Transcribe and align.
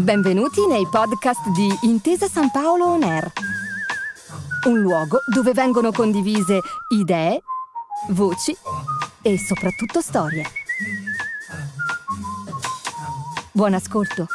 Benvenuti 0.00 0.66
nei 0.66 0.86
podcast 0.86 1.46
di 1.50 1.68
Intesa 1.82 2.26
San 2.26 2.50
Paolo 2.50 2.86
On 2.86 3.02
Air, 3.02 3.30
un 4.66 4.80
luogo 4.80 5.18
dove 5.26 5.52
vengono 5.52 5.92
condivise 5.92 6.60
idee, 6.88 7.42
voci 8.08 8.56
e 9.20 9.38
soprattutto 9.38 10.00
storie. 10.00 10.44
Buon 13.52 13.74
ascolto. 13.74 14.26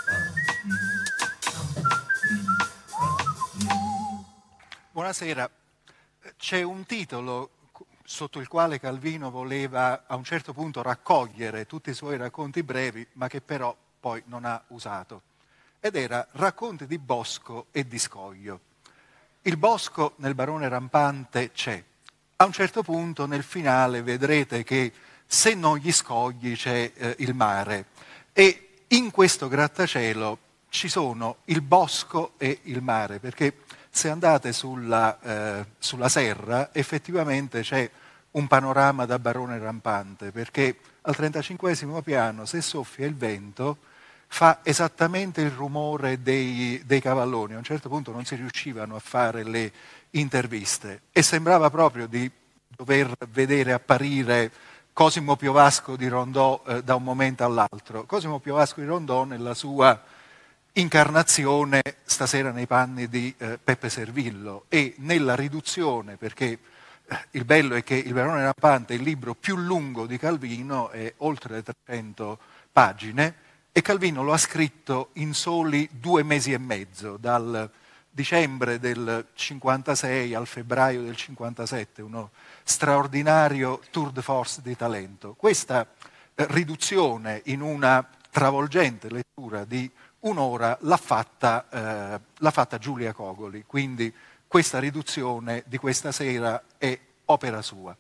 Buonasera. 4.92 5.50
C'è 6.38 6.61
un 6.61 6.86
titolo 6.86 7.50
sotto 8.04 8.39
il 8.39 8.47
quale 8.47 8.79
Calvino 8.79 9.32
voleva 9.32 10.04
a 10.06 10.16
un 10.16 10.24
certo 10.24 10.54
punto 10.54 10.84
raccogliere 10.84 11.66
tutti 11.66 11.89
i 11.89 11.96
suoi 11.96 12.18
racconti 12.18 12.61
brevi, 12.61 13.06
ma 13.14 13.28
che 13.28 13.42
però 13.42 13.75
poi 14.00 14.21
non 14.28 14.46
ha 14.46 14.64
usato. 14.68 15.34
Ed 15.86 15.96
era 15.96 16.28
Racconti 16.32 16.88
di 16.88 16.98
bosco 16.98 17.68
e 17.70 17.88
di 17.88 18.00
scoglio. 18.00 18.60
Il 19.43 19.56
bosco 19.56 20.14
nel 20.16 20.34
barone 20.34 20.68
rampante 20.68 21.52
c'è. 21.52 21.84
A 22.38 22.46
un 22.46 22.52
certo 22.52 22.82
punto 22.82 23.28
nel 23.28 23.43
finale 23.43 24.02
vedrete 24.02 24.64
che 24.64 24.92
se 25.28 25.54
non 25.54 25.78
gli 25.78 25.92
scogli 25.92 26.56
c'è 26.56 26.92
eh, 26.92 27.16
il 27.20 27.36
mare 27.36 27.86
e 28.34 28.70
in 28.88 29.12
questo 29.12 29.48
grattacielo 29.48 30.40
ci 30.70 30.88
sono 30.90 31.38
il 31.46 31.62
bosco 31.62 32.34
e 32.38 32.62
il 32.64 32.81
mare, 32.81 33.20
perché 33.20 33.58
se 33.92 34.09
andate 34.09 34.54
sulla, 34.54 35.20
eh, 35.22 35.66
sulla 35.78 36.09
serra 36.09 36.73
effettivamente 36.73 37.62
c'è 37.62 37.88
un 38.31 38.48
panorama 38.48 39.06
da 39.06 39.20
barone 39.20 39.59
rampante, 39.59 40.31
perché 40.31 40.80
al 41.02 41.16
35 41.16 42.02
piano 42.02 42.45
se 42.45 42.62
soffia 42.62 43.06
il 43.06 43.14
vento 43.14 43.94
fa 44.28 44.59
esattamente 44.64 45.42
il 45.42 45.52
rumore 45.52 46.22
dei, 46.22 46.81
dei, 46.86 47.02
cavalloni. 47.02 47.54
A 47.54 47.58
un 47.58 47.64
certo 47.64 47.90
punto 47.90 48.12
non 48.12 48.26
si 48.26 48.36
riuscivano 48.36 48.95
a 48.95 49.00
fare 49.00 49.44
le 49.44 49.72
interviste 50.12 51.04
e 51.12 51.22
sembrava 51.22 51.70
proprio 51.70 52.08
di 52.08 52.30
dover 52.68 53.12
vedere 53.30 53.73
apparire 53.73 54.52
Cosimo 54.92 55.36
Piovasco 55.36 55.96
di 55.96 56.08
Rondò 56.08 56.64
eh, 56.68 56.84
da 56.84 56.96
un 56.96 57.03
momento 57.03 57.44
all'altro. 57.44 58.06
Cosimo 58.06 58.40
Piovasco 58.40 58.80
di 58.80 58.86
Rondò 58.86 59.26
nella 59.26 59.53
sua 59.53 60.02
incarnazione 60.78 61.81
stasera 62.03 62.52
nei 62.52 62.68
panni 62.68 63.08
di 63.08 63.34
eh, 63.38 63.58
Peppe 63.62 63.90
Servillo 63.90 64.66
e 64.70 64.96
nella 65.00 65.36
riduzione, 65.36 66.18
perché 66.18 66.59
eh, 67.08 67.18
il 67.31 67.46
bello 67.46 67.76
è 67.76 67.84
che 67.84 67.96
Il 67.96 68.14
Verone 68.14 68.44
Rampante 68.44 68.94
è 68.94 68.98
il 68.98 69.03
libro 69.03 69.34
più 69.36 69.56
lungo 69.58 70.06
di 70.06 70.18
Calvino, 70.18 70.90
è 70.90 71.14
oltre 71.18 71.56
le 71.56 71.64
300 71.64 72.40
pagine, 72.72 73.36
e 73.78 73.81
Calvino 73.81 74.23
lo 74.23 74.31
ha 74.31 74.38
scritto 74.38 75.09
in 75.16 75.34
soli 75.34 75.90
due 75.92 76.23
mesi 76.23 76.54
e 76.54 76.58
mezzo, 76.58 77.18
dal 77.18 77.70
dicembre 78.09 78.80
del 78.80 79.28
56 79.34 80.34
al 80.34 80.48
febbraio 80.48 81.02
del 81.02 81.18
57, 81.18 82.02
uno 82.02 82.30
straordinario 82.64 83.81
tour 83.92 84.12
de 84.12 84.22
force 84.22 84.62
di 84.62 84.78
talento. 84.78 85.34
Questa 85.34 85.86
eh, 86.36 86.46
riduzione 86.52 87.42
in 87.48 87.59
una 87.59 88.08
travolgente 88.31 89.09
lettura 89.09 89.66
di 89.66 89.92
un'ora 90.20 90.78
l'ha 90.80 90.96
fatta, 90.96 91.66
eh, 91.70 92.20
l'ha 92.34 92.52
fatta 92.52 92.78
Giulia 92.78 93.12
Cogoli, 93.12 93.66
quindi 93.68 94.14
questa 94.48 94.80
riduzione 94.80 95.64
di 95.66 95.78
questa 95.78 96.14
sera 96.14 96.64
è 96.78 96.98
opera 97.26 97.62
sua. 97.62 97.94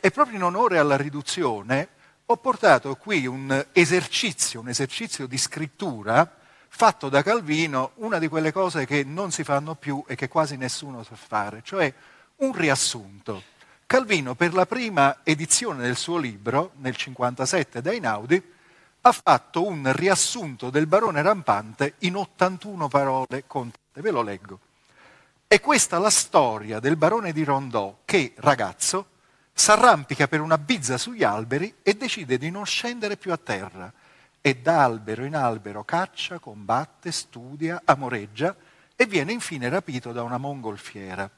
E 0.00 0.10
proprio 0.10 0.34
in 0.34 0.42
onore 0.42 0.78
alla 0.78 0.96
riduzione 0.96 1.98
ho 2.30 2.36
portato 2.36 2.94
qui 2.94 3.26
un 3.26 3.66
esercizio, 3.72 4.60
un 4.60 4.68
esercizio 4.68 5.26
di 5.26 5.36
scrittura 5.36 6.36
fatto 6.68 7.08
da 7.08 7.24
Calvino, 7.24 7.90
una 7.96 8.18
di 8.18 8.28
quelle 8.28 8.52
cose 8.52 8.86
che 8.86 9.02
non 9.02 9.32
si 9.32 9.42
fanno 9.42 9.74
più 9.74 10.04
e 10.06 10.14
che 10.14 10.28
quasi 10.28 10.56
nessuno 10.56 11.02
sa 11.02 11.16
fare, 11.16 11.60
cioè 11.64 11.92
un 12.36 12.52
riassunto. 12.52 13.42
Calvino 13.84 14.36
per 14.36 14.54
la 14.54 14.64
prima 14.64 15.18
edizione 15.24 15.82
del 15.82 15.96
suo 15.96 16.18
libro, 16.18 16.70
nel 16.76 16.94
57 16.94 17.82
da 17.82 17.92
Inaudi, 17.92 18.40
ha 19.00 19.12
fatto 19.12 19.66
un 19.66 19.90
riassunto 19.92 20.70
del 20.70 20.86
barone 20.86 21.22
rampante 21.22 21.94
in 22.00 22.14
81 22.14 22.86
parole 22.86 23.42
contate. 23.48 24.00
Ve 24.00 24.10
lo 24.12 24.22
leggo. 24.22 24.60
È 25.48 25.58
questa 25.58 25.98
la 25.98 26.10
storia 26.10 26.78
del 26.78 26.94
barone 26.94 27.32
di 27.32 27.42
Rondò 27.42 28.02
che, 28.04 28.34
ragazzo, 28.36 29.06
s'arrampica 29.60 30.26
per 30.26 30.40
una 30.40 30.56
bizza 30.56 30.96
sugli 30.96 31.22
alberi 31.22 31.74
e 31.82 31.92
decide 31.92 32.38
di 32.38 32.50
non 32.50 32.64
scendere 32.64 33.18
più 33.18 33.30
a 33.30 33.36
terra. 33.36 33.92
E 34.40 34.56
da 34.56 34.84
albero 34.84 35.26
in 35.26 35.36
albero 35.36 35.84
caccia, 35.84 36.38
combatte, 36.38 37.12
studia, 37.12 37.82
amoreggia 37.84 38.56
e 38.96 39.04
viene 39.04 39.32
infine 39.32 39.68
rapito 39.68 40.12
da 40.12 40.22
una 40.22 40.38
mongolfiera. 40.38 41.30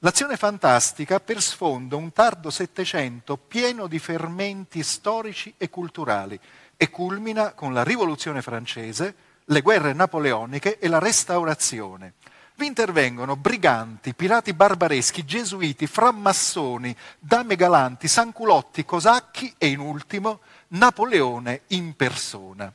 L'azione 0.00 0.36
fantastica 0.36 1.18
per 1.18 1.40
sfondo 1.40 1.96
un 1.96 2.12
tardo 2.12 2.50
Settecento 2.50 3.38
pieno 3.38 3.86
di 3.86 3.98
fermenti 3.98 4.82
storici 4.82 5.54
e 5.56 5.70
culturali 5.70 6.38
e 6.76 6.90
culmina 6.90 7.52
con 7.52 7.72
la 7.72 7.82
rivoluzione 7.82 8.42
francese, 8.42 9.14
le 9.46 9.60
guerre 9.62 9.94
napoleoniche 9.94 10.78
e 10.78 10.88
la 10.88 10.98
restaurazione. 10.98 12.12
Intervengono 12.62 13.36
briganti, 13.36 14.14
pirati 14.14 14.54
barbareschi, 14.54 15.24
gesuiti, 15.24 15.86
frammassoni, 15.86 16.94
dame 17.18 17.56
galanti, 17.56 18.08
sanculotti, 18.08 18.84
cosacchi 18.84 19.52
e 19.58 19.68
in 19.68 19.80
ultimo 19.80 20.40
Napoleone 20.68 21.62
in 21.68 21.94
persona. 21.96 22.72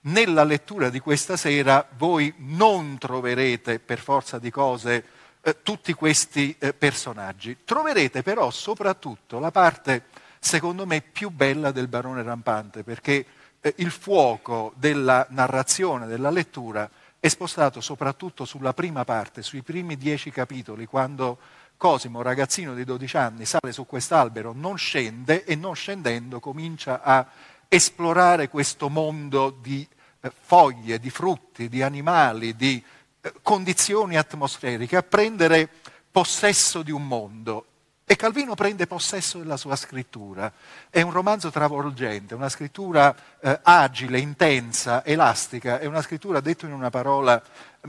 Nella 0.00 0.44
lettura 0.44 0.88
di 0.88 0.98
questa 0.98 1.36
sera 1.36 1.86
voi 1.96 2.34
non 2.38 2.98
troverete 2.98 3.78
per 3.78 4.00
forza 4.00 4.38
di 4.38 4.50
cose 4.50 5.04
eh, 5.42 5.62
tutti 5.62 5.92
questi 5.92 6.56
eh, 6.58 6.72
personaggi, 6.72 7.58
troverete 7.64 8.22
però 8.22 8.50
soprattutto 8.50 9.38
la 9.38 9.50
parte 9.50 10.04
secondo 10.44 10.86
me, 10.86 11.00
più 11.00 11.30
bella 11.30 11.70
del 11.70 11.86
barone 11.86 12.22
rampante, 12.24 12.82
perché 12.82 13.24
eh, 13.60 13.74
il 13.76 13.92
fuoco 13.92 14.72
della 14.74 15.24
narrazione, 15.30 16.06
della 16.06 16.30
lettura, 16.30 16.90
è 17.22 17.28
spostato 17.28 17.80
soprattutto 17.80 18.44
sulla 18.44 18.74
prima 18.74 19.04
parte, 19.04 19.42
sui 19.42 19.62
primi 19.62 19.96
dieci 19.96 20.32
capitoli, 20.32 20.86
quando 20.86 21.38
Cosimo, 21.76 22.20
ragazzino 22.20 22.74
di 22.74 22.82
12 22.82 23.16
anni, 23.16 23.44
sale 23.44 23.70
su 23.70 23.86
quest'albero, 23.86 24.52
non 24.52 24.76
scende 24.76 25.44
e 25.44 25.54
non 25.54 25.76
scendendo 25.76 26.40
comincia 26.40 27.00
a 27.00 27.24
esplorare 27.68 28.48
questo 28.48 28.88
mondo 28.88 29.50
di 29.50 29.86
eh, 30.20 30.32
foglie, 30.36 30.98
di 30.98 31.10
frutti, 31.10 31.68
di 31.68 31.80
animali, 31.80 32.56
di 32.56 32.82
eh, 33.20 33.32
condizioni 33.40 34.16
atmosferiche, 34.16 34.96
a 34.96 35.04
prendere 35.04 35.68
possesso 36.10 36.82
di 36.82 36.90
un 36.90 37.06
mondo 37.06 37.66
e 38.04 38.16
Calvino 38.16 38.54
prende 38.54 38.86
possesso 38.86 39.38
della 39.38 39.56
sua 39.56 39.76
scrittura. 39.76 40.52
È 40.90 41.00
un 41.00 41.12
romanzo 41.12 41.50
travolgente, 41.50 42.34
una 42.34 42.48
scrittura 42.48 43.14
eh, 43.40 43.60
agile, 43.62 44.18
intensa, 44.18 45.04
elastica, 45.04 45.78
è 45.78 45.86
una 45.86 46.02
scrittura, 46.02 46.40
detto 46.40 46.66
in 46.66 46.72
una 46.72 46.90
parola, 46.90 47.42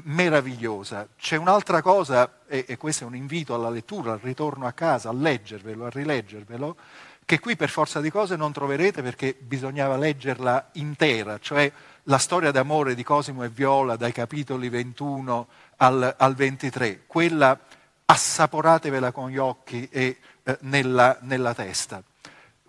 meravigliosa. 0.03 1.07
C'è 1.17 1.35
un'altra 1.35 1.81
cosa, 1.81 2.39
e, 2.47 2.65
e 2.67 2.77
questo 2.77 3.03
è 3.03 3.07
un 3.07 3.15
invito 3.15 3.53
alla 3.53 3.69
lettura, 3.69 4.13
al 4.13 4.19
ritorno 4.19 4.65
a 4.65 4.71
casa, 4.71 5.09
a 5.09 5.13
leggervelo, 5.13 5.85
a 5.85 5.89
rileggervelo, 5.89 6.77
che 7.25 7.39
qui 7.39 7.55
per 7.55 7.69
forza 7.69 8.01
di 8.01 8.09
cose 8.09 8.35
non 8.35 8.51
troverete 8.51 9.01
perché 9.01 9.35
bisognava 9.39 9.97
leggerla 9.97 10.69
intera, 10.73 11.39
cioè 11.39 11.71
la 12.03 12.17
storia 12.17 12.51
d'amore 12.51 12.95
di 12.95 13.03
Cosimo 13.03 13.43
e 13.43 13.49
Viola 13.49 13.95
dai 13.95 14.11
capitoli 14.11 14.67
21 14.67 15.47
al, 15.77 16.15
al 16.17 16.35
23, 16.35 17.03
quella 17.07 17.57
assaporatevela 18.05 19.11
con 19.11 19.29
gli 19.29 19.37
occhi 19.37 19.87
e 19.91 20.17
eh, 20.43 20.57
nella, 20.61 21.17
nella 21.21 21.53
testa. 21.53 22.01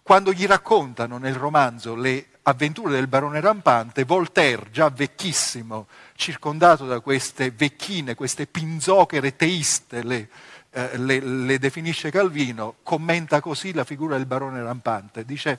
Quando 0.03 0.33
gli 0.33 0.47
raccontano 0.47 1.19
nel 1.19 1.35
romanzo 1.35 1.95
le 1.95 2.27
avventure 2.43 2.93
del 2.93 3.07
barone 3.07 3.41
rampante, 3.41 4.05
Voltaire, 4.05 4.71
già 4.71 4.91
vecchissimo, 4.91 5.87
circondato 6.15 6.87
da 6.87 7.01
queste 7.01 7.51
vecchine, 7.51 8.15
queste 8.15 8.47
pinzochere 8.47 9.35
teiste, 9.35 10.03
le, 10.03 10.29
eh, 10.71 10.99
le, 10.99 11.21
le, 11.21 11.59
definisce 11.59 12.11
Calvino, 12.11 12.77
commenta 12.83 13.41
così 13.41 13.73
la 13.73 13.85
figura 13.85 14.17
del 14.17 14.27
barone 14.27 14.63
rampante. 14.63 15.25
Dice, 15.25 15.59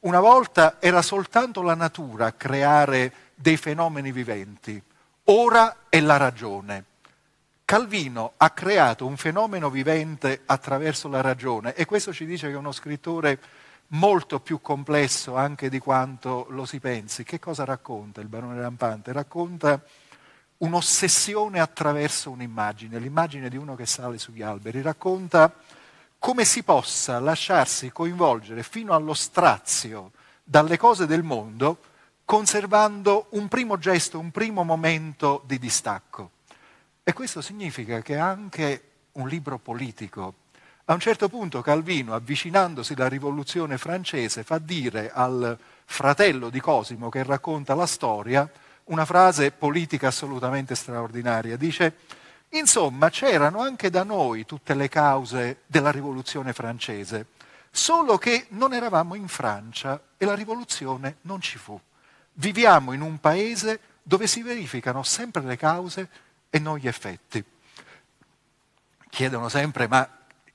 una 0.00 0.20
volta 0.20 0.76
era 0.78 1.02
soltanto 1.02 1.62
la 1.62 1.74
natura 1.74 2.26
a 2.26 2.32
creare 2.32 3.12
dei 3.34 3.56
fenomeni 3.56 4.12
viventi, 4.12 4.80
ora 5.24 5.76
è 5.88 5.98
la 6.00 6.16
ragione. 6.16 6.84
Calvino 7.70 8.32
ha 8.38 8.50
creato 8.50 9.06
un 9.06 9.16
fenomeno 9.16 9.70
vivente 9.70 10.40
attraverso 10.44 11.06
la 11.06 11.20
ragione 11.20 11.72
e 11.74 11.84
questo 11.84 12.12
ci 12.12 12.26
dice 12.26 12.48
che 12.48 12.54
è 12.54 12.56
uno 12.56 12.72
scrittore 12.72 13.38
molto 13.90 14.40
più 14.40 14.60
complesso 14.60 15.36
anche 15.36 15.68
di 15.68 15.78
quanto 15.78 16.46
lo 16.48 16.64
si 16.64 16.80
pensi. 16.80 17.22
Che 17.22 17.38
cosa 17.38 17.64
racconta 17.64 18.20
il 18.20 18.26
barone 18.26 18.60
rampante? 18.60 19.12
Racconta 19.12 19.80
un'ossessione 20.56 21.60
attraverso 21.60 22.32
un'immagine, 22.32 22.98
l'immagine 22.98 23.48
di 23.48 23.56
uno 23.56 23.76
che 23.76 23.86
sale 23.86 24.18
sugli 24.18 24.42
alberi, 24.42 24.82
racconta 24.82 25.54
come 26.18 26.44
si 26.44 26.64
possa 26.64 27.20
lasciarsi 27.20 27.92
coinvolgere 27.92 28.64
fino 28.64 28.94
allo 28.94 29.14
strazio 29.14 30.10
dalle 30.42 30.76
cose 30.76 31.06
del 31.06 31.22
mondo 31.22 31.78
conservando 32.24 33.26
un 33.30 33.46
primo 33.46 33.78
gesto, 33.78 34.18
un 34.18 34.32
primo 34.32 34.64
momento 34.64 35.44
di 35.46 35.60
distacco. 35.60 36.32
E 37.02 37.12
questo 37.12 37.40
significa 37.40 38.00
che 38.02 38.16
anche 38.16 38.82
un 39.12 39.26
libro 39.26 39.58
politico, 39.58 40.34
a 40.84 40.92
un 40.92 41.00
certo 41.00 41.28
punto 41.28 41.62
Calvino, 41.62 42.14
avvicinandosi 42.14 42.92
alla 42.92 43.08
rivoluzione 43.08 43.78
francese, 43.78 44.42
fa 44.42 44.58
dire 44.58 45.10
al 45.12 45.56
fratello 45.84 46.50
di 46.50 46.60
Cosimo 46.60 47.08
che 47.08 47.22
racconta 47.22 47.74
la 47.74 47.86
storia 47.86 48.50
una 48.84 49.04
frase 49.04 49.52
politica 49.52 50.08
assolutamente 50.08 50.74
straordinaria. 50.74 51.56
Dice, 51.56 51.96
insomma, 52.50 53.08
c'erano 53.08 53.60
anche 53.60 53.88
da 53.88 54.02
noi 54.02 54.44
tutte 54.44 54.74
le 54.74 54.88
cause 54.88 55.60
della 55.66 55.90
rivoluzione 55.90 56.52
francese, 56.52 57.26
solo 57.70 58.18
che 58.18 58.46
non 58.50 58.74
eravamo 58.74 59.14
in 59.14 59.28
Francia 59.28 60.00
e 60.16 60.24
la 60.24 60.34
rivoluzione 60.34 61.18
non 61.22 61.40
ci 61.40 61.56
fu. 61.56 61.80
Viviamo 62.34 62.92
in 62.92 63.00
un 63.00 63.18
paese 63.20 63.80
dove 64.02 64.26
si 64.26 64.42
verificano 64.42 65.02
sempre 65.02 65.42
le 65.42 65.56
cause 65.56 66.08
e 66.50 66.58
non 66.58 66.76
gli 66.76 66.88
effetti. 66.88 67.42
Chiedono 69.08 69.48
sempre, 69.48 69.88
ma 69.88 70.08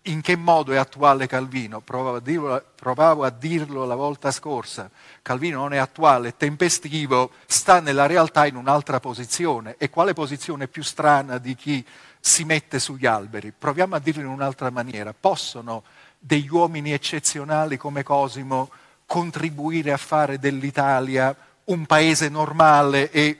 in 0.03 0.21
che 0.21 0.35
modo 0.35 0.71
è 0.71 0.77
attuale 0.77 1.25
Calvino? 1.25 1.81
Provavo 1.81 2.17
a, 2.17 2.19
dirlo, 2.19 2.63
provavo 2.75 3.23
a, 3.23 3.29
dirlo, 3.29 3.85
la 3.85 3.95
volta 3.95 4.31
scorsa. 4.31 4.89
Calvino 5.21 5.59
non 5.59 5.73
è 5.73 5.77
attuale, 5.77 6.29
è 6.29 6.37
tempestivo, 6.37 7.31
sta 7.47 7.79
nella 7.79 8.05
realtà 8.05 8.45
in 8.45 8.55
un'altra 8.55 8.99
posizione. 8.99 9.75
E 9.77 9.89
quale 9.89 10.13
posizione 10.13 10.67
più 10.67 10.83
strana 10.83 11.37
di 11.37 11.55
chi 11.55 11.83
si 12.19 12.43
mette 12.43 12.77
sugli 12.79 13.05
alberi? 13.05 13.51
Proviamo 13.57 13.95
a 13.95 13.99
dirlo 13.99 14.21
in 14.21 14.27
un'altra 14.27 14.69
maniera. 14.69 15.13
Possono 15.17 15.83
degli 16.19 16.49
uomini 16.49 16.91
eccezionali 16.91 17.77
come 17.77 18.03
Cosimo 18.03 18.69
contribuire 19.05 19.91
a 19.91 19.97
fare 19.97 20.39
dell'Italia 20.39 21.35
un 21.65 21.85
paese 21.85 22.29
normale 22.29 23.09
e 23.11 23.39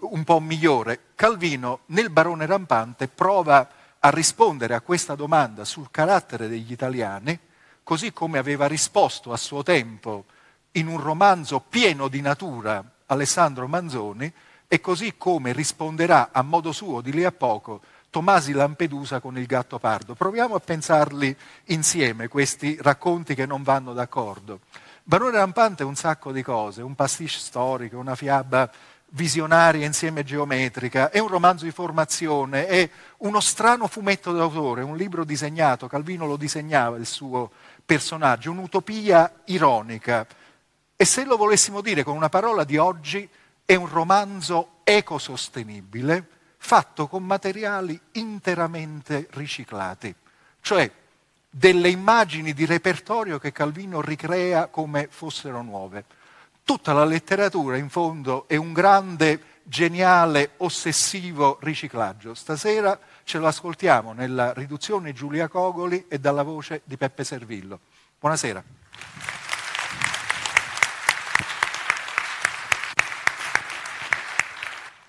un 0.00 0.24
po' 0.24 0.40
migliore? 0.40 1.00
Calvino 1.14 1.80
nel 1.86 2.10
Barone 2.10 2.46
Rampante 2.46 3.08
prova 3.08 3.68
a 3.98 4.10
rispondere 4.10 4.74
a 4.74 4.80
questa 4.80 5.14
domanda 5.14 5.64
sul 5.64 5.90
carattere 5.90 6.48
degli 6.48 6.72
italiani, 6.72 7.38
così 7.82 8.12
come 8.12 8.38
aveva 8.38 8.66
risposto 8.66 9.32
a 9.32 9.36
suo 9.36 9.62
tempo 9.62 10.24
in 10.72 10.88
un 10.88 11.00
romanzo 11.00 11.60
pieno 11.60 12.08
di 12.08 12.20
natura 12.20 12.84
Alessandro 13.06 13.68
Manzoni 13.68 14.32
e 14.68 14.80
così 14.80 15.14
come 15.16 15.52
risponderà 15.52 16.30
a 16.32 16.42
modo 16.42 16.72
suo 16.72 17.00
di 17.00 17.12
lì 17.12 17.24
a 17.24 17.32
poco 17.32 17.80
Tomasi 18.10 18.52
Lampedusa 18.52 19.20
con 19.20 19.38
il 19.38 19.46
gatto 19.46 19.78
pardo. 19.78 20.14
Proviamo 20.14 20.54
a 20.54 20.60
pensarli 20.60 21.36
insieme, 21.66 22.28
questi 22.28 22.76
racconti 22.80 23.34
che 23.34 23.46
non 23.46 23.62
vanno 23.62 23.92
d'accordo. 23.92 24.60
Barone 25.02 25.36
Rampante 25.36 25.82
è 25.82 25.86
un 25.86 25.94
sacco 25.94 26.32
di 26.32 26.42
cose, 26.42 26.82
un 26.82 26.94
pastiche 26.94 27.30
storico, 27.30 27.98
una 27.98 28.16
fiaba 28.16 28.68
visionaria 29.10 29.86
insieme 29.86 30.24
geometrica, 30.24 31.10
è 31.10 31.18
un 31.18 31.28
romanzo 31.28 31.64
di 31.64 31.70
formazione, 31.70 32.66
è 32.66 32.90
uno 33.18 33.40
strano 33.40 33.86
fumetto 33.86 34.32
d'autore, 34.32 34.82
un 34.82 34.96
libro 34.96 35.24
disegnato, 35.24 35.86
Calvino 35.86 36.26
lo 36.26 36.36
disegnava 36.36 36.96
il 36.96 37.06
suo 37.06 37.50
personaggio, 37.84 38.50
un'utopia 38.50 39.42
ironica. 39.46 40.26
E 40.96 41.04
se 41.04 41.24
lo 41.24 41.36
volessimo 41.36 41.80
dire 41.80 42.02
con 42.02 42.16
una 42.16 42.28
parola 42.28 42.64
di 42.64 42.76
oggi, 42.76 43.28
è 43.64 43.74
un 43.74 43.88
romanzo 43.88 44.78
ecosostenibile 44.84 46.28
fatto 46.58 47.06
con 47.06 47.22
materiali 47.22 47.98
interamente 48.12 49.28
riciclati, 49.32 50.14
cioè 50.60 50.90
delle 51.48 51.88
immagini 51.88 52.52
di 52.52 52.66
repertorio 52.66 53.38
che 53.38 53.52
Calvino 53.52 54.00
ricrea 54.00 54.66
come 54.66 55.08
fossero 55.10 55.62
nuove. 55.62 56.04
Tutta 56.66 56.92
la 56.92 57.04
letteratura, 57.04 57.76
in 57.76 57.88
fondo, 57.88 58.48
è 58.48 58.56
un 58.56 58.72
grande, 58.72 59.60
geniale, 59.62 60.54
ossessivo 60.56 61.58
riciclaggio. 61.60 62.34
Stasera 62.34 62.98
ce 63.22 63.38
lo 63.38 63.46
ascoltiamo 63.46 64.12
nella 64.12 64.52
riduzione 64.52 65.12
Giulia 65.12 65.46
Cogoli 65.46 66.06
e 66.08 66.18
dalla 66.18 66.42
voce 66.42 66.80
di 66.82 66.96
Peppe 66.96 67.22
Servillo. 67.22 67.78
Buonasera. 68.18 68.64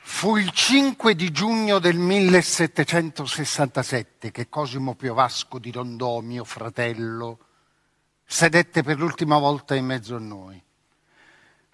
Fu 0.04 0.38
il 0.38 0.52
5 0.52 1.16
di 1.16 1.32
giugno 1.32 1.80
del 1.80 1.98
1767 1.98 4.30
che 4.30 4.48
Cosimo 4.48 4.94
Piovasco 4.94 5.58
di 5.58 5.72
Rondò, 5.72 6.20
mio 6.20 6.44
fratello, 6.44 7.40
sedette 8.24 8.84
per 8.84 9.00
l'ultima 9.00 9.40
volta 9.40 9.74
in 9.74 9.86
mezzo 9.86 10.16
a 10.16 10.20
noi. 10.20 10.66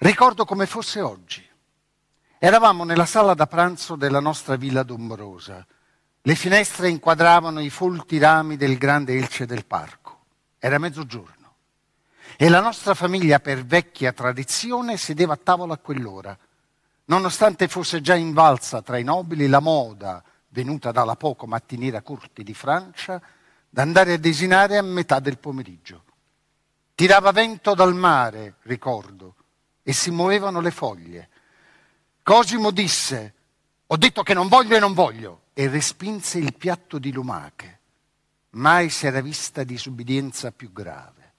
Ricordo 0.03 0.43
come 0.43 0.65
fosse 0.65 0.99
oggi. 0.99 1.41
Eravamo 2.37 2.83
nella 2.83 3.05
sala 3.05 3.33
da 3.33 3.47
pranzo 3.47 3.95
della 3.95 4.19
nostra 4.19 4.57
villa 4.57 4.83
d'Ombrosa. 4.83 5.65
Le 6.21 6.35
finestre 6.35 6.89
inquadravano 6.89 7.61
i 7.61 7.69
folti 7.69 8.17
rami 8.17 8.57
del 8.57 8.77
grande 8.77 9.15
elce 9.15 9.45
del 9.45 9.65
parco. 9.65 10.25
Era 10.59 10.77
mezzogiorno. 10.77 11.55
E 12.35 12.49
la 12.49 12.59
nostra 12.59 12.93
famiglia, 12.95 13.39
per 13.39 13.63
vecchia 13.63 14.11
tradizione, 14.11 14.97
sedeva 14.97 15.35
a 15.35 15.39
tavola 15.41 15.75
a 15.75 15.77
quell'ora. 15.77 16.37
Nonostante 17.05 17.69
fosse 17.69 18.01
già 18.01 18.15
invalsa 18.15 18.81
tra 18.81 18.97
i 18.97 19.05
nobili 19.05 19.47
la 19.47 19.61
moda, 19.61 20.21
venuta 20.49 20.91
dalla 20.91 21.15
poco 21.15 21.47
mattiniera 21.47 22.01
corte 22.01 22.43
di 22.43 22.53
Francia, 22.53 23.21
d'andare 23.69 24.11
a 24.11 24.17
desinare 24.17 24.75
a 24.75 24.81
metà 24.81 25.21
del 25.21 25.37
pomeriggio. 25.37 26.03
Tirava 26.93 27.31
vento 27.31 27.73
dal 27.73 27.95
mare, 27.95 28.55
ricordo, 28.63 29.35
e 29.83 29.93
si 29.93 30.09
muovevano 30.09 30.61
le 30.61 30.71
foglie. 30.71 31.29
Cosimo 32.23 32.71
disse, 32.71 33.33
ho 33.85 33.97
detto 33.97 34.23
che 34.23 34.33
non 34.33 34.47
voglio 34.47 34.75
e 34.75 34.79
non 34.79 34.93
voglio, 34.93 35.41
e 35.53 35.67
respinse 35.67 36.39
il 36.39 36.55
piatto 36.55 36.97
di 36.97 37.11
lumache. 37.11 37.79
Mai 38.51 38.89
si 38.89 39.05
era 39.05 39.21
vista 39.21 39.63
disubbidienza 39.63 40.51
più 40.51 40.71
grave. 40.71 41.33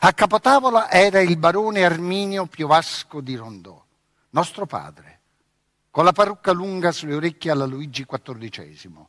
A 0.00 0.12
capotavola 0.12 0.90
era 0.90 1.20
il 1.20 1.36
barone 1.36 1.84
Arminio 1.84 2.46
Piovasco 2.46 3.20
di 3.20 3.36
Rondò, 3.36 3.82
nostro 4.30 4.66
padre, 4.66 5.20
con 5.90 6.04
la 6.04 6.12
parrucca 6.12 6.52
lunga 6.52 6.92
sulle 6.92 7.14
orecchie 7.14 7.50
alla 7.50 7.66
Luigi 7.66 8.06
XIV, 8.06 9.04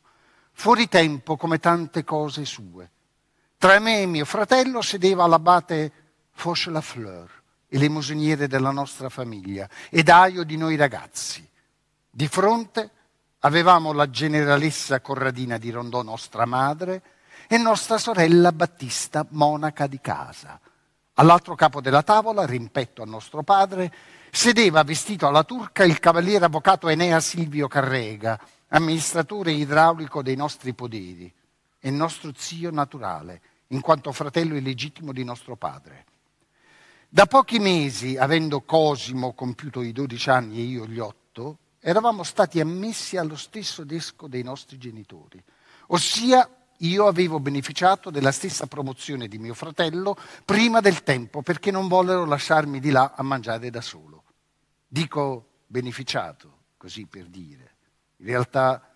fuori 0.52 0.88
tempo 0.88 1.36
come 1.36 1.58
tante 1.58 2.04
cose 2.04 2.44
sue. 2.44 2.90
Tra 3.58 3.78
me 3.78 4.02
e 4.02 4.06
mio 4.06 4.24
fratello 4.24 4.82
sedeva 4.82 5.26
l'abate 5.26 5.92
Fauchelafleur, 6.32 7.41
elemosiniere 7.72 8.48
della 8.48 8.70
nostra 8.70 9.08
famiglia 9.08 9.68
ed 9.88 10.08
aio 10.08 10.44
di 10.44 10.56
noi 10.56 10.76
ragazzi. 10.76 11.46
Di 12.10 12.28
fronte 12.28 12.90
avevamo 13.40 13.92
la 13.92 14.10
generalessa 14.10 15.00
Corradina 15.00 15.56
di 15.56 15.70
Rondò, 15.70 16.02
nostra 16.02 16.44
madre, 16.44 17.02
e 17.48 17.56
nostra 17.56 17.98
sorella 17.98 18.52
Battista, 18.52 19.26
monaca 19.30 19.86
di 19.86 20.00
casa. 20.00 20.60
All'altro 21.14 21.54
capo 21.54 21.80
della 21.80 22.02
tavola, 22.02 22.44
rimpetto 22.46 23.02
a 23.02 23.06
nostro 23.06 23.42
padre, 23.42 23.92
sedeva 24.30 24.82
vestito 24.84 25.26
alla 25.26 25.44
turca 25.44 25.84
il 25.84 25.98
cavaliere 25.98 26.44
avvocato 26.44 26.88
Enea 26.88 27.20
Silvio 27.20 27.68
Carrega, 27.68 28.38
amministratore 28.68 29.52
idraulico 29.52 30.22
dei 30.22 30.36
nostri 30.36 30.72
poderi 30.72 31.32
e 31.78 31.90
nostro 31.90 32.32
zio 32.36 32.70
naturale, 32.70 33.40
in 33.68 33.80
quanto 33.80 34.12
fratello 34.12 34.56
illegittimo 34.56 35.12
di 35.12 35.24
nostro 35.24 35.56
padre. 35.56 36.04
Da 37.14 37.26
pochi 37.26 37.58
mesi, 37.58 38.16
avendo 38.16 38.62
Cosimo 38.62 39.34
compiuto 39.34 39.82
i 39.82 39.92
12 39.92 40.30
anni 40.30 40.60
e 40.60 40.62
io 40.62 40.86
gli 40.86 40.98
8, 40.98 41.58
eravamo 41.78 42.22
stati 42.22 42.58
ammessi 42.58 43.18
allo 43.18 43.36
stesso 43.36 43.84
desco 43.84 44.28
dei 44.28 44.42
nostri 44.42 44.78
genitori, 44.78 45.44
ossia 45.88 46.48
io 46.78 47.06
avevo 47.06 47.38
beneficiato 47.38 48.08
della 48.08 48.32
stessa 48.32 48.66
promozione 48.66 49.28
di 49.28 49.36
mio 49.36 49.52
fratello 49.52 50.16
prima 50.46 50.80
del 50.80 51.02
tempo 51.02 51.42
perché 51.42 51.70
non 51.70 51.86
vollero 51.86 52.24
lasciarmi 52.24 52.80
di 52.80 52.90
là 52.90 53.12
a 53.14 53.22
mangiare 53.22 53.68
da 53.68 53.82
solo. 53.82 54.24
Dico 54.88 55.64
beneficiato, 55.66 56.60
così 56.78 57.04
per 57.04 57.26
dire. 57.26 57.74
In 58.20 58.26
realtà 58.28 58.90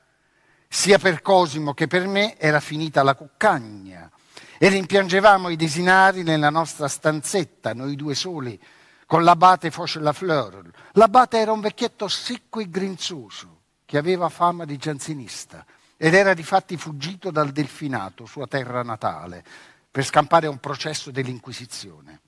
sia 0.66 0.98
per 0.98 1.20
Cosimo 1.20 1.74
che 1.74 1.86
per 1.86 2.06
me 2.06 2.38
era 2.38 2.60
finita 2.60 3.02
la 3.02 3.14
cuccagna 3.14 4.10
e 4.58 4.68
rimpiangevamo 4.68 5.48
i 5.48 5.56
desinari 5.56 6.22
nella 6.22 6.50
nostra 6.50 6.88
stanzetta, 6.88 7.74
noi 7.74 7.96
due 7.96 8.14
soli, 8.14 8.60
con 9.06 9.22
l'abate 9.22 9.70
Fauchelafleur. 9.70 10.70
L'abate 10.92 11.38
era 11.38 11.52
un 11.52 11.60
vecchietto 11.60 12.08
secco 12.08 12.60
e 12.60 12.68
grinzoso, 12.68 13.60
che 13.84 13.98
aveva 13.98 14.28
fama 14.28 14.64
di 14.64 14.76
gianzinista 14.76 15.64
ed 15.96 16.12
era 16.12 16.34
difatti 16.34 16.76
fuggito 16.76 17.30
dal 17.30 17.52
Delfinato, 17.52 18.26
sua 18.26 18.46
terra 18.46 18.82
natale, 18.82 19.44
per 19.90 20.04
scampare 20.04 20.46
a 20.46 20.50
un 20.50 20.58
processo 20.58 21.10
dell'Inquisizione. 21.10 22.20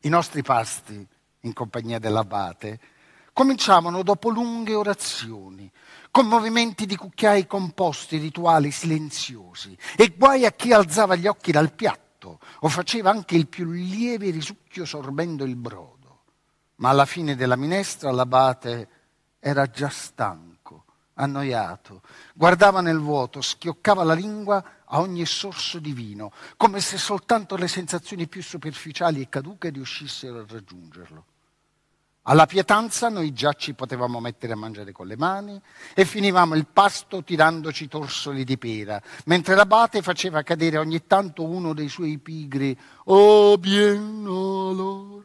I 0.00 0.08
nostri 0.08 0.42
pasti, 0.42 1.06
in 1.40 1.52
compagnia 1.54 1.98
dell'abate, 1.98 2.80
cominciavano 3.32 4.02
dopo 4.02 4.28
lunghe 4.28 4.74
orazioni, 4.74 5.70
con 6.10 6.26
movimenti 6.26 6.86
di 6.86 6.96
cucchiai 6.96 7.46
composti, 7.46 8.18
rituali 8.18 8.70
silenziosi, 8.70 9.76
e 9.96 10.14
guai 10.16 10.44
a 10.44 10.52
chi 10.52 10.72
alzava 10.72 11.14
gli 11.14 11.26
occhi 11.26 11.52
dal 11.52 11.72
piatto 11.72 12.38
o 12.60 12.68
faceva 12.68 13.10
anche 13.10 13.36
il 13.36 13.46
più 13.46 13.70
lieve 13.70 14.30
risucchio 14.30 14.84
sorbendo 14.84 15.44
il 15.44 15.56
brodo. 15.56 15.98
ma 16.80 16.88
alla 16.88 17.06
fine 17.06 17.36
della 17.36 17.56
minestra 17.56 18.10
l'abate 18.10 18.88
era 19.38 19.66
già 19.66 19.88
stanco, 19.88 20.84
annoiato, 21.14 22.02
guardava 22.34 22.80
nel 22.80 22.98
vuoto, 22.98 23.40
schioccava 23.40 24.02
la 24.02 24.14
lingua 24.14 24.62
a 24.84 25.00
ogni 25.00 25.24
sorso 25.26 25.78
di 25.78 25.92
vino, 25.92 26.32
come 26.56 26.80
se 26.80 26.98
soltanto 26.98 27.56
le 27.56 27.68
sensazioni 27.68 28.26
più 28.28 28.42
superficiali 28.42 29.20
e 29.20 29.28
caduche 29.28 29.70
riuscissero 29.70 30.40
a 30.40 30.46
raggiungerlo. 30.48 31.24
Alla 32.30 32.46
pietanza 32.46 33.08
noi 33.08 33.32
già 33.32 33.54
ci 33.54 33.74
potevamo 33.74 34.20
mettere 34.20 34.52
a 34.52 34.56
mangiare 34.56 34.92
con 34.92 35.08
le 35.08 35.16
mani 35.16 35.60
e 35.94 36.04
finivamo 36.04 36.54
il 36.54 36.64
pasto 36.64 37.24
tirandoci 37.24 37.88
torsoli 37.88 38.44
di 38.44 38.56
pera, 38.56 39.02
mentre 39.24 39.56
l'abate 39.56 40.00
faceva 40.00 40.44
cadere 40.44 40.78
ogni 40.78 41.08
tanto 41.08 41.42
uno 41.42 41.74
dei 41.74 41.88
suoi 41.88 42.18
pigri 42.18 42.78
«Oh 43.06 43.58
bien 43.58 44.24
alors!». 44.28 45.24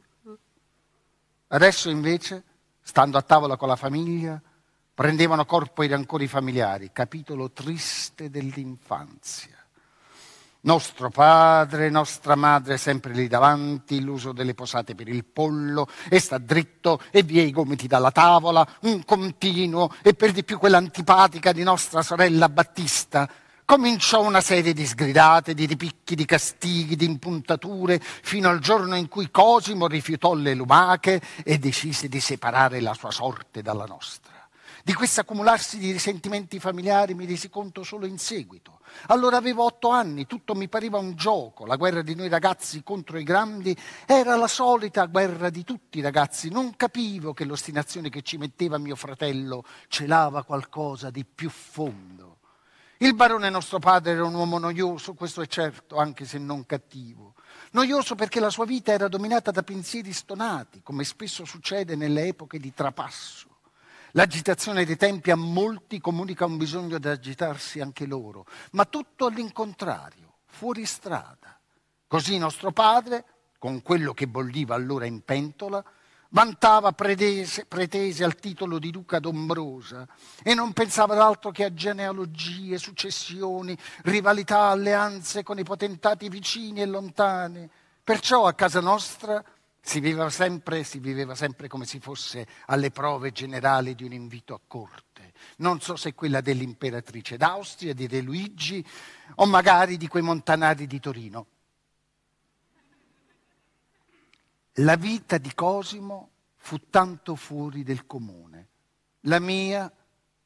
Adesso 1.49 1.91
invece, 1.91 2.43
stando 2.81 3.19
a 3.19 3.21
tavola 3.21 3.55
con 3.55 3.67
la 3.67 3.75
famiglia, 3.75 4.41
prendevano 4.91 5.45
corpo 5.45 5.83
i 5.83 5.87
rancori 5.87 6.25
familiari, 6.25 6.89
capitolo 6.91 7.51
triste 7.51 8.31
dell'infanzia. 8.31 9.54
Nostro 10.65 11.11
padre, 11.11 11.91
nostra 11.91 12.35
madre 12.35 12.77
sempre 12.77 13.13
lì 13.13 13.27
davanti, 13.27 14.01
l'uso 14.01 14.31
delle 14.31 14.55
posate 14.55 14.95
per 14.95 15.07
il 15.07 15.23
pollo, 15.23 15.87
e 16.09 16.17
sta 16.17 16.39
dritto 16.39 16.99
e 17.11 17.21
via 17.21 17.43
i 17.43 17.51
gomiti 17.51 17.85
dalla 17.85 18.09
tavola, 18.09 18.67
un 18.81 19.05
continuo, 19.05 19.93
e 20.01 20.15
per 20.15 20.31
di 20.31 20.43
più 20.43 20.57
quella 20.57 20.77
antipatica 20.77 21.51
di 21.51 21.61
nostra 21.61 22.01
sorella 22.01 22.49
Battista. 22.49 23.29
Cominciò 23.63 24.25
una 24.25 24.41
serie 24.41 24.73
di 24.73 24.87
sgridate, 24.87 25.53
di 25.53 25.67
ripicchi, 25.67 26.15
di 26.15 26.25
castighi, 26.25 26.95
di 26.95 27.05
impuntature, 27.05 27.99
fino 28.01 28.49
al 28.49 28.57
giorno 28.57 28.95
in 28.95 29.07
cui 29.07 29.29
Cosimo 29.29 29.85
rifiutò 29.85 30.33
le 30.33 30.55
lumache 30.55 31.21
e 31.43 31.59
decise 31.59 32.07
di 32.07 32.19
separare 32.19 32.81
la 32.81 32.95
sua 32.95 33.11
sorte 33.11 33.61
dalla 33.61 33.85
nostra. 33.85 34.34
Di 34.85 34.93
questo 34.93 35.21
accumularsi 35.21 35.79
di 35.79 35.91
risentimenti 35.91 36.59
familiari 36.59 37.15
mi 37.15 37.25
resi 37.25 37.49
conto 37.49 37.81
solo 37.81 38.05
in 38.05 38.19
seguito. 38.19 38.81
Allora 39.07 39.35
avevo 39.35 39.63
otto 39.63 39.89
anni, 39.89 40.27
tutto 40.27 40.53
mi 40.53 40.69
pareva 40.69 40.99
un 40.99 41.15
gioco, 41.15 41.65
la 41.65 41.75
guerra 41.75 42.03
di 42.03 42.13
noi 42.13 42.29
ragazzi 42.29 42.83
contro 42.83 43.17
i 43.17 43.23
grandi 43.23 43.75
era 44.05 44.35
la 44.35 44.45
solita 44.45 45.05
guerra 45.05 45.49
di 45.49 45.63
tutti 45.63 45.97
i 45.97 46.01
ragazzi. 46.01 46.51
Non 46.51 46.75
capivo 46.75 47.33
che 47.33 47.45
l'ostinazione 47.45 48.09
che 48.09 48.21
ci 48.21 48.37
metteva 48.37 48.77
mio 48.77 48.95
fratello 48.95 49.63
celava 49.87 50.43
qualcosa 50.43 51.09
di 51.09 51.25
più 51.25 51.49
fondo. 51.49 52.37
Il 52.97 53.15
barone 53.15 53.49
nostro 53.49 53.79
padre 53.79 54.11
era 54.11 54.23
un 54.23 54.35
uomo 54.35 54.59
noioso, 54.59 55.15
questo 55.15 55.41
è 55.41 55.47
certo, 55.47 55.95
anche 55.95 56.25
se 56.25 56.37
non 56.37 56.63
cattivo. 56.67 57.33
Noioso 57.71 58.13
perché 58.13 58.39
la 58.39 58.51
sua 58.51 58.65
vita 58.65 58.91
era 58.91 59.07
dominata 59.07 59.49
da 59.49 59.63
pensieri 59.63 60.13
stonati, 60.13 60.83
come 60.83 61.03
spesso 61.03 61.43
succede 61.43 61.95
nelle 61.95 62.27
epoche 62.27 62.59
di 62.59 62.71
trapasso. 62.71 63.53
L'agitazione 64.17 64.85
dei 64.85 64.95
tempi 64.95 65.29
a 65.31 65.35
molti 65.35 65.99
comunica 65.99 66.45
un 66.45 66.55
bisogno 66.55 66.99
di 66.99 67.07
agitarsi 67.09 67.81
anche 67.81 68.05
loro, 68.05 68.45
ma 68.71 68.85
tutto 68.85 69.25
all'incontrario, 69.25 70.35
fuori 70.45 70.85
strada. 70.85 71.59
Così 72.07 72.37
nostro 72.37 72.71
padre, 72.71 73.25
con 73.59 73.81
quello 73.81 74.13
che 74.13 74.25
bolliva 74.25 74.73
allora 74.73 75.05
in 75.05 75.19
pentola, 75.25 75.83
vantava 76.29 76.93
pretese, 76.93 77.65
pretese 77.65 78.23
al 78.23 78.35
titolo 78.35 78.79
di 78.79 78.89
duca 78.89 79.19
d'Ombrosa 79.19 80.07
e 80.41 80.53
non 80.53 80.71
pensava 80.71 81.13
ad 81.13 81.19
altro 81.19 81.51
che 81.51 81.65
a 81.65 81.73
genealogie, 81.73 82.77
successioni, 82.77 83.77
rivalità, 84.03 84.67
alleanze 84.67 85.43
con 85.43 85.59
i 85.59 85.63
potentati 85.63 86.29
vicini 86.29 86.81
e 86.81 86.85
lontani. 86.85 87.69
Perciò 88.01 88.47
a 88.47 88.53
casa 88.53 88.79
nostra 88.79 89.43
si 89.85 89.99
viveva, 89.99 90.31
sempre, 90.31 90.83
si 90.83 90.97
viveva 90.97 91.35
sempre 91.35 91.67
come 91.67 91.85
se 91.85 91.99
fosse 91.99 92.47
alle 92.65 92.89
prove 92.89 93.31
generali 93.31 93.93
di 93.93 94.03
un 94.03 94.13
invito 94.13 94.55
a 94.55 94.59
corte. 94.65 95.31
Non 95.57 95.79
so 95.79 95.95
se 95.95 96.15
quella 96.15 96.41
dell'imperatrice 96.41 97.37
d'Austria, 97.37 97.93
di 97.93 98.07
De 98.07 98.21
Luigi 98.21 98.83
o 99.35 99.45
magari 99.45 99.97
di 99.97 100.07
quei 100.07 100.23
montanari 100.23 100.87
di 100.87 100.99
Torino. 100.99 101.45
La 104.79 104.95
vita 104.95 105.37
di 105.37 105.53
Cosimo 105.53 106.31
fu 106.55 106.89
tanto 106.89 107.35
fuori 107.35 107.83
del 107.83 108.07
comune, 108.07 108.67
la 109.21 109.39
mia 109.39 109.89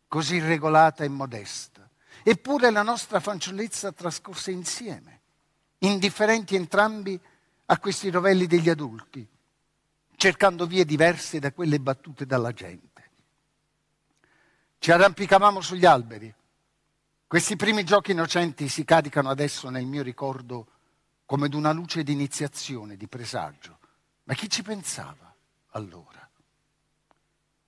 così 0.09 0.39
regolata 0.39 1.05
e 1.05 1.07
modesta. 1.07 1.89
Eppure 2.23 2.71
la 2.71 2.83
nostra 2.83 3.21
fanciullezza 3.21 3.93
trascorse 3.93 4.51
insieme, 4.51 5.21
indifferenti 5.77 6.57
entrambi 6.57 7.17
a 7.71 7.77
questi 7.77 8.09
rovelli 8.09 8.47
degli 8.47 8.67
adulti, 8.67 9.27
cercando 10.15 10.65
vie 10.65 10.85
diverse 10.85 11.37
da 11.37 11.51
quelle 11.51 11.79
battute 11.79 12.25
dalla 12.25 12.51
gente. 12.51 13.11
Ci 14.79 14.91
arrampicavamo 14.91 15.61
sugli 15.61 15.85
alberi. 15.85 16.33
Questi 17.27 17.55
primi 17.55 17.83
giochi 17.83 18.11
innocenti 18.11 18.67
si 18.69 18.83
caricano 18.85 19.29
adesso 19.29 19.69
nel 19.69 19.85
mio 19.85 20.01
ricordo 20.01 20.67
come 21.25 21.47
d'una 21.47 21.71
luce 21.71 22.01
di 22.01 22.11
iniziazione, 22.11 22.97
di 22.97 23.07
presagio. 23.07 23.77
Ma 24.23 24.33
chi 24.33 24.49
ci 24.49 24.63
pensava 24.63 25.31
allora? 25.71 26.27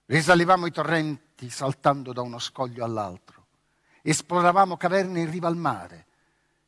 Risalivamo 0.06 0.66
i 0.66 0.72
torrenti 0.72 1.52
saltando 1.52 2.12
da 2.12 2.22
uno 2.22 2.40
scoglio 2.40 2.84
all'altro, 2.84 3.46
esploravamo 4.02 4.78
caverne 4.78 5.22
in 5.22 5.30
riva 5.30 5.48
al 5.48 5.58
mare, 5.58 6.08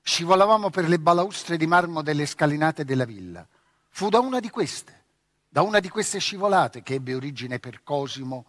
Scivolavamo 0.06 0.70
per 0.70 0.90
le 0.90 1.00
balaustre 1.00 1.56
di 1.56 1.66
marmo 1.66 2.02
delle 2.02 2.26
scalinate 2.26 2.84
della 2.84 3.06
villa. 3.06 3.48
Fu 3.88 4.10
da 4.10 4.20
una 4.20 4.42
di 4.42 4.50
queste, 4.50 5.04
da 5.48 5.62
una 5.62 5.80
di 5.80 5.88
queste 5.88 6.20
scivolate 6.20 6.84
che 6.84 6.96
ebbe 6.96 7.16
origine 7.16 7.58
per 7.58 7.84
Cosimo 7.84 8.46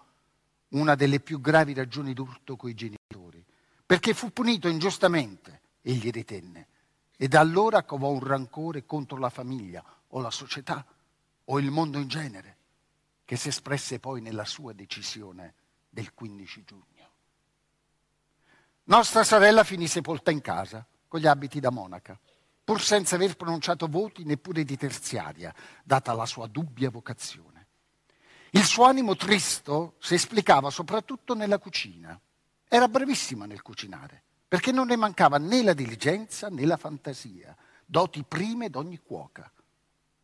una 0.70 0.96
delle 0.96 1.20
più 1.20 1.40
gravi 1.40 1.72
ragioni 1.72 2.12
d'urto 2.12 2.56
coi 2.56 2.74
genitori, 2.74 3.44
perché 3.86 4.14
fu 4.14 4.32
punito 4.32 4.66
ingiustamente, 4.66 5.60
egli 5.82 6.10
ritenne, 6.10 6.66
e 7.16 7.28
da 7.28 7.38
allora 7.38 7.84
covò 7.84 8.08
un 8.08 8.24
rancore 8.24 8.84
contro 8.84 9.16
la 9.18 9.30
famiglia 9.30 9.84
o 10.08 10.20
la 10.20 10.32
società 10.32 10.84
o 11.44 11.58
il 11.60 11.70
mondo 11.70 11.98
in 11.98 12.08
genere, 12.08 12.56
che 13.24 13.36
si 13.36 13.46
espresse 13.48 14.00
poi 14.00 14.20
nella 14.20 14.44
sua 14.44 14.72
decisione 14.72 15.54
del 15.88 16.12
15 16.12 16.64
giugno. 16.64 16.82
Nostra 18.86 19.22
sorella 19.22 19.62
finì 19.62 19.86
sepolta 19.86 20.32
in 20.32 20.40
casa 20.40 20.84
con 21.14 21.22
gli 21.22 21.28
abiti 21.28 21.60
da 21.60 21.70
monaca, 21.70 22.18
pur 22.64 22.82
senza 22.82 23.14
aver 23.14 23.36
pronunciato 23.36 23.86
voti 23.86 24.24
neppure 24.24 24.64
di 24.64 24.76
terziaria, 24.76 25.54
data 25.84 26.12
la 26.12 26.26
sua 26.26 26.48
dubbia 26.48 26.90
vocazione. 26.90 27.68
Il 28.50 28.64
suo 28.64 28.82
animo 28.82 29.14
tristo 29.14 29.94
si 30.00 30.14
esplicava 30.14 30.70
soprattutto 30.70 31.36
nella 31.36 31.58
cucina. 31.58 32.20
Era 32.66 32.88
bravissima 32.88 33.46
nel 33.46 33.62
cucinare, 33.62 34.24
perché 34.48 34.72
non 34.72 34.88
ne 34.88 34.96
mancava 34.96 35.38
né 35.38 35.62
la 35.62 35.72
diligenza 35.72 36.48
né 36.48 36.66
la 36.66 36.76
fantasia, 36.76 37.56
doti 37.86 38.24
prime 38.24 38.68
d'ogni 38.68 38.98
cuoca. 38.98 39.48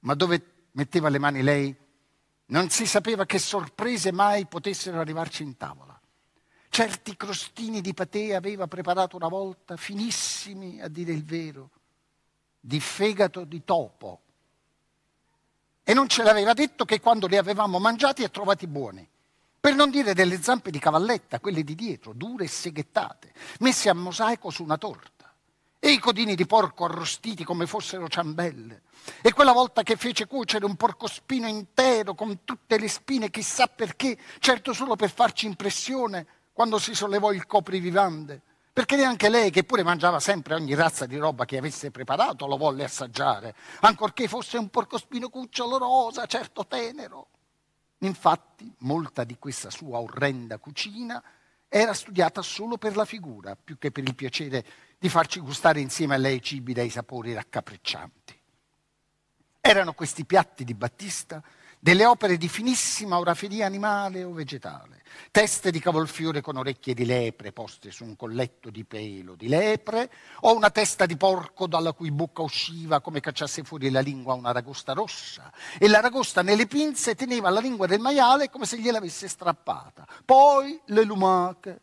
Ma 0.01 0.15
dove 0.15 0.67
metteva 0.73 1.09
le 1.09 1.19
mani 1.21 1.43
lei, 1.43 1.77
non 2.47 2.69
si 2.69 2.85
sapeva 2.85 3.27
che 3.27 3.39
sorprese 3.39 4.11
mai 4.11 4.47
potessero 4.47 4.99
arrivarci 4.99 5.45
in 5.45 5.57
tavola. 5.57 5.90
Certi 6.73 7.17
crostini 7.17 7.81
di 7.81 7.93
patè 7.93 8.33
aveva 8.33 8.69
preparato 8.69 9.17
una 9.17 9.27
volta, 9.27 9.77
finissimi 9.77 10.81
a 10.81 10.87
dire 10.87 11.11
il 11.13 11.25
vero, 11.25 11.71
di 12.61 12.79
fegato 12.79 13.43
di 13.43 13.65
topo. 13.65 14.21
E 15.83 15.93
non 15.93 16.09
ce 16.09 16.23
l'aveva 16.23 16.53
detto 16.53 16.85
che 16.85 17.01
quando 17.01 17.27
li 17.27 17.37
avevamo 17.37 17.81
mangiati 17.81 18.23
e 18.23 18.31
trovati 18.31 18.69
buoni. 18.69 19.07
Per 19.59 19.75
non 19.75 19.91
dire 19.91 20.15
delle 20.15 20.41
zampe 20.41 20.71
di 20.71 20.79
cavalletta, 20.79 21.41
quelle 21.41 21.65
di 21.65 21.75
dietro, 21.75 22.13
dure 22.13 22.45
e 22.45 22.49
seghettate, 22.49 23.35
messe 23.59 23.89
a 23.89 23.95
mosaico 23.95 24.51
su 24.51 24.63
una 24.63 24.79
torta. 24.79 25.35
E 25.81 25.91
i 25.91 25.99
codini 25.99 26.37
di 26.37 26.47
porco 26.47 26.85
arrostiti 26.85 27.43
come 27.43 27.67
fossero 27.67 28.09
ciambelle. 28.09 28.83
E 29.23 29.33
quella 29.33 29.53
volta 29.53 29.83
che 29.83 29.97
fece 29.97 30.29
cuocere 30.29 30.67
un 30.67 30.77
porcospino 30.77 31.49
intero 31.49 32.15
con 32.15 32.45
tutte 32.45 32.79
le 32.79 32.87
spine, 32.87 33.29
chissà 33.29 33.67
perché, 33.67 34.17
certo 34.39 34.73
solo 34.73 34.95
per 34.95 35.11
farci 35.11 35.47
impressione, 35.47 36.27
quando 36.61 36.79
si 36.79 36.95
sollevò 36.95 37.33
il 37.33 37.47
coprivivande, 37.47 38.39
perché 38.71 38.95
neanche 38.95 39.31
lei, 39.31 39.51
che 39.51 39.65
pure 39.65 39.83
mangiava 39.83 40.21
sempre 40.21 40.53
ogni 40.53 40.75
razza 40.75 41.07
di 41.07 41.17
roba 41.17 41.47
che 41.47 41.57
avesse 41.57 41.91
preparato, 41.91 42.47
lo 42.47 42.59
volle 42.59 42.85
assaggiare, 42.85 43.55
ancorché 43.81 44.29
fosse 44.29 44.59
un 44.59 44.69
porcospino 44.69 45.31
cucciolo 45.31 45.79
rosa, 45.79 46.27
certo 46.27 46.67
tenero. 46.67 47.29
Infatti, 48.01 48.71
molta 48.81 49.25
di 49.25 49.39
questa 49.39 49.71
sua 49.71 50.01
orrenda 50.01 50.59
cucina 50.59 51.23
era 51.67 51.95
studiata 51.95 52.43
solo 52.43 52.77
per 52.77 52.95
la 52.95 53.07
figura, 53.07 53.57
più 53.57 53.79
che 53.79 53.91
per 53.91 54.05
il 54.05 54.15
piacere 54.15 54.63
di 54.99 55.09
farci 55.09 55.41
gustare 55.41 55.81
insieme 55.81 56.17
a 56.17 56.19
lei 56.19 56.43
cibi 56.43 56.75
dai 56.75 56.91
sapori 56.91 57.33
raccapriccianti. 57.33 58.39
Erano 59.63 59.95
questi 59.95 60.27
piatti 60.27 60.65
di 60.65 60.75
Battista 60.75 61.43
delle 61.83 62.05
opere 62.05 62.37
di 62.37 62.47
finissima 62.47 63.19
oraferia 63.19 63.65
animale 63.65 64.23
o 64.23 64.33
vegetale, 64.33 65.03
teste 65.31 65.71
di 65.71 65.81
cavolfiore 65.81 66.43
con 66.43 66.59
orecchie 66.59 66.93
di 66.93 67.07
lepre 67.07 67.53
poste 67.53 67.91
su 67.91 68.05
un 68.05 68.17
colletto 68.17 68.69
di 68.69 68.85
pelo 68.85 69.35
di 69.35 69.49
lepre, 69.49 70.13
o 70.41 70.55
una 70.55 70.69
testa 70.69 71.07
di 71.07 71.17
porco 71.17 71.67
dalla 71.67 71.93
cui 71.93 72.11
bocca 72.11 72.43
usciva 72.43 73.01
come 73.01 73.21
cacciasse 73.21 73.65
fuori 73.65 73.91
la 73.91 74.01
lingua 74.01 74.35
una 74.35 74.53
ragosta 74.53 74.93
rossa, 74.93 75.51
e 75.79 75.89
la 75.89 76.01
ragosta 76.01 76.43
nelle 76.43 76.67
pinze 76.67 77.15
teneva 77.15 77.49
la 77.49 77.61
lingua 77.61 77.87
del 77.87 78.01
maiale 78.01 78.51
come 78.51 78.67
se 78.67 78.79
gliel'avesse 78.79 79.27
strappata. 79.27 80.07
Poi 80.25 80.79
le 80.87 81.05
lumache. 81.05 81.81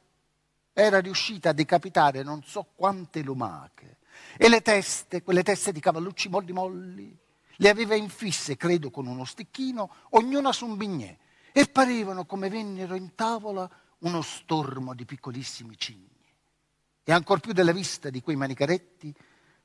Era 0.74 1.00
riuscita 1.00 1.50
a 1.50 1.54
decapitare 1.54 2.22
non 2.22 2.44
so 2.44 2.68
quante 2.76 3.24
lumache. 3.24 3.98
E 4.38 4.48
le 4.48 4.62
teste, 4.62 5.24
quelle 5.24 5.42
teste 5.42 5.72
di 5.72 5.80
cavallucci 5.80 6.30
molli 6.30 6.52
molli, 6.52 7.18
le 7.58 7.70
aveva 7.70 7.96
infisse, 7.96 8.56
credo, 8.56 8.90
con 8.92 9.08
uno 9.08 9.26
stecchino, 9.26 9.90
ognuna 10.12 10.52
su 10.52 10.66
un 10.66 10.78
bignè, 10.78 11.18
e 11.52 11.66
parevano 11.68 12.26
come 12.26 12.50
vennero 12.50 12.96
in 12.96 13.16
tavola 13.16 13.70
uno 14.00 14.22
stormo 14.22 14.94
di 14.94 15.06
piccolissimi 15.06 15.76
cigni. 15.78 16.06
E 17.04 17.12
ancor 17.12 17.40
più 17.40 17.54
della 17.54 17.72
vista 17.72 18.10
di 18.10 18.22
quei 18.22 18.36
manicaretti 18.36 19.14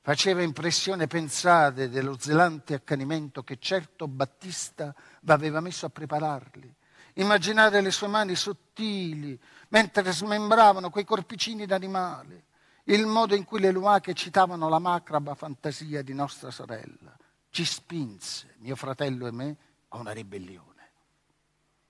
faceva 0.00 0.42
impressione 0.42 1.06
pensare 1.06 1.90
dello 1.90 2.16
zelante 2.18 2.74
accanimento 2.74 3.42
che 3.42 3.58
certo 3.58 4.08
Battista 4.08 4.94
aveva 5.26 5.60
messo 5.60 5.86
a 5.86 5.90
prepararli. 5.90 6.74
Immaginare 7.16 7.82
le 7.82 7.90
sue 7.90 8.06
mani 8.06 8.34
sottili 8.36 9.38
mentre 9.68 10.12
smembravano 10.12 10.88
quei 10.88 11.04
corpicini 11.04 11.66
d'animale, 11.66 12.44
il 12.84 13.04
modo 13.04 13.34
in 13.34 13.44
cui 13.44 13.60
le 13.60 13.70
lumache 13.70 14.14
citavano 14.14 14.68
la 14.68 14.78
macraba 14.78 15.34
fantasia 15.34 16.02
di 16.02 16.14
nostra 16.14 16.50
sorella 16.50 17.14
ci 17.52 17.66
spinse, 17.66 18.54
mio 18.60 18.74
fratello 18.76 19.26
e 19.26 19.30
me, 19.30 19.56
a 19.88 19.98
una 19.98 20.12
ribellione. 20.12 20.70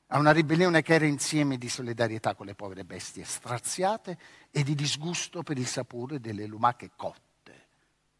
A 0.08 0.18
una 0.18 0.32
ribellione 0.32 0.82
che 0.82 0.94
era 0.94 1.06
insieme 1.06 1.56
di 1.56 1.68
solidarietà 1.68 2.34
con 2.34 2.46
le 2.46 2.56
povere 2.56 2.84
bestie 2.84 3.24
straziate 3.24 4.18
e 4.50 4.64
di 4.64 4.74
disgusto 4.74 5.44
per 5.44 5.56
il 5.56 5.66
sapore 5.66 6.20
delle 6.20 6.46
lumache 6.46 6.90
cotte 6.96 7.68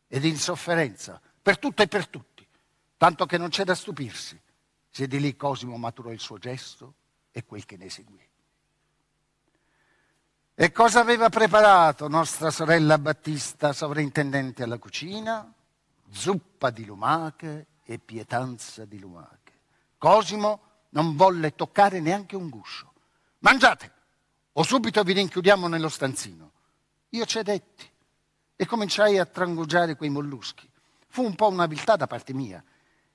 e 0.06 0.20
di 0.20 0.28
insofferenza 0.28 1.20
per 1.42 1.58
tutto 1.58 1.82
e 1.82 1.88
per 1.88 2.06
tutti, 2.06 2.46
tanto 2.96 3.26
che 3.26 3.38
non 3.38 3.48
c'è 3.48 3.64
da 3.64 3.74
stupirsi 3.74 4.40
se 4.88 5.08
di 5.08 5.18
lì 5.18 5.34
Cosimo 5.34 5.76
maturò 5.76 6.12
il 6.12 6.20
suo 6.20 6.38
gesto 6.38 6.94
e 7.32 7.44
quel 7.44 7.64
che 7.64 7.76
ne 7.76 7.90
seguì. 7.90 8.24
E 10.54 10.70
cosa 10.70 11.00
aveva 11.00 11.28
preparato 11.28 12.06
nostra 12.06 12.50
sorella 12.50 12.98
Battista, 12.98 13.72
sovrintendente 13.72 14.62
alla 14.62 14.78
cucina? 14.78 15.52
Zuppa 16.12 16.70
di 16.70 16.84
lumache 16.84 17.66
e 17.84 17.98
pietanza 17.98 18.84
di 18.84 18.98
lumache. 18.98 19.52
Cosimo 19.98 20.60
non 20.90 21.16
volle 21.16 21.54
toccare 21.54 22.00
neanche 22.00 22.36
un 22.36 22.48
guscio. 22.48 22.92
Mangiate, 23.38 23.92
o 24.52 24.62
subito 24.62 25.02
vi 25.02 25.14
rinchiudiamo 25.14 25.66
nello 25.66 25.88
stanzino. 25.88 26.50
Io 27.10 27.24
cedetti 27.24 27.90
e 28.54 28.66
cominciai 28.66 29.18
a 29.18 29.26
trangugiare 29.26 29.96
quei 29.96 30.10
molluschi. 30.10 30.68
Fu 31.08 31.22
un 31.24 31.34
po' 31.34 31.48
una 31.48 31.66
viltà 31.66 31.96
da 31.96 32.06
parte 32.06 32.32
mia 32.32 32.62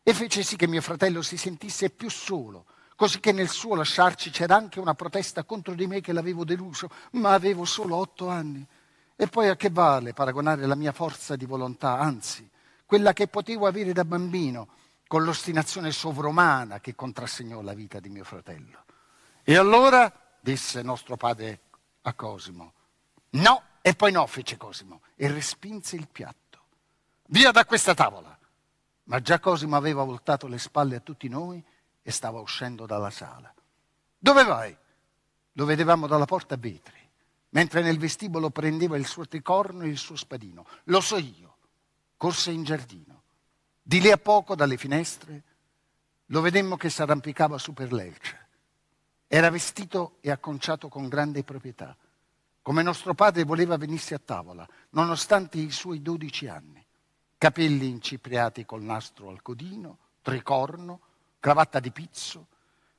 e 0.03 0.13
fece 0.13 0.43
sì 0.43 0.55
che 0.55 0.67
mio 0.67 0.81
fratello 0.81 1.21
si 1.21 1.37
sentisse 1.37 1.89
più 1.89 2.09
solo, 2.09 2.65
così 2.95 3.19
che 3.19 3.31
nel 3.31 3.49
suo 3.49 3.75
lasciarci 3.75 4.29
c'era 4.29 4.55
anche 4.55 4.79
una 4.79 4.93
protesta 4.93 5.43
contro 5.43 5.73
di 5.73 5.87
me 5.87 6.01
che 6.01 6.13
l'avevo 6.13 6.43
deluso, 6.43 6.89
ma 7.11 7.33
avevo 7.33 7.65
solo 7.65 7.95
otto 7.95 8.29
anni. 8.29 8.65
E 9.15 9.27
poi 9.27 9.49
a 9.49 9.55
che 9.55 9.69
vale 9.69 10.13
paragonare 10.13 10.65
la 10.65 10.75
mia 10.75 10.91
forza 10.91 11.35
di 11.35 11.45
volontà, 11.45 11.97
anzi, 11.97 12.47
quella 12.87 13.11
che 13.11 13.27
potevo 13.27 13.67
avere 13.67 13.91
da 13.91 14.05
bambino, 14.05 14.69
con 15.07 15.23
l'ostinazione 15.23 15.91
sovrumana 15.91 16.79
che 16.79 16.95
contrassegnò 16.95 17.61
la 17.61 17.73
vita 17.73 17.99
di 17.99 18.09
mio 18.09 18.23
fratello. 18.23 18.85
E 19.43 19.57
allora, 19.57 20.11
disse 20.39 20.81
nostro 20.81 21.17
padre 21.17 21.59
a 22.03 22.13
Cosimo, 22.13 22.73
no, 23.31 23.61
e 23.81 23.93
poi 23.93 24.13
no, 24.13 24.25
fece 24.25 24.55
Cosimo, 24.55 25.01
e 25.15 25.29
respinse 25.29 25.97
il 25.97 26.07
piatto. 26.07 26.59
Via 27.27 27.51
da 27.51 27.65
questa 27.65 27.93
tavola. 27.93 28.35
Ma 29.03 29.19
già 29.21 29.39
Cosimo 29.39 29.75
aveva 29.75 30.03
voltato 30.03 30.47
le 30.47 30.57
spalle 30.57 30.95
a 30.95 31.01
tutti 31.01 31.27
noi 31.27 31.61
e 32.01 32.11
stava 32.11 32.39
uscendo 32.39 32.85
dalla 32.85 33.09
sala. 33.09 33.53
Dove 34.17 34.43
vai? 34.45 34.75
Lo 35.53 35.65
vedevamo 35.65 36.07
dalla 36.07 36.25
porta 36.25 36.55
a 36.55 36.57
vetri, 36.57 36.99
mentre 37.49 37.81
nel 37.81 37.97
vestibolo 37.97 38.49
prendeva 38.49 38.95
il 38.95 39.05
suo 39.05 39.27
tricorno 39.27 39.83
e 39.83 39.87
il 39.89 39.97
suo 39.97 40.15
spadino. 40.15 40.65
Lo 40.85 41.01
so 41.01 41.17
io 41.17 41.56
corse 42.17 42.51
in 42.51 42.63
giardino. 42.63 43.21
Di 43.81 44.01
lì 44.01 44.11
a 44.11 44.17
poco, 44.17 44.55
dalle 44.55 44.75
finestre, 44.75 45.43
lo 46.25 46.41
vedemmo 46.41 46.75
che 46.75 46.89
s'arrampicava 46.89 47.57
su 47.57 47.73
per 47.73 47.93
l'elce. 47.93 48.45
Era 49.27 49.49
vestito 49.49 50.17
e 50.21 50.31
acconciato 50.31 50.89
con 50.89 51.07
grande 51.07 51.43
proprietà, 51.43 51.95
come 52.61 52.83
nostro 52.83 53.13
padre 53.13 53.45
voleva 53.45 53.77
venisse 53.77 54.13
a 54.13 54.19
tavola, 54.19 54.67
nonostante 54.89 55.57
i 55.57 55.71
suoi 55.71 56.01
dodici 56.01 56.47
anni. 56.47 56.85
Capelli 57.37 57.87
incipriati 57.87 58.65
col 58.65 58.81
nastro 58.81 59.29
al 59.29 59.41
codino, 59.41 59.97
tricorno, 60.21 60.99
cravatta 61.39 61.79
di 61.79 61.91
pizzo, 61.91 62.47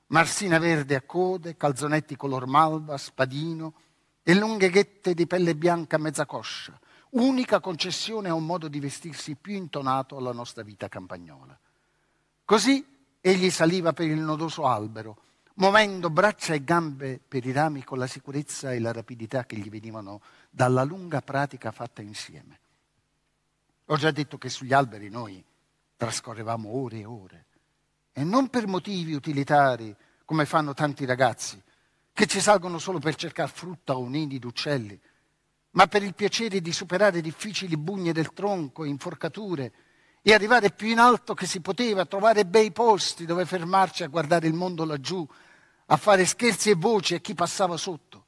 marsina 0.06 0.58
verde 0.58 0.94
a 0.94 1.02
code, 1.02 1.56
calzonetti 1.56 2.16
color 2.16 2.46
malva, 2.46 2.96
spadino 2.96 3.74
e 4.22 4.34
lunghe 4.34 4.70
ghette 4.70 5.12
di 5.12 5.26
pelle 5.26 5.54
bianca 5.54 5.96
a 5.96 5.98
mezza 5.98 6.24
coscia, 6.24 6.78
unica 7.10 7.60
concessione 7.60 8.28
a 8.28 8.34
un 8.34 8.44
modo 8.44 8.68
di 8.68 8.80
vestirsi 8.80 9.34
più 9.34 9.54
intonato 9.54 10.16
alla 10.16 10.32
nostra 10.32 10.62
vita 10.62 10.88
campagnola. 10.88 11.58
Così 12.44 12.84
egli 13.20 13.50
saliva 13.50 13.92
per 13.92 14.06
il 14.06 14.18
nodoso 14.18 14.66
albero, 14.66 15.22
muovendo 15.54 16.10
braccia 16.10 16.54
e 16.54 16.64
gambe 16.64 17.20
per 17.26 17.44
i 17.44 17.52
rami 17.52 17.82
con 17.82 17.98
la 17.98 18.06
sicurezza 18.06 18.72
e 18.72 18.78
la 18.78 18.92
rapidità 18.92 19.44
che 19.44 19.56
gli 19.56 19.68
venivano 19.68 20.20
dalla 20.50 20.84
lunga 20.84 21.20
pratica 21.20 21.72
fatta 21.72 22.02
insieme. 22.02 22.60
Ho 23.86 23.96
già 23.96 24.10
detto 24.10 24.38
che 24.38 24.48
sugli 24.48 24.72
alberi 24.72 25.08
noi 25.08 25.42
trascorrevamo 25.96 26.68
ore 26.68 26.98
e 26.98 27.04
ore, 27.04 27.46
e 28.12 28.22
non 28.22 28.48
per 28.48 28.66
motivi 28.66 29.14
utilitari 29.14 29.94
come 30.24 30.44
fanno 30.44 30.74
tanti 30.74 31.04
ragazzi, 31.04 31.60
che 32.12 32.26
ci 32.26 32.40
salgono 32.40 32.78
solo 32.78 32.98
per 32.98 33.14
cercare 33.14 33.50
frutta 33.50 33.96
o 33.96 34.06
nidi 34.06 34.38
d'uccelli, 34.38 35.00
ma 35.70 35.86
per 35.86 36.02
il 36.02 36.14
piacere 36.14 36.60
di 36.60 36.72
superare 36.72 37.20
difficili 37.20 37.76
bugne 37.76 38.12
del 38.12 38.32
tronco, 38.32 38.84
inforcature, 38.84 39.72
e 40.22 40.32
arrivare 40.34 40.72
più 40.72 40.88
in 40.88 40.98
alto 40.98 41.34
che 41.34 41.46
si 41.46 41.60
poteva, 41.60 42.04
trovare 42.04 42.44
bei 42.44 42.72
posti 42.72 43.24
dove 43.24 43.46
fermarci 43.46 44.02
a 44.02 44.08
guardare 44.08 44.46
il 44.46 44.54
mondo 44.54 44.84
laggiù, 44.84 45.26
a 45.86 45.96
fare 45.96 46.26
scherzi 46.26 46.70
e 46.70 46.74
voci 46.74 47.14
a 47.14 47.18
chi 47.18 47.34
passava 47.34 47.76
sotto. 47.76 48.26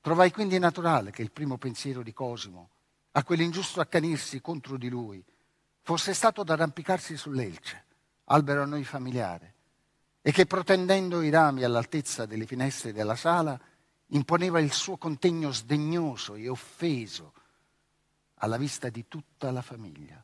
Trovai 0.00 0.30
quindi 0.30 0.58
naturale 0.58 1.10
che 1.10 1.22
il 1.22 1.32
primo 1.32 1.56
pensiero 1.56 2.02
di 2.02 2.12
Cosimo, 2.12 2.70
a 3.12 3.24
quell'ingiusto 3.24 3.80
accanirsi 3.80 4.40
contro 4.40 4.76
di 4.76 4.88
lui, 4.88 5.24
fosse 5.82 6.12
stato 6.12 6.42
d'arrampicarsi 6.42 7.16
sull'elce, 7.16 7.84
albero 8.24 8.62
a 8.62 8.66
noi 8.66 8.84
familiare, 8.84 9.54
e 10.20 10.32
che 10.32 10.46
protendendo 10.46 11.22
i 11.22 11.30
rami 11.30 11.62
all'altezza 11.62 12.26
delle 12.26 12.46
finestre 12.46 12.92
della 12.92 13.14
sala, 13.14 13.58
imponeva 14.08 14.60
il 14.60 14.72
suo 14.72 14.96
contegno 14.96 15.50
sdegnoso 15.50 16.34
e 16.34 16.48
offeso 16.48 17.32
alla 18.36 18.56
vista 18.56 18.88
di 18.88 19.06
tutta 19.08 19.50
la 19.50 19.62
famiglia. 19.62 20.22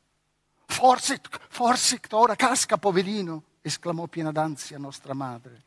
Forsic, 0.66 1.40
Forsic, 1.48 2.08
ora 2.12 2.34
casca, 2.34 2.78
poverino, 2.78 3.42
esclamò 3.60 4.06
piena 4.06 4.32
d'ansia 4.32 4.78
nostra 4.78 5.14
madre, 5.14 5.64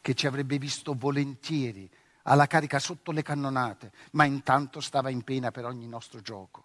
che 0.00 0.14
ci 0.14 0.26
avrebbe 0.26 0.58
visto 0.58 0.94
volentieri 0.94 1.88
alla 2.22 2.46
carica 2.46 2.78
sotto 2.78 3.12
le 3.12 3.22
cannonate, 3.22 3.92
ma 4.12 4.24
intanto 4.24 4.80
stava 4.80 5.10
in 5.10 5.22
pena 5.22 5.50
per 5.50 5.64
ogni 5.64 5.86
nostro 5.86 6.20
gioco. 6.20 6.64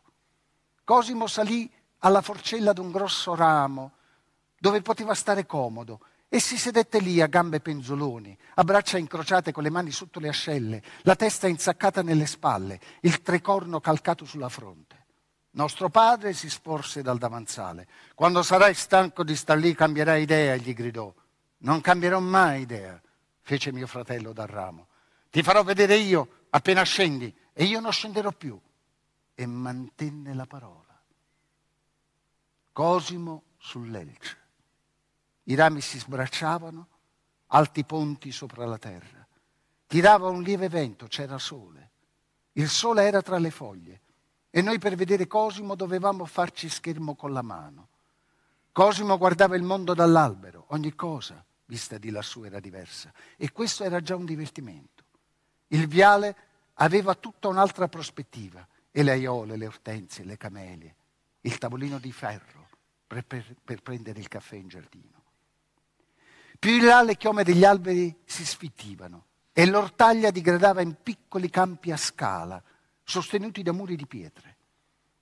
Cosimo 0.84 1.28
salì 1.28 1.72
alla 2.00 2.22
forcella 2.22 2.74
d'un 2.74 2.92
grosso 2.92 3.36
ramo, 3.36 3.94
dove 4.58 4.82
poteva 4.82 5.14
stare 5.14 5.46
comodo, 5.46 6.02
e 6.34 6.40
si 6.40 6.58
sedette 6.58 7.00
lì 7.00 7.20
a 7.20 7.28
gambe 7.28 7.60
penzoloni, 7.60 8.38
a 8.54 8.64
braccia 8.64 8.98
incrociate 8.98 9.52
con 9.52 9.64
le 9.64 9.70
mani 9.70 9.92
sotto 9.92 10.22
le 10.22 10.30
ascelle, 10.30 10.82
la 11.02 11.18
testa 11.18 11.46
insaccata 11.46 12.02
nelle 12.02 12.26
spalle, 12.26 12.80
il 13.02 13.22
tricorno 13.22 13.82
calcato 13.82 14.24
sulla 14.24 14.48
fronte. 14.48 15.08
Nostro 15.52 15.90
padre 15.90 16.32
si 16.32 16.50
sporse 16.50 17.02
dal 17.02 17.18
davanzale. 17.18 17.86
Quando 18.16 18.44
sarai 18.44 18.74
stanco 18.76 19.26
di 19.26 19.36
star 19.36 19.58
lì 19.58 19.76
cambierai 19.76 20.22
idea, 20.22 20.56
gli 20.56 20.74
gridò. 20.74 21.14
Non 21.58 21.82
cambierò 21.82 22.22
mai 22.22 22.62
idea, 22.62 22.98
fece 23.42 23.74
mio 23.74 23.86
fratello 23.86 24.32
dal 24.32 24.48
ramo. 24.48 24.88
Ti 25.30 25.44
farò 25.44 25.66
vedere 25.66 25.98
io 25.98 26.46
appena 26.52 26.84
scendi 26.84 27.36
e 27.52 27.66
io 27.66 27.82
non 27.82 27.92
scenderò 27.92 28.32
più. 28.32 28.58
E 29.36 29.46
mantenne 29.46 30.34
la 30.34 30.46
parola. 30.46 30.98
Cosimo 32.72 33.44
sull'elce. 33.58 34.41
I 35.52 35.56
rami 35.56 35.82
si 35.82 36.00
sbracciavano, 36.00 36.88
alti 37.48 37.84
ponti 37.84 38.32
sopra 38.32 38.66
la 38.66 38.78
terra. 38.78 39.28
Tirava 39.86 40.30
un 40.30 40.42
lieve 40.44 40.70
vento, 40.70 41.08
c'era 41.08 41.38
sole. 41.38 41.90
Il 42.54 42.70
sole 42.70 43.04
era 43.04 43.22
tra 43.22 43.38
le 43.38 43.52
foglie 43.52 44.02
e 44.50 44.62
noi 44.62 44.80
per 44.80 44.96
vedere 44.96 45.28
Cosimo 45.28 45.76
dovevamo 45.76 46.24
farci 46.24 46.70
schermo 46.70 47.16
con 47.16 47.34
la 47.34 47.42
mano. 47.42 47.90
Cosimo 48.72 49.18
guardava 49.18 49.58
il 49.58 49.64
mondo 49.64 49.94
dall'albero, 49.94 50.68
ogni 50.70 50.96
cosa, 50.96 51.44
vista 51.66 51.98
di 51.98 52.12
lassù 52.12 52.44
era 52.44 52.62
diversa 52.62 53.12
e 53.36 53.52
questo 53.52 53.84
era 53.84 54.00
già 54.00 54.16
un 54.16 54.24
divertimento. 54.24 55.04
Il 55.68 55.86
viale 55.86 56.36
aveva 56.76 57.14
tutta 57.14 57.50
un'altra 57.50 57.90
prospettiva 57.90 58.66
e 58.90 59.04
le 59.04 59.12
aiole, 59.12 59.58
le 59.58 59.68
ortensie, 59.68 60.24
le 60.24 60.38
camelie, 60.38 60.96
il 61.42 61.58
tavolino 61.58 62.00
di 62.00 62.14
ferro 62.14 62.70
per, 63.06 63.26
per, 63.26 63.54
per 63.62 63.82
prendere 63.82 64.22
il 64.22 64.30
caffè 64.30 64.56
in 64.56 64.70
giardino. 64.70 65.20
Più 66.62 66.74
in 66.74 66.86
là 66.86 67.02
le 67.02 67.18
chiome 67.18 67.44
degli 67.44 67.66
alberi 67.66 68.16
si 68.24 68.46
sfittivano 68.46 69.26
e 69.52 69.66
l'ortaglia 69.66 70.30
digradava 70.30 70.82
in 70.82 70.96
piccoli 71.02 71.50
campi 71.50 71.92
a 71.92 71.98
scala, 71.98 72.62
sostenuti 73.04 73.64
da 73.64 73.72
muri 73.72 73.96
di 73.96 74.06
pietre. 74.06 74.58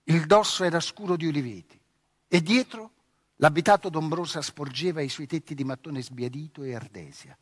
Il 0.03 0.25
dosso 0.25 0.65
era 0.65 0.81
scuro 0.81 1.15
di 1.15 1.27
oliveti 1.27 1.79
e 2.27 2.41
dietro 2.41 2.91
l'abitato 3.37 3.87
d'ombrosa 3.87 4.41
sporgeva 4.41 4.99
i 4.99 5.07
suoi 5.07 5.27
tetti 5.27 5.55
di 5.55 5.63
mattone 5.63 6.01
sbiadito 6.01 6.63
e 6.63 6.75
ardesia 6.75 7.37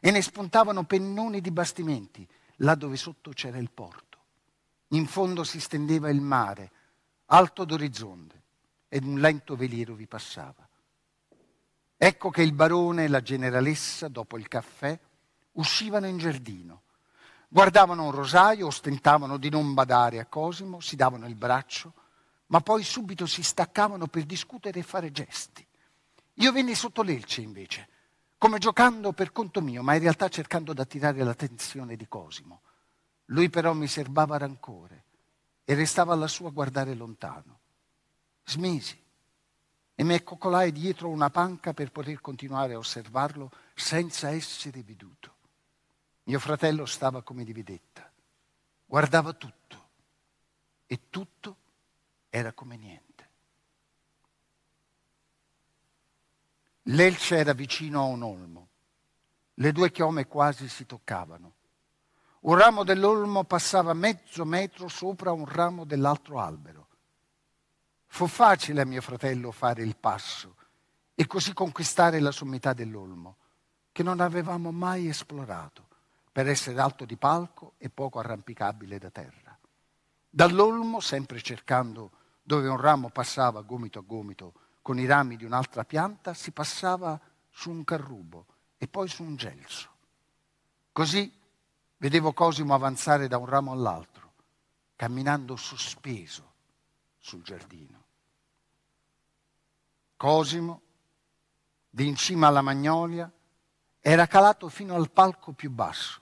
e 0.00 0.10
ne 0.10 0.22
spuntavano 0.22 0.82
pennoni 0.82 1.40
di 1.40 1.52
bastimenti 1.52 2.26
là 2.56 2.74
dove 2.74 2.96
sotto 2.96 3.30
c'era 3.30 3.58
il 3.58 3.70
porto. 3.70 4.18
In 4.88 5.06
fondo 5.06 5.44
si 5.44 5.60
stendeva 5.60 6.10
il 6.10 6.20
mare, 6.20 6.72
alto 7.26 7.64
d'orizzonte, 7.64 8.42
ed 8.88 9.04
un 9.04 9.20
lento 9.20 9.54
veliero 9.54 9.94
vi 9.94 10.08
passava. 10.08 10.65
Ecco 11.98 12.30
che 12.30 12.42
il 12.42 12.52
barone 12.52 13.04
e 13.04 13.08
la 13.08 13.22
generalessa, 13.22 14.08
dopo 14.08 14.36
il 14.36 14.48
caffè, 14.48 14.98
uscivano 15.52 16.06
in 16.06 16.18
giardino. 16.18 16.82
Guardavano 17.48 18.04
un 18.04 18.10
rosaio, 18.10 18.66
ostentavano 18.66 19.38
di 19.38 19.48
non 19.48 19.72
badare 19.72 20.18
a 20.18 20.26
Cosimo, 20.26 20.80
si 20.80 20.94
davano 20.94 21.26
il 21.26 21.36
braccio, 21.36 21.94
ma 22.46 22.60
poi 22.60 22.82
subito 22.82 23.24
si 23.24 23.42
staccavano 23.42 24.08
per 24.08 24.24
discutere 24.24 24.80
e 24.80 24.82
fare 24.82 25.10
gesti. 25.10 25.66
Io 26.34 26.52
venni 26.52 26.74
sotto 26.74 27.02
l'elce 27.02 27.40
invece, 27.40 27.88
come 28.36 28.58
giocando 28.58 29.12
per 29.12 29.32
conto 29.32 29.62
mio, 29.62 29.82
ma 29.82 29.94
in 29.94 30.00
realtà 30.00 30.28
cercando 30.28 30.74
di 30.74 30.80
attirare 30.80 31.22
l'attenzione 31.22 31.96
di 31.96 32.06
Cosimo. 32.06 32.60
Lui 33.26 33.48
però 33.48 33.72
mi 33.72 33.88
serbava 33.88 34.36
rancore 34.36 35.04
e 35.64 35.74
restava 35.74 36.14
lassù 36.14 36.44
a 36.44 36.50
guardare 36.50 36.94
lontano. 36.94 37.60
Smisi 38.44 39.02
e 39.98 40.04
mi 40.04 40.12
accoccolai 40.12 40.72
dietro 40.72 41.08
una 41.08 41.30
panca 41.30 41.72
per 41.72 41.90
poter 41.90 42.20
continuare 42.20 42.74
a 42.74 42.78
osservarlo 42.78 43.50
senza 43.74 44.28
essere 44.28 44.82
veduto. 44.82 45.34
Mio 46.24 46.38
fratello 46.38 46.84
stava 46.84 47.22
come 47.22 47.44
di 47.44 47.54
vedetta, 47.54 48.08
guardava 48.84 49.32
tutto 49.32 49.88
e 50.86 51.08
tutto 51.08 51.56
era 52.28 52.52
come 52.52 52.76
niente. 52.76 53.04
L'Elce 56.82 57.36
era 57.38 57.54
vicino 57.54 58.00
a 58.02 58.04
un 58.04 58.22
olmo, 58.22 58.68
le 59.54 59.72
due 59.72 59.90
chiome 59.90 60.26
quasi 60.26 60.68
si 60.68 60.84
toccavano. 60.84 61.54
Un 62.40 62.58
ramo 62.58 62.84
dell'olmo 62.84 63.44
passava 63.44 63.94
mezzo 63.94 64.44
metro 64.44 64.88
sopra 64.88 65.32
un 65.32 65.46
ramo 65.46 65.84
dell'altro 65.84 66.38
albero. 66.38 66.85
Fu 68.16 68.26
facile 68.26 68.80
a 68.80 68.86
mio 68.86 69.02
fratello 69.02 69.52
fare 69.52 69.82
il 69.82 69.94
passo 69.94 70.56
e 71.14 71.26
così 71.26 71.52
conquistare 71.52 72.18
la 72.18 72.30
sommità 72.30 72.72
dell'olmo, 72.72 73.36
che 73.92 74.02
non 74.02 74.20
avevamo 74.20 74.72
mai 74.72 75.06
esplorato, 75.06 75.86
per 76.32 76.48
essere 76.48 76.80
alto 76.80 77.04
di 77.04 77.18
palco 77.18 77.74
e 77.76 77.90
poco 77.90 78.18
arrampicabile 78.18 78.96
da 78.98 79.10
terra. 79.10 79.58
Dall'olmo, 80.30 80.98
sempre 81.00 81.42
cercando 81.42 82.10
dove 82.42 82.68
un 82.68 82.80
ramo 82.80 83.10
passava 83.10 83.60
gomito 83.60 83.98
a 83.98 84.02
gomito 84.06 84.54
con 84.80 84.98
i 84.98 85.04
rami 85.04 85.36
di 85.36 85.44
un'altra 85.44 85.84
pianta, 85.84 86.32
si 86.32 86.52
passava 86.52 87.20
su 87.50 87.68
un 87.68 87.84
carrubo 87.84 88.46
e 88.78 88.88
poi 88.88 89.08
su 89.08 89.24
un 89.24 89.36
gelso. 89.36 89.90
Così 90.90 91.30
vedevo 91.98 92.32
Cosimo 92.32 92.72
avanzare 92.72 93.28
da 93.28 93.36
un 93.36 93.44
ramo 93.44 93.72
all'altro, 93.72 94.32
camminando 94.96 95.54
sospeso 95.56 96.54
sul 97.18 97.42
giardino. 97.42 97.95
Cosimo, 100.16 100.80
di 101.88 102.06
in 102.06 102.16
cima 102.16 102.46
alla 102.46 102.62
magnolia, 102.62 103.30
era 104.00 104.26
calato 104.26 104.68
fino 104.68 104.94
al 104.94 105.10
palco 105.10 105.52
più 105.52 105.70
basso 105.70 106.20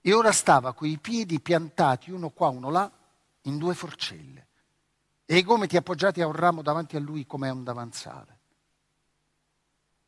e 0.00 0.12
ora 0.12 0.32
stava 0.32 0.72
coi 0.72 0.98
piedi 0.98 1.40
piantati 1.40 2.10
uno 2.10 2.30
qua, 2.30 2.48
uno 2.48 2.70
là, 2.70 2.90
in 3.42 3.58
due 3.58 3.74
forcelle 3.74 4.46
e 5.24 5.36
i 5.36 5.42
gomiti 5.42 5.76
appoggiati 5.76 6.20
a 6.20 6.26
un 6.26 6.32
ramo 6.32 6.60
davanti 6.60 6.96
a 6.96 7.00
lui 7.00 7.24
come 7.24 7.48
a 7.48 7.52
un 7.52 7.62
davanzale. 7.62 8.38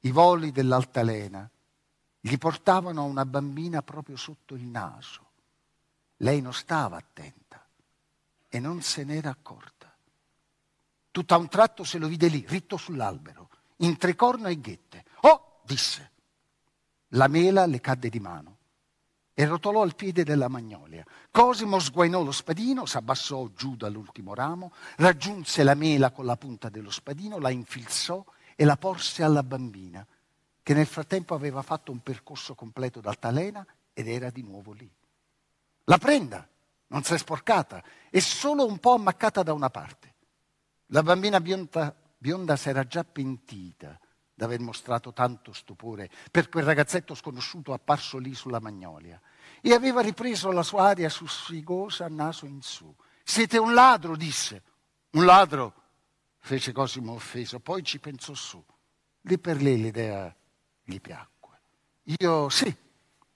I 0.01 0.11
voli 0.11 0.51
dell'altalena 0.51 1.49
gli 2.21 2.37
portavano 2.39 3.03
a 3.03 3.05
una 3.05 3.25
bambina 3.25 3.83
proprio 3.83 4.17
sotto 4.17 4.55
il 4.55 4.65
naso. 4.65 5.31
Lei 6.19 6.41
non 6.41 6.53
stava 6.53 6.97
attenta 6.97 7.65
e 8.49 8.59
non 8.59 8.83
se 8.83 9.05
n'era 9.05 9.31
accorta. 9.31 9.72
Tutto 11.13 11.35
a 11.35 11.37
un 11.37 11.49
tratto 11.49 11.85
se 11.85 11.99
lo 11.99 12.09
vide 12.09 12.27
lì, 12.27 12.45
ritto 12.49 12.77
sull'albero, 12.77 13.51
in 13.77 13.97
tre 13.99 14.17
corna 14.17 14.49
e 14.49 14.61
ghette. 14.61 15.05
Oh, 15.21 15.61
disse. 15.65 16.11
La 17.09 17.29
mela 17.29 17.67
le 17.67 17.81
cadde 17.81 18.09
di 18.09 18.19
mano 18.19 18.57
e 19.35 19.47
rotolò 19.47 19.83
al 19.83 19.95
piede 19.95 20.25
della 20.25 20.49
magnolia. 20.49 21.05
Cosimo 21.31 21.79
sguainò 21.79 22.23
lo 22.23 22.33
spadino, 22.33 22.87
s'abbassò 22.87 23.49
giù 23.49 23.77
dall'ultimo 23.77 24.35
ramo, 24.35 24.73
raggiunse 24.97 25.63
la 25.63 25.75
mela 25.75 26.11
con 26.11 26.25
la 26.25 26.37
punta 26.37 26.69
dello 26.69 26.91
spadino, 26.91 27.39
la 27.39 27.51
infilzò 27.51 28.25
e 28.55 28.65
la 28.65 28.77
porse 28.77 29.23
alla 29.23 29.43
bambina, 29.43 30.07
che 30.63 30.75
nel 30.75 30.87
frattempo 30.87 31.35
aveva 31.35 31.63
fatto 31.63 31.93
un 31.93 32.03
percorso 32.03 32.55
completo 32.55 33.01
d'altalena 33.01 33.67
ed 33.93 34.09
era 34.09 34.31
di 34.31 34.43
nuovo 34.43 34.73
lì. 34.73 34.91
La 35.85 35.99
prenda, 35.99 36.47
non 36.89 37.03
si 37.03 37.15
è 37.15 37.19
sporcata, 37.19 37.83
è 38.11 38.19
solo 38.21 38.67
un 38.67 38.79
po' 38.79 38.95
ammaccata 38.95 39.43
da 39.43 39.53
una 39.53 39.71
parte. 39.71 40.12
La 40.93 41.03
bambina 41.03 41.41
bionda, 41.41 41.95
bionda 42.19 42.55
si 42.55 42.69
era 42.69 42.85
già 42.85 43.03
pentita 43.03 43.99
d'aver 44.35 44.61
mostrato 44.61 45.15
tanto 45.15 45.55
stupore 45.55 46.11
per 46.31 46.51
quel 46.51 46.65
ragazzetto 46.65 47.15
sconosciuto 47.15 47.73
apparso 47.73 48.19
lì 48.19 48.35
sulla 48.35 48.61
magnolia 48.61 49.19
e 49.63 49.73
aveva 49.73 50.03
ripreso 50.03 50.51
la 50.51 50.63
sua 50.63 50.89
aria 50.89 51.09
sussigosa 51.09 52.09
naso 52.09 52.45
in 52.45 52.61
su. 52.61 52.95
Siete 53.25 53.57
un 53.57 53.73
ladro, 53.73 54.17
disse. 54.17 54.63
Un 55.13 55.25
ladro, 55.25 55.75
fece 56.41 56.73
Cosimo 56.73 57.13
offeso, 57.13 57.59
poi 57.61 57.83
ci 57.83 57.99
pensò 57.99 58.35
su. 58.35 58.63
Lì 59.23 59.39
per 59.39 59.63
lì 59.63 59.81
l'idea 59.81 60.35
gli 60.83 61.01
piacque. 61.01 61.61
Io 62.19 62.51
sì, 62.51 62.75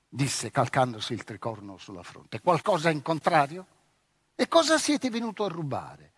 disse 0.06 0.50
calcandosi 0.50 1.14
il 1.14 1.24
tricorno 1.24 1.78
sulla 1.78 2.02
fronte. 2.02 2.40
Qualcosa 2.40 2.90
in 2.90 3.00
contrario? 3.00 3.66
E 4.34 4.46
cosa 4.46 4.76
siete 4.76 5.08
venuto 5.08 5.44
a 5.44 5.48
rubare? 5.48 6.12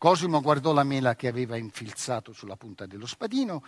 Cosimo 0.00 0.40
guardò 0.40 0.72
la 0.72 0.82
mela 0.82 1.14
che 1.14 1.28
aveva 1.28 1.58
infilzato 1.58 2.32
sulla 2.32 2.56
punta 2.56 2.86
dello 2.86 3.04
spadino 3.04 3.62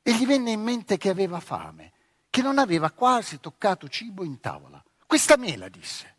e 0.00 0.14
gli 0.14 0.24
venne 0.26 0.52
in 0.52 0.62
mente 0.62 0.96
che 0.96 1.08
aveva 1.08 1.40
fame, 1.40 1.90
che 2.30 2.40
non 2.40 2.58
aveva 2.58 2.92
quasi 2.92 3.40
toccato 3.40 3.88
cibo 3.88 4.22
in 4.22 4.38
tavola. 4.38 4.80
Questa 5.04 5.36
mela, 5.36 5.68
disse, 5.68 6.14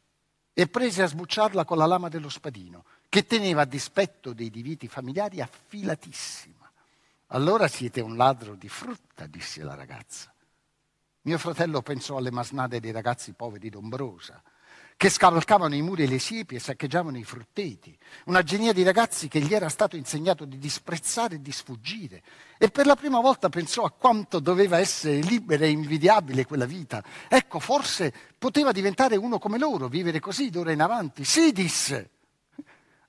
e 0.52 0.68
prese 0.68 1.04
a 1.04 1.08
sbucciarla 1.08 1.64
con 1.64 1.78
la 1.78 1.86
lama 1.86 2.10
dello 2.10 2.28
spadino, 2.28 2.84
che 3.08 3.26
teneva 3.26 3.62
a 3.62 3.66
dispetto 3.66 4.34
dei 4.34 4.50
diviti 4.50 4.90
familiari 4.90 5.40
affilatissima. 5.40 6.70
Allora 7.28 7.70
siete 7.70 8.02
un 8.02 8.18
ladro 8.18 8.56
di 8.56 8.68
frutta, 8.68 9.28
disse 9.28 9.64
la 9.64 9.76
ragazza. 9.76 10.34
Mio 11.22 11.38
fratello 11.38 11.82
pensò 11.82 12.18
alle 12.18 12.32
masnade 12.32 12.82
dei 12.82 12.92
ragazzi 12.92 13.32
poveri 13.32 13.70
d'Ombrosa, 13.70 14.44
che 14.96 15.10
scavalcavano 15.10 15.76
i 15.76 15.82
muri 15.82 16.04
e 16.04 16.08
le 16.08 16.20
siepi 16.20 16.56
e 16.56 16.60
saccheggiavano 16.60 17.18
i 17.18 17.24
frutteti, 17.24 17.98
una 18.26 18.44
genia 18.44 18.74
di 18.74 18.84
ragazzi 18.84 19.28
che 19.28 19.40
gli 19.40 19.54
era 19.54 19.70
stato 19.70 19.96
insegnato 19.96 20.46
di 20.46 20.58
disprezzare 20.58 21.36
e 21.36 21.42
di 21.42 21.52
sfuggire. 21.52 22.24
E 22.58 22.70
per 22.70 22.86
la 22.86 22.96
prima 22.96 23.20
volta 23.20 23.50
pensò 23.50 23.84
a 23.84 23.92
quanto 23.92 24.40
doveva 24.40 24.80
essere 24.80 25.20
libera 25.20 25.66
e 25.66 25.70
invidiabile 25.70 26.46
quella 26.46 26.66
vita. 26.66 27.04
Ecco, 27.28 27.60
forse 27.60 28.14
poteva 28.38 28.72
diventare 28.72 29.16
uno 29.16 29.40
come 29.40 29.58
loro, 29.58 29.88
vivere 29.88 30.20
così 30.20 30.50
d'ora 30.50 30.72
in 30.72 30.82
avanti. 30.82 31.26
Sì, 31.26 31.52
disse. 31.52 32.10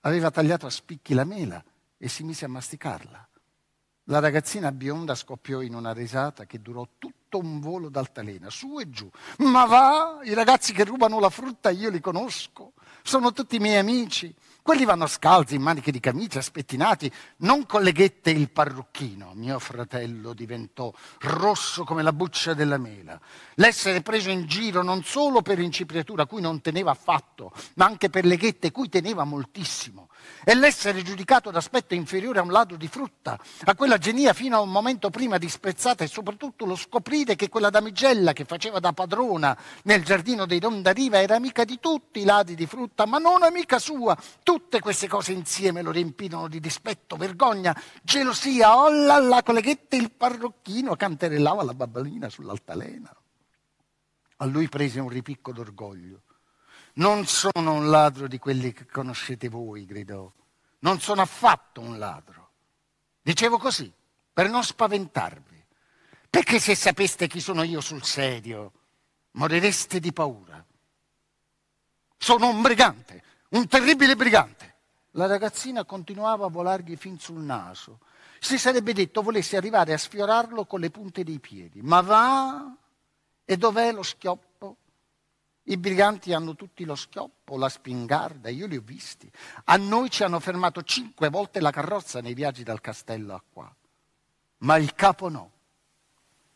Aveva 0.01 0.31
tagliato 0.31 0.66
a 0.66 0.70
spicchi 0.70 1.14
la 1.14 1.25
mela 1.25 1.62
e 1.97 2.09
si 2.09 2.25
mise 2.25 2.44
a 2.44 2.49
masticarla. 2.49 3.29
La 4.09 4.18
ragazzina 4.18 4.70
bionda 4.70 5.14
scoppiò 5.14 5.62
in 5.62 5.75
una 5.75 5.94
risata 5.94 6.44
che 6.44 6.61
durò 6.61 6.87
tutto 6.99 7.23
un 7.38 7.61
volo 7.61 7.88
d'altalena, 7.88 8.51
su 8.51 8.79
e 8.79 8.90
giù. 8.90 9.09
Ma 9.38 9.64
va, 9.64 10.20
i 10.23 10.35
ragazzi 10.35 10.73
che 10.73 10.85
rubano 10.85 11.20
la 11.20 11.31
frutta 11.31 11.70
io 11.70 11.90
li 11.90 12.01
conosco. 12.01 12.73
sono 13.03 13.33
tutti 13.33 13.59
miei 13.59 13.79
amici. 13.79 14.35
Quelli 14.62 14.87
vanno 14.87 15.07
scalzi 15.07 15.57
in 15.57 15.61
maniche 15.61 15.92
di 15.92 16.01
camicia, 16.01 16.40
spettinati, 16.40 17.12
non 17.38 17.66
con 17.66 17.83
le 17.83 17.92
ghette 17.92 18.31
il 18.31 18.51
parrucchino. 18.51 19.33
Mio 19.35 19.59
fratello 19.59 20.33
diventò 20.33 20.90
rosso 21.20 21.85
come 21.85 22.03
la 22.03 22.14
buccia 22.14 22.55
della 22.55 22.79
mela. 22.79 23.20
L'essere 23.57 24.01
preso 24.01 24.31
in 24.31 24.47
giro 24.47 24.83
non 24.83 25.05
solo 25.05 25.42
per 25.42 25.59
incipriatura, 25.59 26.25
cui 26.25 26.40
non 26.40 26.62
teneva 26.62 26.92
affatto, 26.92 27.53
ma 27.75 27.85
anche 27.85 28.09
per 28.09 28.25
le 28.25 28.37
ghette, 28.37 28.73
cui 28.73 28.88
teneva 28.88 29.25
moltissimo 29.25 30.09
e 30.44 30.54
l'essere 30.54 31.02
giudicato 31.02 31.50
d'aspetto 31.50 31.94
inferiore 31.94 32.38
a 32.38 32.42
un 32.42 32.50
ladro 32.50 32.76
di 32.76 32.88
frutta, 32.88 33.38
a 33.64 33.74
quella 33.74 33.98
genia 33.98 34.32
fino 34.32 34.56
a 34.56 34.60
un 34.60 34.70
momento 34.70 35.10
prima 35.10 35.38
disprezzata 35.38 36.04
e 36.04 36.06
soprattutto 36.06 36.64
lo 36.66 36.76
scoprire 36.76 37.37
che 37.37 37.48
quella 37.48 37.70
damigella 37.70 38.32
che 38.32 38.44
faceva 38.44 38.78
da 38.78 38.92
padrona 38.92 39.56
nel 39.84 40.04
giardino 40.04 40.46
dei 40.46 40.60
Rondariva 40.60 41.20
era 41.20 41.37
amica 41.37 41.64
di 41.64 41.78
tutti 41.80 42.20
i 42.20 42.24
ladri 42.24 42.54
di 42.54 42.66
frutta, 42.66 43.06
ma 43.06 43.18
non 43.18 43.42
amica 43.42 43.78
sua. 43.78 44.16
Tutte 44.42 44.80
queste 44.80 45.08
cose 45.08 45.32
insieme 45.32 45.82
lo 45.82 45.90
riempirono 45.90 46.48
di 46.48 46.60
dispetto, 46.60 47.16
vergogna, 47.16 47.76
gelosia, 48.02 48.76
oh 48.76 48.90
là 48.90 49.18
là, 49.18 49.42
il 49.44 50.10
parrocchino 50.10 50.96
canterellava 50.96 51.62
la 51.62 51.74
babbalina 51.74 52.28
sull'altalena. 52.28 53.14
A 54.38 54.44
lui 54.46 54.68
prese 54.68 55.00
un 55.00 55.08
ripicco 55.08 55.52
d'orgoglio 55.52 56.22
non 56.94 57.26
sono 57.26 57.72
un 57.72 57.90
ladro 57.90 58.28
di 58.28 58.38
quelli 58.38 58.72
che 58.72 58.87
conoscete 58.87 59.48
voi, 59.48 59.85
gridò. 59.85 60.30
Non 60.80 61.00
sono 61.00 61.22
affatto 61.22 61.80
un 61.80 61.98
ladro. 61.98 62.50
Dicevo 63.20 63.59
così, 63.59 63.92
per 64.33 64.48
non 64.48 64.62
spaventarvi. 64.62 65.64
Perché 66.30 66.59
se 66.59 66.74
sapeste 66.74 67.26
chi 67.26 67.40
sono 67.40 67.62
io 67.62 67.80
sul 67.80 68.04
serio, 68.04 68.72
morireste 69.33 69.98
di 70.00 70.12
paura. 70.12 70.64
Sono 72.16 72.48
un 72.48 72.61
brigante, 72.61 73.22
un 73.50 73.66
terribile 73.66 74.14
brigante. 74.16 74.74
La 75.12 75.26
ragazzina 75.26 75.85
continuava 75.85 76.46
a 76.46 76.50
volargli 76.50 76.96
fin 76.96 77.18
sul 77.18 77.40
naso. 77.40 78.00
Si 78.38 78.59
sarebbe 78.59 78.92
detto 78.92 79.22
volesse 79.22 79.57
arrivare 79.57 79.92
a 79.92 79.98
sfiorarlo 79.98 80.64
con 80.64 80.80
le 80.80 80.90
punte 80.90 81.24
dei 81.24 81.38
piedi. 81.38 81.80
Ma 81.83 82.00
va? 82.00 82.76
E 83.44 83.57
dov'è 83.57 83.92
lo 83.92 84.02
schioppo? 84.02 84.54
I 85.66 85.79
briganti 85.79 86.33
hanno 86.35 86.55
tutti 86.55 86.85
lo 86.85 86.94
schioppo, 86.94 87.57
la 87.57 87.70
spingarda, 87.70 88.50
io 88.50 88.66
li 88.66 88.77
ho 88.77 88.83
visti. 88.83 89.31
A 89.64 89.77
noi 89.77 90.11
ci 90.11 90.22
hanno 90.22 90.38
fermato 90.38 90.83
cinque 90.83 91.31
volte 91.31 91.61
la 91.61 91.70
carrozza 91.70 92.20
nei 92.20 92.35
viaggi 92.35 92.62
dal 92.62 92.83
castello 92.83 93.35
a 93.35 93.42
qua. 93.50 93.74
Ma 94.59 94.77
il 94.77 94.94
capo 94.94 95.29
no. 95.29 95.50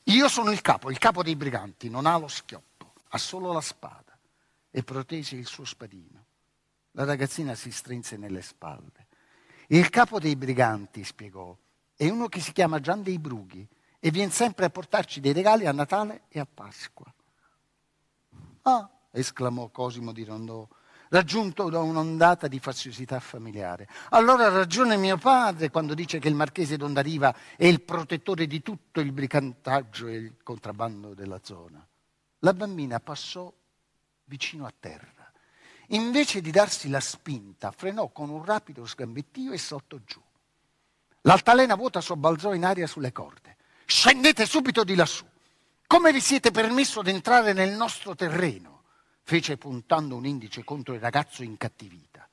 Io 0.05 0.29
sono 0.29 0.51
il 0.51 0.61
capo, 0.61 0.91
il 0.91 0.99
capo 0.99 1.23
dei 1.23 1.37
briganti, 1.37 1.89
non 1.89 2.05
ha 2.05 2.19
lo 2.19 2.29
schioppo, 2.29 2.93
ha 3.09 3.19
solo 3.19 3.53
la 3.53 3.63
spada. 3.63 4.17
E 4.71 4.83
protese 4.83 5.37
il 5.37 5.47
suo 5.47 5.65
spadino. 5.65 6.25
La 6.93 7.05
ragazzina 7.05 7.55
si 7.55 7.71
strinse 7.71 8.19
nelle 8.19 8.43
spalle. 8.43 9.07
Il 9.69 9.89
capo 9.89 10.19
dei 10.19 10.37
briganti, 10.37 11.03
spiegò, 11.03 11.57
è 11.97 12.09
uno 12.09 12.29
che 12.29 12.41
si 12.41 12.53
chiama 12.53 12.81
Gian 12.81 13.03
dei 13.03 13.19
Brughi 13.19 13.67
e 13.99 14.11
viene 14.11 14.31
sempre 14.31 14.67
a 14.67 14.71
portarci 14.71 15.21
dei 15.21 15.33
regali 15.33 15.67
a 15.67 15.73
Natale 15.73 16.23
e 16.29 16.41
a 16.41 16.47
Pasqua. 16.47 17.13
Ah, 18.63 18.89
esclamò 19.19 19.69
Cosimo 19.69 20.13
di 20.13 20.25
Rondò, 20.25 20.67
raggiunto 21.11 21.69
da 21.69 21.81
un'ondata 21.81 22.49
di 22.49 22.59
faziosità 22.59 23.21
familiare. 23.21 23.89
Allora 24.11 24.47
ha 24.47 24.51
ragione 24.51 24.97
mio 24.97 25.17
padre 25.17 25.71
quando 25.71 25.95
dice 25.95 26.19
che 26.19 26.29
il 26.29 26.35
marchese 26.35 26.77
d'Ondariva 26.77 27.35
è 27.57 27.67
il 27.67 27.83
protettore 27.83 28.47
di 28.47 28.63
tutto 28.63 29.01
il 29.01 29.13
bricantaggio 29.13 30.07
e 30.07 30.17
il 30.17 30.37
contrabbando 30.43 31.15
della 31.15 31.41
zona. 31.43 31.87
La 32.41 32.55
bambina 32.55 33.01
passò 33.01 33.53
vicino 34.25 34.67
a 34.67 34.73
terra. 34.79 35.33
Invece 35.93 36.41
di 36.41 36.51
darsi 36.51 36.91
la 36.91 37.01
spinta, 37.01 37.71
frenò 37.71 38.09
con 38.09 38.29
un 38.29 38.45
rapido 38.45 38.85
sgambettio 38.85 39.53
e 39.53 39.59
saltò 39.59 39.97
giù. 40.05 40.21
L'altalena 41.23 41.75
vuota 41.75 42.01
sobbalzò 42.01 42.53
in 42.53 42.65
aria 42.65 42.87
sulle 42.87 43.11
corde. 43.11 43.57
Scendete 43.87 44.45
subito 44.45 44.85
di 44.85 44.95
lassù. 44.95 45.25
Come 45.87 46.13
vi 46.13 46.21
siete 46.21 46.51
permesso 46.51 47.01
di 47.01 47.11
entrare 47.11 47.55
nel 47.55 47.75
nostro 47.75 48.15
terreno? 48.15 48.78
Fece 49.29 49.59
puntando 49.59 50.17
un 50.17 50.25
indice 50.25 50.65
contro 50.65 50.95
il 50.95 51.01
ragazzo 51.01 51.43
in 51.43 51.59
cattività. 51.59 52.27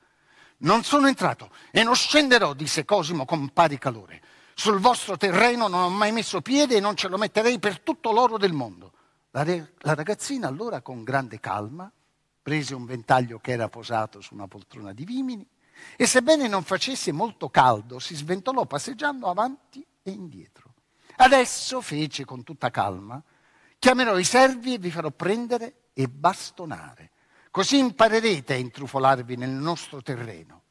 Non 0.60 0.82
sono 0.82 1.08
entrato 1.08 1.50
e 1.70 1.82
non 1.82 1.94
scenderò, 1.94 2.54
disse 2.54 2.86
Cosimo 2.86 3.26
con 3.26 3.50
pari 3.50 3.76
calore. 3.76 4.22
Sul 4.54 4.78
vostro 4.78 5.18
terreno 5.18 5.68
non 5.68 5.82
ho 5.82 5.90
mai 5.90 6.10
messo 6.10 6.40
piede 6.40 6.76
e 6.76 6.80
non 6.80 6.96
ce 6.96 7.08
lo 7.08 7.18
metterei 7.18 7.58
per 7.58 7.80
tutto 7.80 8.12
l'oro 8.12 8.38
del 8.38 8.54
mondo. 8.54 8.92
La, 9.32 9.42
re- 9.42 9.74
la 9.80 9.92
ragazzina 9.92 10.48
allora 10.48 10.80
con 10.80 11.04
grande 11.04 11.38
calma 11.38 11.92
prese 12.40 12.74
un 12.74 12.86
ventaglio 12.86 13.40
che 13.40 13.52
era 13.52 13.68
posato 13.68 14.22
su 14.22 14.32
una 14.32 14.48
poltrona 14.48 14.94
di 14.94 15.04
vimini 15.04 15.46
e 15.96 16.06
sebbene 16.06 16.48
non 16.48 16.62
facesse 16.62 17.12
molto 17.12 17.50
caldo 17.50 17.98
si 17.98 18.14
sventolò 18.14 18.64
passeggiando 18.64 19.28
avanti 19.28 19.86
e 20.02 20.10
indietro. 20.10 20.72
Adesso 21.16 21.82
fece 21.82 22.24
con 22.24 22.42
tutta 22.42 22.70
calma, 22.70 23.22
chiamerò 23.78 24.16
i 24.16 24.24
servi 24.24 24.72
e 24.72 24.78
vi 24.78 24.90
farò 24.90 25.10
prendere 25.10 25.80
e 25.98 26.08
bastonare. 26.08 27.12
Così 27.50 27.78
imparerete 27.78 28.52
a 28.52 28.56
intrufolarvi 28.58 29.36
nel 29.36 29.48
nostro 29.48 30.02
terreno. 30.02 30.64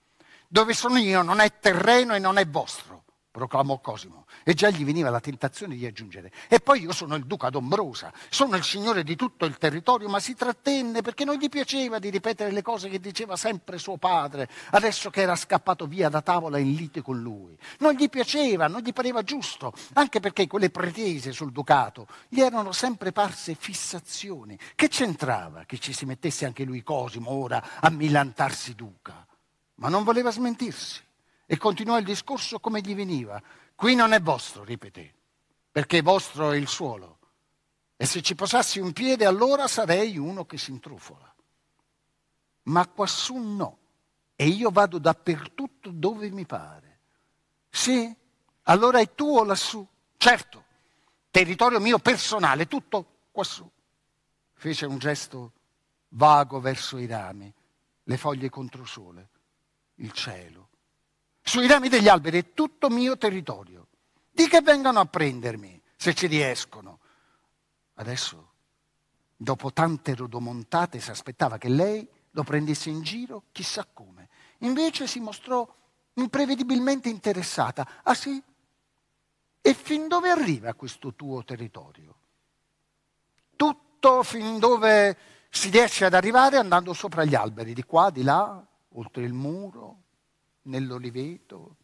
Dove 0.48 0.76
sono 0.76 0.98
io 1.00 1.24
non 1.24 1.40
è 1.40 1.58
terreno 1.60 2.14
e 2.14 2.20
non 2.20 2.38
è 2.38 2.46
vostro 2.46 3.05
proclamò 3.36 3.80
Cosimo, 3.80 4.28
e 4.46 4.54
già 4.54 4.70
gli 4.70 4.86
veniva 4.86 5.10
la 5.10 5.20
tentazione 5.20 5.76
di 5.76 5.86
aggiungere. 5.86 6.32
E 6.48 6.62
poi 6.62 6.84
io 6.84 6.94
sono 6.94 7.16
il 7.16 7.26
duca 7.26 7.50
d'Ombrosa, 7.50 8.14
sono 8.30 8.56
il 8.56 8.64
signore 8.64 9.04
di 9.04 9.18
tutto 9.18 9.44
il 9.44 9.58
territorio, 9.58 10.08
ma 10.08 10.22
si 10.22 10.36
trattenne 10.36 11.02
perché 11.02 11.26
non 11.26 11.36
gli 11.36 11.50
piaceva 11.50 12.00
di 12.00 12.10
ripetere 12.10 12.52
le 12.52 12.62
cose 12.62 12.88
che 12.88 13.02
diceva 13.02 13.36
sempre 13.36 13.78
suo 13.78 13.98
padre, 13.98 14.48
adesso 14.70 15.10
che 15.10 15.20
era 15.20 15.36
scappato 15.36 15.86
via 15.86 16.08
da 16.08 16.22
tavola 16.22 16.60
in 16.60 16.76
lite 16.76 17.02
con 17.02 17.20
lui. 17.20 17.58
Non 17.80 17.92
gli 17.96 18.08
piaceva, 18.08 18.70
non 18.70 18.80
gli 18.80 18.94
pareva 18.94 19.22
giusto, 19.22 19.74
anche 19.96 20.22
perché 20.22 20.48
quelle 20.48 20.70
pretese 20.70 21.34
sul 21.34 21.52
ducato 21.52 22.08
gli 22.30 22.40
erano 22.40 22.72
sempre 22.72 23.12
parse 23.12 23.54
fissazioni. 23.56 24.58
Che 24.76 24.88
c'entrava 24.88 25.66
che 25.66 25.78
ci 25.78 25.92
si 25.92 26.06
mettesse 26.06 26.46
anche 26.46 26.64
lui 26.64 26.84
Cosimo 26.84 27.32
ora 27.32 27.62
a 27.82 27.90
millantarsi 27.90 28.76
duca? 28.76 29.28
Ma 29.76 29.90
non 29.90 30.06
voleva 30.06 30.32
smentirsi 30.32 31.05
e 31.46 31.58
continuò 31.58 31.98
il 31.98 32.06
discorso 32.06 32.60
come 32.60 32.82
gli 32.82 32.96
veniva. 32.96 33.42
Qui 33.76 33.96
non 33.96 34.14
è 34.14 34.22
vostro, 34.22 34.64
ripeté, 34.64 35.14
perché 35.72 36.02
vostro 36.02 36.52
è 36.52 36.58
il 36.58 36.68
suolo. 36.68 37.20
E 37.98 38.06
se 38.06 38.22
ci 38.22 38.36
posassi 38.36 38.80
un 38.80 38.94
piede 38.94 39.26
allora 39.26 39.68
sarei 39.68 40.18
uno 40.18 40.46
che 40.46 40.58
si 40.58 40.72
intrufola. 40.72 41.34
Ma 42.64 42.88
quassù 42.88 43.36
no. 43.36 43.78
E 44.36 44.48
io 44.48 44.70
vado 44.70 44.98
dappertutto 44.98 45.92
dove 45.92 46.30
mi 46.30 46.46
pare. 46.46 47.00
Sì, 47.70 48.14
allora 48.64 49.00
è 49.00 49.14
tuo 49.14 49.44
lassù. 49.44 49.86
Certo, 50.18 50.64
territorio 51.30 51.80
mio 51.80 52.00
personale, 52.00 52.68
tutto 52.68 53.28
quassù. 53.32 53.70
Fece 54.54 54.86
un 54.86 54.98
gesto 54.98 55.52
vago 56.10 56.60
verso 56.60 56.98
i 56.98 57.06
rami, 57.06 57.54
le 58.04 58.18
foglie 58.18 58.50
contro 58.50 58.84
sole, 58.84 59.30
il 59.96 60.12
cielo 60.12 60.70
sui 61.48 61.68
rami 61.68 61.90
degli 61.90 62.08
alberi, 62.08 62.40
è 62.40 62.54
tutto 62.54 62.90
mio 62.90 63.20
territorio. 63.20 63.88
Di 64.32 64.48
che 64.48 64.62
vengano 64.62 65.00
a 65.00 65.06
prendermi, 65.06 65.80
se 65.96 66.16
ci 66.16 66.26
riescono. 66.26 67.00
Adesso, 67.94 68.54
dopo 69.38 69.72
tante 69.72 70.16
rodomontate, 70.16 71.00
si 71.00 71.12
aspettava 71.12 71.60
che 71.60 71.70
lei 71.70 72.06
lo 72.32 72.44
prendesse 72.44 72.90
in 72.90 73.04
giro, 73.04 73.44
chissà 73.52 73.86
come. 73.86 74.28
Invece 74.60 75.06
si 75.06 75.20
mostrò 75.20 75.72
imprevedibilmente 76.14 77.10
interessata. 77.10 78.02
Ah 78.02 78.16
sì? 78.16 78.42
E 79.62 79.74
fin 79.76 80.08
dove 80.08 80.32
arriva 80.32 80.74
questo 80.74 81.14
tuo 81.14 81.44
territorio? 81.44 82.16
Tutto 83.56 84.24
fin 84.24 84.58
dove 84.58 85.16
si 85.50 85.70
riesce 85.70 86.06
ad 86.06 86.16
arrivare 86.16 86.58
andando 86.58 86.92
sopra 86.94 87.24
gli 87.24 87.36
alberi, 87.36 87.76
di 87.76 87.84
qua, 87.84 88.10
di 88.10 88.24
là, 88.24 88.66
oltre 88.94 89.24
il 89.24 89.34
muro, 89.34 90.05
nell'oliveto, 90.66 91.76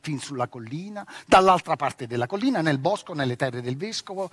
fin 0.00 0.18
sulla 0.18 0.48
collina, 0.48 1.06
dall'altra 1.26 1.76
parte 1.76 2.06
della 2.06 2.26
collina, 2.26 2.60
nel 2.60 2.78
bosco, 2.78 3.14
nelle 3.14 3.36
terre 3.36 3.62
del 3.62 3.76
vescovo, 3.76 4.30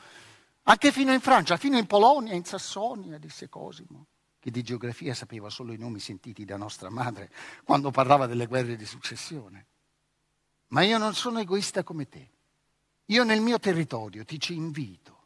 anche 0.64 0.92
fino 0.92 1.14
in 1.14 1.22
Francia, 1.22 1.58
fino 1.58 1.78
in 1.78 1.88
Polonia, 1.88 2.34
in 2.34 2.44
Sassonia, 2.44 3.18
disse 3.18 3.50
Cosimo, 3.50 4.08
che 4.40 4.52
di 4.52 4.64
geografia 4.64 5.14
sapeva 5.14 5.50
solo 5.50 5.74
i 5.74 5.78
nomi 5.78 6.00
sentiti 6.00 6.46
da 6.46 6.58
nostra 6.58 6.90
madre 6.90 7.32
quando 7.64 7.92
parlava 7.92 8.26
delle 8.26 8.46
guerre 8.46 8.76
di 8.76 8.86
successione. 8.86 9.66
Ma 10.68 10.82
io 10.84 10.98
non 10.98 11.14
sono 11.14 11.40
egoista 11.40 11.84
come 11.84 12.08
te. 12.08 12.30
Io 13.06 13.24
nel 13.24 13.42
mio 13.42 13.60
territorio 13.60 14.24
ti 14.24 14.40
ci 14.40 14.54
invito. 14.54 15.18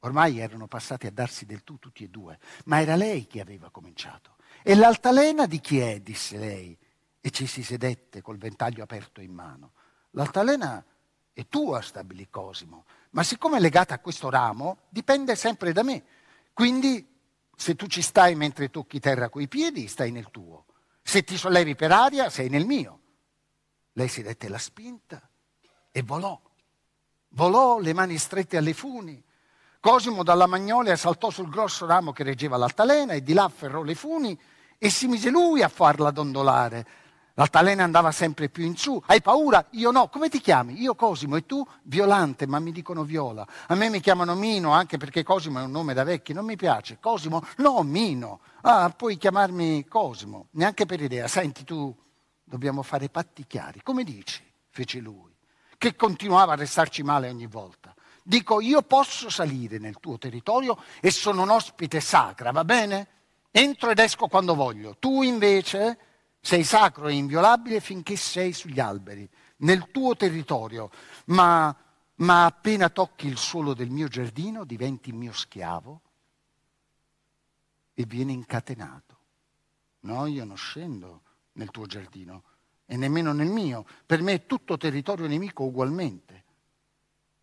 Ormai 0.00 0.38
erano 0.38 0.66
passati 0.66 1.06
a 1.06 1.12
darsi 1.12 1.46
del 1.46 1.62
tu 1.62 1.78
tutti 1.78 2.04
e 2.04 2.08
due, 2.08 2.38
ma 2.64 2.80
era 2.80 2.96
lei 2.96 3.26
che 3.26 3.40
aveva 3.40 3.70
cominciato. 3.70 4.36
E 4.62 4.74
l'altalena 4.74 5.46
di 5.46 5.60
chi 5.60 5.78
è? 5.78 6.00
disse 6.00 6.36
lei 6.36 6.76
e 7.22 7.30
ci 7.30 7.46
si 7.46 7.62
sedette 7.62 8.20
col 8.20 8.36
ventaglio 8.36 8.82
aperto 8.82 9.22
in 9.22 9.32
mano. 9.32 9.72
L'altalena 10.10 10.84
è 11.32 11.46
tua, 11.48 11.80
stabilì 11.80 12.28
Cosimo, 12.28 12.84
ma 13.12 13.22
siccome 13.22 13.56
è 13.56 13.60
legata 13.60 13.94
a 13.94 13.98
questo 14.00 14.28
ramo, 14.28 14.80
dipende 14.90 15.34
sempre 15.36 15.72
da 15.72 15.82
me. 15.82 16.04
Quindi 16.52 17.08
Se 17.62 17.76
tu 17.76 17.86
ci 17.86 18.02
stai 18.02 18.34
mentre 18.34 18.70
tocchi 18.70 18.98
terra 18.98 19.28
coi 19.28 19.46
piedi, 19.46 19.86
stai 19.86 20.10
nel 20.10 20.30
tuo. 20.32 20.64
Se 21.00 21.22
ti 21.22 21.36
sollevi 21.36 21.76
per 21.76 21.92
aria, 21.92 22.28
sei 22.28 22.48
nel 22.48 22.66
mio. 22.66 23.00
Lei 23.92 24.08
si 24.08 24.22
dette 24.22 24.48
la 24.48 24.58
spinta 24.58 25.22
e 25.92 26.02
volò. 26.02 26.40
Volò 27.28 27.78
le 27.78 27.92
mani 27.92 28.18
strette 28.18 28.56
alle 28.56 28.72
funi. 28.72 29.22
Cosimo 29.78 30.24
dalla 30.24 30.46
magnolia 30.46 30.96
saltò 30.96 31.30
sul 31.30 31.48
grosso 31.48 31.86
ramo 31.86 32.12
che 32.12 32.24
reggeva 32.24 32.56
l'altalena 32.56 33.12
e 33.12 33.22
di 33.22 33.32
là 33.32 33.44
afferrò 33.44 33.82
le 33.82 33.94
funi 33.94 34.36
e 34.78 34.90
si 34.90 35.06
mise 35.06 35.30
lui 35.30 35.62
a 35.62 35.68
farla 35.68 36.10
dondolare. 36.10 36.86
L'altalena 37.34 37.84
andava 37.84 38.12
sempre 38.12 38.48
più 38.48 38.64
in 38.64 38.76
su. 38.76 39.02
Hai 39.06 39.22
paura? 39.22 39.66
Io 39.70 39.90
no. 39.90 40.08
Come 40.08 40.28
ti 40.28 40.40
chiami? 40.40 40.80
Io 40.80 40.94
Cosimo 40.94 41.36
e 41.36 41.46
tu 41.46 41.66
Violante, 41.82 42.46
ma 42.46 42.58
mi 42.58 42.72
dicono 42.72 43.04
Viola. 43.04 43.46
A 43.66 43.74
me 43.74 43.88
mi 43.88 44.00
chiamano 44.00 44.34
Mino 44.34 44.72
anche 44.72 44.98
perché 44.98 45.22
Cosimo 45.22 45.58
è 45.58 45.62
un 45.62 45.70
nome 45.70 45.94
da 45.94 46.04
vecchi, 46.04 46.32
non 46.32 46.44
mi 46.44 46.56
piace. 46.56 46.98
Cosimo? 47.00 47.42
No, 47.56 47.82
Mino. 47.82 48.40
Ah, 48.62 48.90
puoi 48.90 49.16
chiamarmi 49.16 49.86
Cosimo, 49.86 50.48
neanche 50.52 50.86
per 50.86 51.00
idea. 51.00 51.26
Senti 51.26 51.64
tu, 51.64 51.94
dobbiamo 52.44 52.82
fare 52.82 53.08
patti 53.08 53.46
chiari. 53.46 53.80
Come 53.82 54.04
dici? 54.04 54.50
fece 54.72 55.00
lui, 55.00 55.30
che 55.78 55.94
continuava 55.94 56.54
a 56.54 56.56
restarci 56.56 57.02
male 57.02 57.28
ogni 57.28 57.46
volta. 57.46 57.94
Dico, 58.24 58.60
io 58.60 58.82
posso 58.82 59.28
salire 59.28 59.78
nel 59.78 59.98
tuo 60.00 60.16
territorio 60.16 60.82
e 61.00 61.10
sono 61.10 61.42
un 61.42 61.50
ospite 61.50 62.00
sacra, 62.00 62.52
va 62.52 62.64
bene? 62.64 63.08
Entro 63.50 63.90
ed 63.90 63.98
esco 63.98 64.28
quando 64.28 64.54
voglio. 64.54 64.96
Tu 64.98 65.22
invece 65.22 65.98
sei 66.44 66.64
sacro 66.64 67.06
e 67.06 67.14
inviolabile 67.14 67.78
finché 67.78 68.16
sei 68.16 68.52
sugli 68.52 68.80
alberi, 68.80 69.26
nel 69.58 69.92
tuo 69.92 70.16
territorio, 70.16 70.90
ma, 71.26 71.74
ma 72.16 72.44
appena 72.44 72.88
tocchi 72.88 73.28
il 73.28 73.36
suolo 73.36 73.74
del 73.74 73.90
mio 73.90 74.08
giardino 74.08 74.64
diventi 74.64 75.12
mio 75.12 75.32
schiavo 75.32 76.00
e 77.94 78.04
vieni 78.06 78.32
incatenato. 78.32 79.18
No, 80.00 80.26
io 80.26 80.44
non 80.44 80.56
scendo 80.56 81.22
nel 81.52 81.70
tuo 81.70 81.86
giardino 81.86 82.42
e 82.86 82.96
nemmeno 82.96 83.32
nel 83.32 83.48
mio. 83.48 83.86
Per 84.04 84.20
me 84.20 84.32
è 84.32 84.46
tutto 84.46 84.76
territorio 84.76 85.28
nemico 85.28 85.62
ugualmente. 85.62 86.44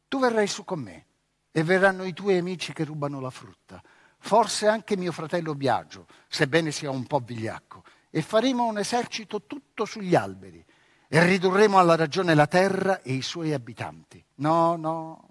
Tu 0.09 0.19
verrai 0.19 0.47
su 0.47 0.65
con 0.65 0.81
me 0.81 1.05
e 1.51 1.63
verranno 1.63 2.03
i 2.03 2.12
tuoi 2.12 2.38
amici 2.38 2.73
che 2.73 2.83
rubano 2.83 3.21
la 3.21 3.29
frutta, 3.29 3.81
forse 4.17 4.67
anche 4.67 4.97
mio 4.97 5.13
fratello 5.13 5.55
Biagio, 5.55 6.05
sebbene 6.27 6.71
sia 6.71 6.91
un 6.91 7.07
po' 7.07 7.19
vigliacco 7.19 7.83
e 8.10 8.22
faremo 8.22 8.65
un 8.65 8.78
esercito 8.78 9.43
tutto 9.43 9.86
sugli 9.86 10.15
alberi 10.15 10.63
e 11.08 11.26
ridurremo 11.26 11.78
alla 11.78 11.95
ragione 11.95 12.36
la 12.36 12.48
terra 12.48 13.02
e 13.02 13.13
i 13.13 13.22
suoi 13.22 13.54
abitanti. 13.54 14.24
No, 14.36 14.76
no, 14.76 15.30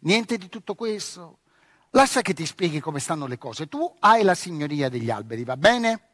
niente 0.00 0.36
di 0.36 0.48
tutto 0.48 0.74
questo. 0.74 1.38
Lascia 1.90 2.22
che 2.22 2.34
ti 2.34 2.44
spieghi 2.44 2.80
come 2.80 2.98
stanno 2.98 3.26
le 3.26 3.38
cose. 3.38 3.68
Tu 3.68 3.94
hai 4.00 4.22
la 4.22 4.34
signoria 4.34 4.88
degli 4.88 5.10
alberi, 5.10 5.44
va 5.44 5.56
bene? 5.56 6.08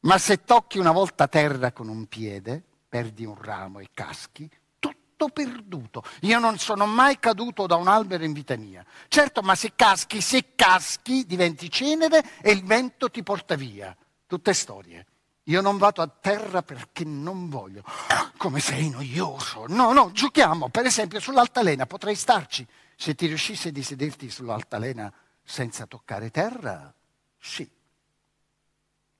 Ma 0.00 0.18
se 0.18 0.44
tocchi 0.44 0.78
una 0.78 0.92
volta 0.92 1.28
terra 1.28 1.72
con 1.72 1.88
un 1.88 2.06
piede, 2.06 2.62
perdi 2.88 3.24
un 3.24 3.40
ramo 3.40 3.80
e 3.80 3.88
caschi, 3.92 4.50
tutto 4.78 5.28
perduto. 5.28 6.02
Io 6.22 6.38
non 6.38 6.58
sono 6.58 6.86
mai 6.86 7.18
caduto 7.18 7.66
da 7.66 7.76
un 7.76 7.88
albero 7.88 8.24
in 8.24 8.32
vita 8.32 8.56
mia. 8.56 8.84
Certo, 9.08 9.42
ma 9.42 9.54
se 9.54 9.72
caschi, 9.76 10.20
se 10.20 10.54
caschi, 10.54 11.26
diventi 11.26 11.70
cenere 11.70 12.22
e 12.40 12.52
il 12.52 12.64
vento 12.64 13.10
ti 13.10 13.22
porta 13.22 13.54
via. 13.54 13.96
Tutte 14.32 14.54
storie. 14.54 15.06
Io 15.42 15.60
non 15.60 15.76
vado 15.76 16.00
a 16.00 16.08
terra 16.08 16.62
perché 16.62 17.04
non 17.04 17.50
voglio. 17.50 17.84
Come 18.38 18.60
sei 18.60 18.88
noioso. 18.88 19.66
No, 19.68 19.92
no, 19.92 20.10
giochiamo. 20.10 20.70
Per 20.70 20.86
esempio, 20.86 21.20
sull'altalena 21.20 21.84
potrei 21.84 22.14
starci. 22.14 22.66
Se 22.96 23.14
ti 23.14 23.26
riuscisse 23.26 23.70
di 23.70 23.82
sederti 23.82 24.30
sull'altalena 24.30 25.12
senza 25.44 25.84
toccare 25.84 26.30
terra, 26.30 26.90
sì. 27.38 27.70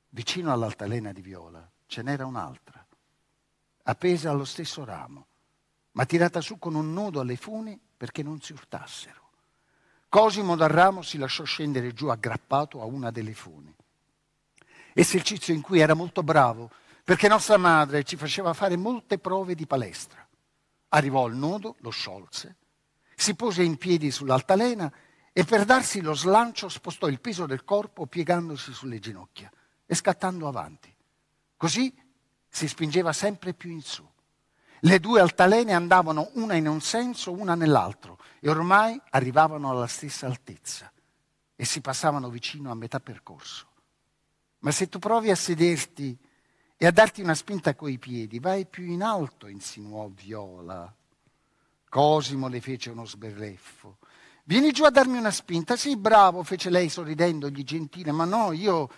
Vicino 0.09 0.51
all'altalena 0.51 1.13
di 1.13 1.21
Viola 1.21 1.71
ce 1.85 2.01
n'era 2.01 2.25
un'altra, 2.25 2.83
appesa 3.83 4.31
allo 4.31 4.47
stesso 4.47 4.83
ramo, 4.83 5.27
ma 5.91 6.07
tirata 6.07 6.41
su 6.41 6.59
con 6.59 6.75
un 6.75 6.91
nodo 6.95 7.21
alle 7.21 7.37
funi 7.37 7.79
perché 7.95 8.23
non 8.23 8.41
si 8.41 8.55
urtassero. 8.55 9.29
Cosimo 10.09 10.57
dal 10.57 10.71
ramo 10.71 11.03
si 11.03 11.19
lasciò 11.19 11.45
scendere 11.45 11.93
giù 11.93 12.07
aggrappato 12.07 12.81
a 12.81 12.87
una 12.87 13.11
delle 13.11 13.35
funi 13.35 13.77
esercizio 14.95 15.55
in 15.55 15.61
cui 15.61 15.81
era 15.81 15.95
molto 15.95 16.23
bravo, 16.23 16.71
perché 17.05 17.29
nostra 17.29 17.57
madre 17.57 18.05
ci 18.05 18.17
faceva 18.17 18.53
fare 18.53 18.77
molte 18.77 19.19
prove 19.19 19.55
di 19.55 19.67
palestra. 19.67 20.27
Arrivò 20.91 21.25
al 21.25 21.35
nodo, 21.35 21.77
lo 21.81 21.91
sciolse, 21.91 22.57
si 23.15 23.35
pose 23.35 23.63
in 23.63 23.77
piedi 23.77 24.11
sull'altalena 24.11 24.93
e 25.33 25.45
per 25.45 25.65
darsi 25.65 26.01
lo 26.01 26.15
slancio 26.15 26.69
spostò 26.69 27.09
il 27.09 27.21
peso 27.21 27.47
del 27.47 27.65
corpo 27.65 28.07
piegandosi 28.07 28.73
sulle 28.73 28.99
ginocchia 28.99 29.51
e 29.87 29.95
scattando 29.95 30.47
avanti. 30.47 30.95
Così 31.57 31.95
si 32.49 32.69
spingeva 32.69 33.13
sempre 33.13 33.55
più 33.55 33.71
in 33.71 33.81
su. 33.81 34.07
Le 34.81 34.99
due 34.99 35.21
altalene 35.21 35.73
andavano 35.73 36.31
una 36.35 36.55
in 36.55 36.67
un 36.67 36.81
senso, 36.81 37.33
una 37.33 37.55
nell'altro 37.55 38.19
e 38.41 38.51
ormai 38.51 39.01
arrivavano 39.11 39.71
alla 39.71 39.87
stessa 39.87 40.27
altezza 40.27 40.93
e 41.55 41.65
si 41.65 41.81
passavano 41.81 42.29
vicino 42.29 42.71
a 42.71 42.75
metà 42.75 42.99
percorso. 42.99 43.69
Ma 44.63 44.71
se 44.71 44.89
tu 44.89 44.99
provi 44.99 45.31
a 45.31 45.35
sederti 45.35 46.17
e 46.77 46.87
a 46.87 46.93
darti 46.93 47.21
una 47.21 47.35
spinta 47.35 47.75
coi 47.75 47.99
piedi, 47.99 48.39
vai 48.39 48.65
più 48.67 48.85
in 48.85 49.03
alto, 49.03 49.49
insinuò 49.49 50.09
Viola. 50.09 50.93
Cosimo 51.89 52.49
le 52.49 52.61
fece 52.61 52.91
uno 52.91 53.05
sberleffo. 53.05 53.99
Vieni 54.45 54.73
giù 54.73 54.85
a 54.85 54.91
darmi 54.91 55.19
una 55.19 55.31
spinta. 55.31 55.77
Sì, 55.77 55.97
bravo, 55.97 56.43
fece 56.45 56.71
lei 56.71 56.89
sorridendogli 56.89 57.65
gentile, 57.65 58.13
ma 58.13 58.25
no, 58.25 58.53
io 58.53 58.89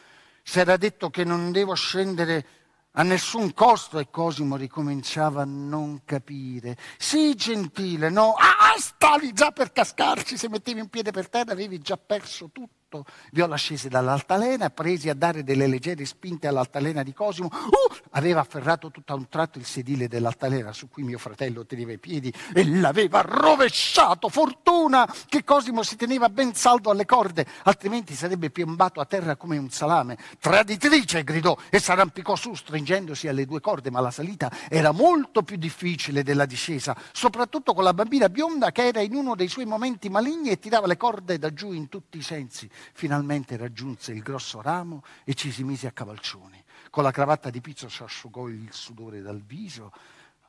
si 0.42 0.61
era 0.61 0.77
detto 0.77 1.09
che 1.11 1.24
non 1.24 1.50
devo 1.50 1.74
scendere 1.74 2.46
a 2.92 3.03
nessun 3.03 3.55
costo 3.55 3.98
e 3.98 4.11
Cosimo 4.11 4.57
ricominciava 4.57 5.42
a 5.42 5.46
non 5.46 6.03
capire. 6.05 6.77
Sì, 6.98 7.35
gentile, 7.35 8.11
no. 8.11 8.35
Ah, 8.35 8.79
stavi 8.79 9.33
già 9.33 9.50
per 9.50 9.72
cascarci, 9.72 10.37
se 10.37 10.48
mettevi 10.50 10.81
un 10.81 10.88
piede 10.88 11.11
per 11.11 11.29
terra 11.31 11.53
avevi 11.53 11.79
già 11.81 11.96
perso 11.96 12.50
tutto 12.53 12.84
fatto, 12.95 13.05
Viola 13.33 13.57
scese 13.57 13.89
dall'altalena, 13.89 14.71
presi 14.71 15.09
a 15.09 15.15
dare 15.15 15.43
delle 15.43 15.67
leggere 15.67 16.05
spinte 16.05 16.47
all'altalena 16.47 17.03
di 17.03 17.13
Cosimo, 17.13 17.49
uh, 17.49 17.95
aveva 18.11 18.41
afferrato 18.41 18.91
tutto 18.91 19.13
a 19.13 19.17
un 19.17 19.29
tratto 19.29 19.59
il 19.59 19.65
sedile 19.65 20.07
dell'altalena 20.07 20.73
su 20.73 20.89
cui 20.89 21.03
mio 21.03 21.19
fratello 21.19 21.67
teneva 21.67 21.93
i 21.93 21.99
piedi 21.99 22.33
e 22.53 22.65
l'aveva 22.65 23.23
rovesciato. 23.23 24.29
Fortuna 24.29 25.13
che 25.29 25.43
Cosimo 25.43 25.83
si 25.83 25.97
teneva 25.97 26.29
ben 26.29 26.55
saldo 26.55 26.91
alle 26.91 27.07
corde, 27.07 27.47
altrimenti 27.65 28.15
sarebbe 28.15 28.51
piombato 28.51 29.01
a 29.01 29.05
terra 29.05 29.35
come 29.37 29.57
un 29.57 29.71
salame. 29.71 30.17
Traditrice, 30.39 31.25
gridò 31.25 31.57
e 31.71 31.81
s'arrampicò 31.81 32.37
su 32.37 32.55
stringendosi 32.55 33.27
alle 33.27 33.47
due 33.47 33.61
corde, 33.61 33.91
ma 33.91 34.01
la 34.01 34.11
salita 34.11 34.51
era 34.69 34.93
molto 34.93 35.43
più 35.43 35.57
difficile 35.57 36.23
della 36.23 36.47
discesa, 36.47 36.97
soprattutto 37.13 37.75
con 37.75 37.83
la 37.83 37.95
bambina 37.95 38.29
bionda 38.29 38.71
che 38.71 38.87
era 38.87 39.01
in 39.01 39.15
uno 39.15 39.35
dei 39.35 39.49
suoi 39.49 39.65
momenti 39.65 40.09
maligni 40.09 40.51
e 40.51 40.59
tirava 40.59 40.87
le 40.87 40.97
corde 40.97 41.39
da 41.39 41.53
giù 41.53 41.73
in 41.73 41.89
tutti 41.89 42.19
i 42.19 42.23
sensi 42.23 42.69
finalmente 42.92 43.57
raggiunse 43.57 44.12
il 44.12 44.23
grosso 44.23 44.61
ramo 44.61 45.03
e 45.25 45.35
ci 45.35 45.51
si 45.51 45.64
mise 45.64 45.87
a 45.87 45.92
cavalcioni. 45.92 46.62
Con 46.90 47.03
la 47.03 47.11
cravatta 47.11 47.51
di 47.51 47.61
pizzo 47.61 47.88
si 47.88 48.03
asciugò 48.03 48.49
il 48.49 48.73
sudore 48.73 49.23
dal 49.23 49.40
viso. 49.40 49.92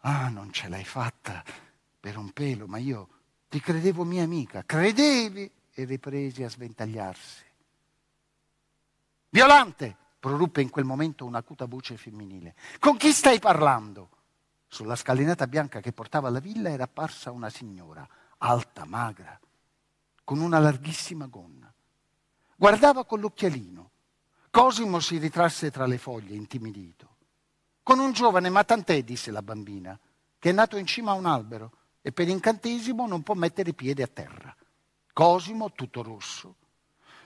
Ah, 0.02 0.30
non 0.30 0.52
ce 0.52 0.68
l'hai 0.68 0.86
fatta 0.86 1.44
per 2.00 2.18
un 2.18 2.32
pelo, 2.32 2.68
ma 2.68 2.78
io 2.78 3.10
ti 3.50 3.60
credevo 3.60 4.04
mia 4.04 4.24
amica. 4.24 4.64
Credevi? 4.66 5.52
E 5.78 5.84
riprese 5.84 6.44
a 6.44 6.50
sventagliarsi. 6.50 7.44
Violante! 9.30 9.98
proruppe 10.26 10.62
in 10.62 10.72
quel 10.72 10.86
momento 10.86 11.24
un'acuta 11.24 11.66
voce 11.66 11.98
femminile. 11.98 12.56
Con 12.80 12.98
chi 12.98 13.12
stai 13.12 13.38
parlando? 13.38 14.10
Sulla 14.68 14.96
scalinata 14.96 15.46
bianca 15.46 15.82
che 15.82 15.92
portava 15.92 16.30
alla 16.30 16.40
villa 16.40 16.72
era 16.72 16.86
apparsa 16.86 17.30
una 17.30 17.52
signora, 17.52 18.10
alta, 18.40 18.86
magra, 18.86 19.40
con 20.24 20.40
una 20.40 20.58
larghissima 20.58 21.28
gonna. 21.28 21.72
Guardava 22.56 23.04
con 23.06 23.20
l'occhialino. 23.20 23.92
Cosimo 24.50 25.00
si 25.02 25.18
ritrasse 25.18 25.72
tra 25.72 25.86
le 25.86 25.98
foglie, 25.98 26.36
intimidito. 26.36 27.16
Con 27.84 28.00
un 28.00 28.14
giovane, 28.14 28.50
ma 28.50 28.64
tant'è, 28.64 29.04
disse 29.04 29.30
la 29.30 29.42
bambina, 29.42 30.00
che 30.40 30.50
è 30.50 30.54
nato 30.54 30.78
in 30.78 30.86
cima 30.86 31.12
a 31.12 31.16
un 31.16 31.26
albero 31.26 31.72
e 32.02 32.12
per 32.12 32.30
incantesimo 32.30 33.08
non 33.08 33.24
può 33.24 33.36
mettere 33.36 33.74
piede 33.74 34.04
a 34.04 34.08
terra. 34.08 34.56
Cosimo, 35.12 35.72
tutto 35.72 36.02
rosso, 36.02 36.56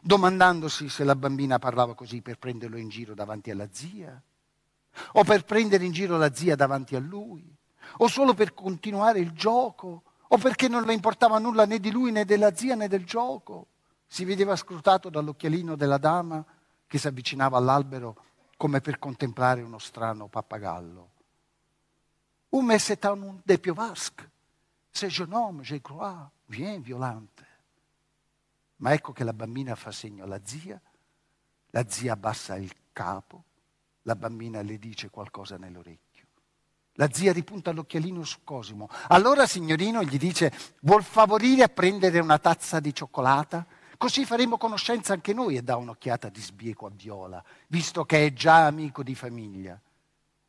domandandosi 0.01 0.89
se 0.89 1.03
la 1.03 1.15
bambina 1.15 1.59
parlava 1.59 1.93
così 1.93 2.21
per 2.21 2.37
prenderlo 2.37 2.77
in 2.77 2.89
giro 2.89 3.13
davanti 3.13 3.51
alla 3.51 3.67
zia, 3.71 4.21
o 5.13 5.23
per 5.23 5.45
prendere 5.45 5.85
in 5.85 5.91
giro 5.91 6.17
la 6.17 6.33
zia 6.33 6.55
davanti 6.55 6.95
a 6.95 6.99
lui, 6.99 7.55
o 7.97 8.07
solo 8.07 8.33
per 8.33 8.53
continuare 8.53 9.19
il 9.19 9.31
gioco, 9.31 10.03
o 10.27 10.37
perché 10.37 10.67
non 10.67 10.83
le 10.83 10.93
importava 10.93 11.39
nulla 11.39 11.65
né 11.65 11.79
di 11.79 11.91
lui 11.91 12.11
né 12.11 12.25
della 12.25 12.55
zia 12.55 12.75
né 12.75 12.87
del 12.87 13.05
gioco. 13.05 13.67
Si 14.11 14.25
vedeva 14.25 14.55
scrutato 14.55 15.09
dall'occhialino 15.09 15.75
della 15.75 15.99
dama 15.99 16.43
che 16.87 16.97
si 16.97 17.07
avvicinava 17.07 17.57
all'albero 17.57 18.25
come 18.57 18.81
per 18.81 18.97
contemplare 18.97 19.61
uno 19.61 19.77
strano 19.77 20.27
pappagallo. 20.27 21.09
Un 22.49 22.65
me 22.65 22.79
c'est 22.79 23.05
un 23.05 23.39
de 23.45 23.59
piovasque, 23.59 24.27
c'est 24.91 25.11
jeune 25.11 25.35
homme, 25.35 25.61
crois, 25.81 26.27
viens 26.47 26.81
violante. 26.81 27.45
Ma 28.77 28.93
ecco 28.93 29.13
che 29.13 29.23
la 29.23 29.33
bambina 29.33 29.75
fa 29.75 29.91
segno 29.91 30.23
alla 30.23 30.41
zia 30.43 30.81
La 31.71 31.87
zia 31.87 32.13
abbassa 32.13 32.55
il 32.55 32.73
capo, 32.91 33.43
la 34.03 34.15
bambina 34.15 34.61
le 34.61 34.79
dice 34.79 35.09
qualcosa 35.09 35.57
nell'orecchio. 35.57 36.25
La 36.93 37.11
zia 37.11 37.31
ripunta 37.31 37.71
l'occhialino 37.71 38.23
su 38.23 38.39
Cosimo. 38.43 38.89
Allora, 39.09 39.45
signorino, 39.45 40.03
gli 40.03 40.17
dice, 40.17 40.51
vuol 40.81 41.03
favorire 41.03 41.63
a 41.63 41.69
prendere 41.69 42.19
una 42.19 42.39
tazza 42.39 42.79
di 42.79 42.93
cioccolata? 42.93 43.65
Così 43.99 44.23
faremo 44.23 44.57
conoscenza 44.57 45.11
anche 45.11 45.33
noi 45.33 45.57
e 45.57 45.61
dà 45.61 45.75
un'occhiata 45.75 46.29
di 46.29 46.39
sbieco 46.39 46.85
a 46.85 46.89
Viola, 46.89 47.43
visto 47.67 48.05
che 48.05 48.27
è 48.27 48.31
già 48.31 48.65
amico 48.65 49.03
di 49.03 49.13
famiglia. 49.13 49.77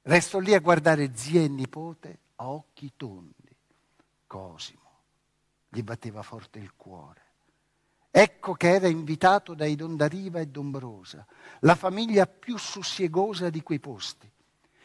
Resto 0.03 0.39
lì 0.39 0.55
a 0.55 0.61
guardare 0.61 1.11
zia 1.17 1.41
e 1.41 1.49
nipote 1.49 2.19
a 2.37 2.49
occhi 2.49 2.93
tondi. 2.95 3.57
Cosimo 4.29 4.91
gli 5.69 5.83
batteva 5.83 6.23
forte 6.23 6.61
il 6.61 6.75
cuore. 6.77 7.23
Ecco 8.13 8.55
che 8.55 8.71
era 8.71 8.87
invitato 8.87 9.55
dai 9.55 9.75
Dondariva 9.75 10.39
e 10.39 10.47
Dombrosa, 10.47 11.27
la 11.63 11.75
famiglia 11.75 12.29
più 12.29 12.57
sussiegosa 12.57 13.51
di 13.51 13.65
quei 13.65 13.81
posti. 13.81 14.31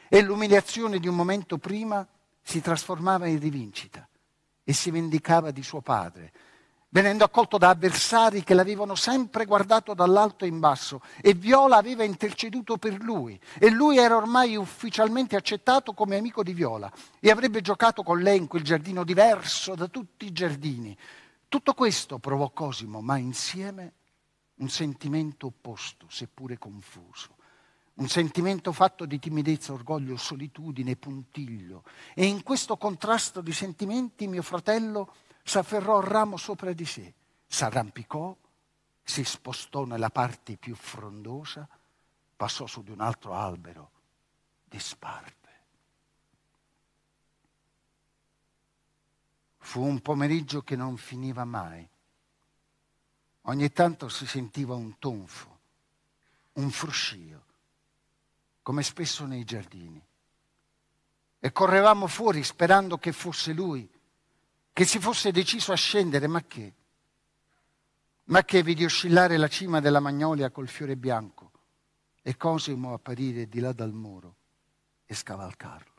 E 0.09 0.21
l'umiliazione 0.23 0.97
di 0.97 1.07
un 1.07 1.15
momento 1.15 1.59
prima 1.59 2.07
si 2.41 2.61
trasformava 2.61 3.27
in 3.27 3.39
rivincita 3.39 4.09
e 4.63 4.73
si 4.73 4.89
vendicava 4.89 5.51
di 5.51 5.61
suo 5.61 5.81
padre, 5.81 6.33
venendo 6.95 7.25
accolto 7.25 7.57
da 7.57 7.71
avversari 7.71 8.41
che 8.41 8.53
l'avevano 8.53 8.95
sempre 8.95 9.43
guardato 9.43 9.93
dall'alto 9.93 10.45
in 10.45 10.61
basso 10.61 11.01
e 11.21 11.33
Viola 11.33 11.75
aveva 11.75 12.05
interceduto 12.05 12.77
per 12.77 13.01
lui 13.01 13.37
e 13.59 13.69
lui 13.69 13.97
era 13.97 14.15
ormai 14.15 14.55
ufficialmente 14.55 15.35
accettato 15.35 15.91
come 15.91 16.15
amico 16.15 16.41
di 16.41 16.53
Viola 16.53 16.89
e 17.19 17.29
avrebbe 17.29 17.59
giocato 17.59 18.01
con 18.01 18.21
lei 18.21 18.37
in 18.37 18.47
quel 18.47 18.63
giardino 18.63 19.03
diverso 19.03 19.75
da 19.75 19.89
tutti 19.89 20.25
i 20.25 20.31
giardini. 20.31 20.97
Tutto 21.49 21.73
questo 21.73 22.17
provò 22.17 22.49
Cosimo, 22.51 23.01
ma 23.01 23.17
insieme 23.17 23.91
un 24.59 24.69
sentimento 24.69 25.47
opposto, 25.47 26.05
seppure 26.07 26.57
confuso. 26.57 27.35
Un 27.95 28.07
sentimento 28.07 28.71
fatto 28.71 29.05
di 29.05 29.19
timidezza, 29.19 29.73
orgoglio, 29.73 30.15
solitudine, 30.15 30.95
puntiglio. 30.95 31.83
E 32.13 32.23
in 32.25 32.41
questo 32.41 32.77
contrasto 32.77 33.41
di 33.41 33.51
sentimenti 33.51 34.27
mio 34.27 34.41
fratello 34.41 35.13
s'afferrò 35.45 35.99
il 35.99 36.07
ramo 36.07 36.37
sopra 36.37 36.73
di 36.73 36.85
sé, 36.85 37.13
s'arrampicò, 37.45 38.35
si 39.03 39.23
spostò 39.23 39.85
nella 39.85 40.09
parte 40.09 40.57
più 40.57 40.75
frondosa, 40.75 41.69
passò 42.35 42.65
su 42.65 42.81
di 42.81 42.89
un 42.89 42.99
altro 42.99 43.35
albero, 43.35 43.91
disparve. 44.63 45.33
Fu 49.59 49.83
un 49.83 50.01
pomeriggio 50.01 50.63
che 50.63 50.75
non 50.75 50.97
finiva 50.97 51.45
mai. 51.45 51.87
Ogni 53.43 53.71
tanto 53.71 54.09
si 54.09 54.25
sentiva 54.25 54.73
un 54.73 54.97
tonfo, 54.97 55.59
un 56.53 56.71
fruscio, 56.71 57.45
come 58.63 58.81
spesso 58.81 59.27
nei 59.27 59.43
giardini. 59.43 60.03
E 61.39 61.51
correvamo 61.51 62.07
fuori 62.07 62.43
sperando 62.43 62.97
che 62.97 63.11
fosse 63.11 63.53
lui 63.53 63.87
che 64.75 64.83
si 64.83 64.99
fosse 64.99 65.31
deciso 65.31 65.71
a 65.71 65.77
scendere, 65.77 66.27
ma 66.27 66.43
che? 66.43 66.73
Ma 68.25 68.43
che 68.43 68.61
vidi 68.61 68.83
oscillare 68.83 69.37
la 69.37 69.47
cima 69.47 69.79
della 69.79 70.01
magnolia 70.01 70.49
col 70.49 70.67
fiore 70.67 70.97
bianco 70.97 71.51
e 72.21 72.35
Cosimo 72.35 72.93
apparire 72.93 73.47
di 73.47 73.61
là 73.61 73.71
dal 73.71 73.93
muro 73.93 74.35
e 75.05 75.15
scavalcarlo. 75.15 75.93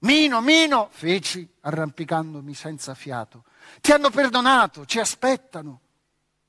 Mino, 0.00 0.42
Mino, 0.42 0.90
feci 0.90 1.48
arrampicandomi 1.60 2.52
senza 2.52 2.94
fiato. 2.94 3.44
Ti 3.80 3.92
hanno 3.92 4.10
perdonato, 4.10 4.84
ci 4.84 5.00
aspettano. 5.00 5.80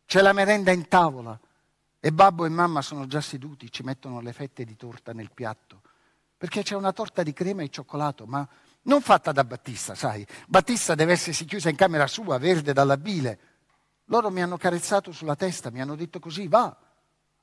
C'è 0.05 0.19
la 0.19 0.33
merenda 0.33 0.71
in 0.71 0.89
tavola 0.89 1.39
e 1.97 2.11
babbo 2.11 2.43
e 2.43 2.49
mamma 2.49 2.81
sono 2.81 3.07
già 3.07 3.21
seduti, 3.21 3.71
ci 3.71 3.83
mettono 3.83 4.19
le 4.19 4.33
fette 4.33 4.65
di 4.65 4.75
torta 4.75 5.13
nel 5.13 5.31
piatto. 5.33 5.81
Perché 6.35 6.61
c'è 6.61 6.75
una 6.75 6.91
torta 6.91 7.23
di 7.23 7.31
crema 7.31 7.63
e 7.63 7.69
cioccolato, 7.69 8.25
ma 8.25 8.45
non 8.87 9.01
fatta 9.01 9.31
da 9.31 9.43
Battista, 9.43 9.95
sai. 9.95 10.25
Battista 10.47 10.95
deve 10.95 11.11
essersi 11.13 11.45
chiusa 11.45 11.69
in 11.69 11.75
camera 11.75 12.07
sua, 12.07 12.37
verde 12.37 12.71
dalla 12.73 12.97
bile. 12.97 13.39
Loro 14.05 14.29
mi 14.29 14.41
hanno 14.41 14.57
carezzato 14.57 15.11
sulla 15.11 15.35
testa, 15.35 15.69
mi 15.69 15.81
hanno 15.81 15.95
detto 15.95 16.19
così, 16.19 16.47
va 16.47 16.75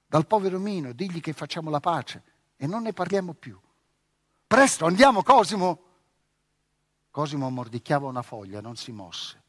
dal 0.07 0.27
povero 0.27 0.59
Mino, 0.59 0.93
digli 0.93 1.21
che 1.21 1.33
facciamo 1.33 1.71
la 1.71 1.81
pace 1.81 2.23
e 2.57 2.67
non 2.67 2.83
ne 2.83 2.93
parliamo 2.93 3.35
più. 3.35 3.59
Presto, 4.47 4.87
andiamo, 4.87 5.23
Cosimo. 5.23 5.83
Cosimo 7.11 7.51
mordicchiava 7.51 8.09
una 8.09 8.23
foglia, 8.23 8.61
non 8.61 8.77
si 8.77 8.91
mosse. 8.91 9.43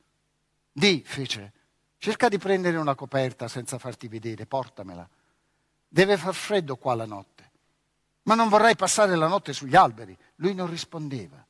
Di, 0.72 1.02
fece, 1.06 1.54
cerca 1.98 2.28
di 2.28 2.38
prendere 2.38 2.78
una 2.78 2.96
coperta 2.96 3.48
senza 3.48 3.78
farti 3.78 4.10
vedere, 4.10 4.46
portamela. 4.46 5.08
Deve 5.88 6.18
far 6.18 6.34
freddo 6.34 6.76
qua 6.76 6.94
la 6.94 7.06
notte. 7.06 7.52
Ma 8.24 8.36
non 8.36 8.50
vorrei 8.50 8.76
passare 8.76 9.16
la 9.16 9.28
notte 9.28 9.54
sugli 9.54 9.76
alberi. 9.76 10.18
Lui 10.36 10.54
non 10.54 10.70
rispondeva 10.70 11.45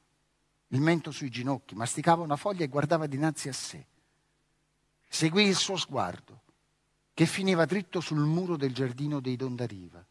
il 0.75 0.81
mento 0.81 1.11
sui 1.11 1.29
ginocchi, 1.29 1.73
masticava 1.73 2.21
una 2.21 2.35
foglia 2.35 2.65
e 2.65 2.67
guardava 2.67 3.07
dinanzi 3.07 3.47
a 3.47 3.53
sé. 3.53 3.85
Seguì 5.07 5.45
il 5.45 5.55
suo 5.55 5.77
sguardo, 5.77 6.41
che 7.13 7.25
finiva 7.25 7.63
dritto 7.65 8.01
sul 8.01 8.19
muro 8.19 8.57
del 8.57 8.73
giardino 8.73 9.21
dei 9.21 9.37
Dondariva, 9.37 10.05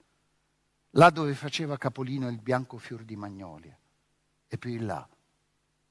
là 0.91 1.11
dove 1.11 1.35
faceva 1.35 1.77
capolino 1.77 2.29
il 2.29 2.41
bianco 2.41 2.79
fior 2.79 3.05
di 3.05 3.15
magnolia, 3.15 3.77
e 4.49 4.57
più 4.57 4.71
in 4.71 4.87
là 4.87 5.07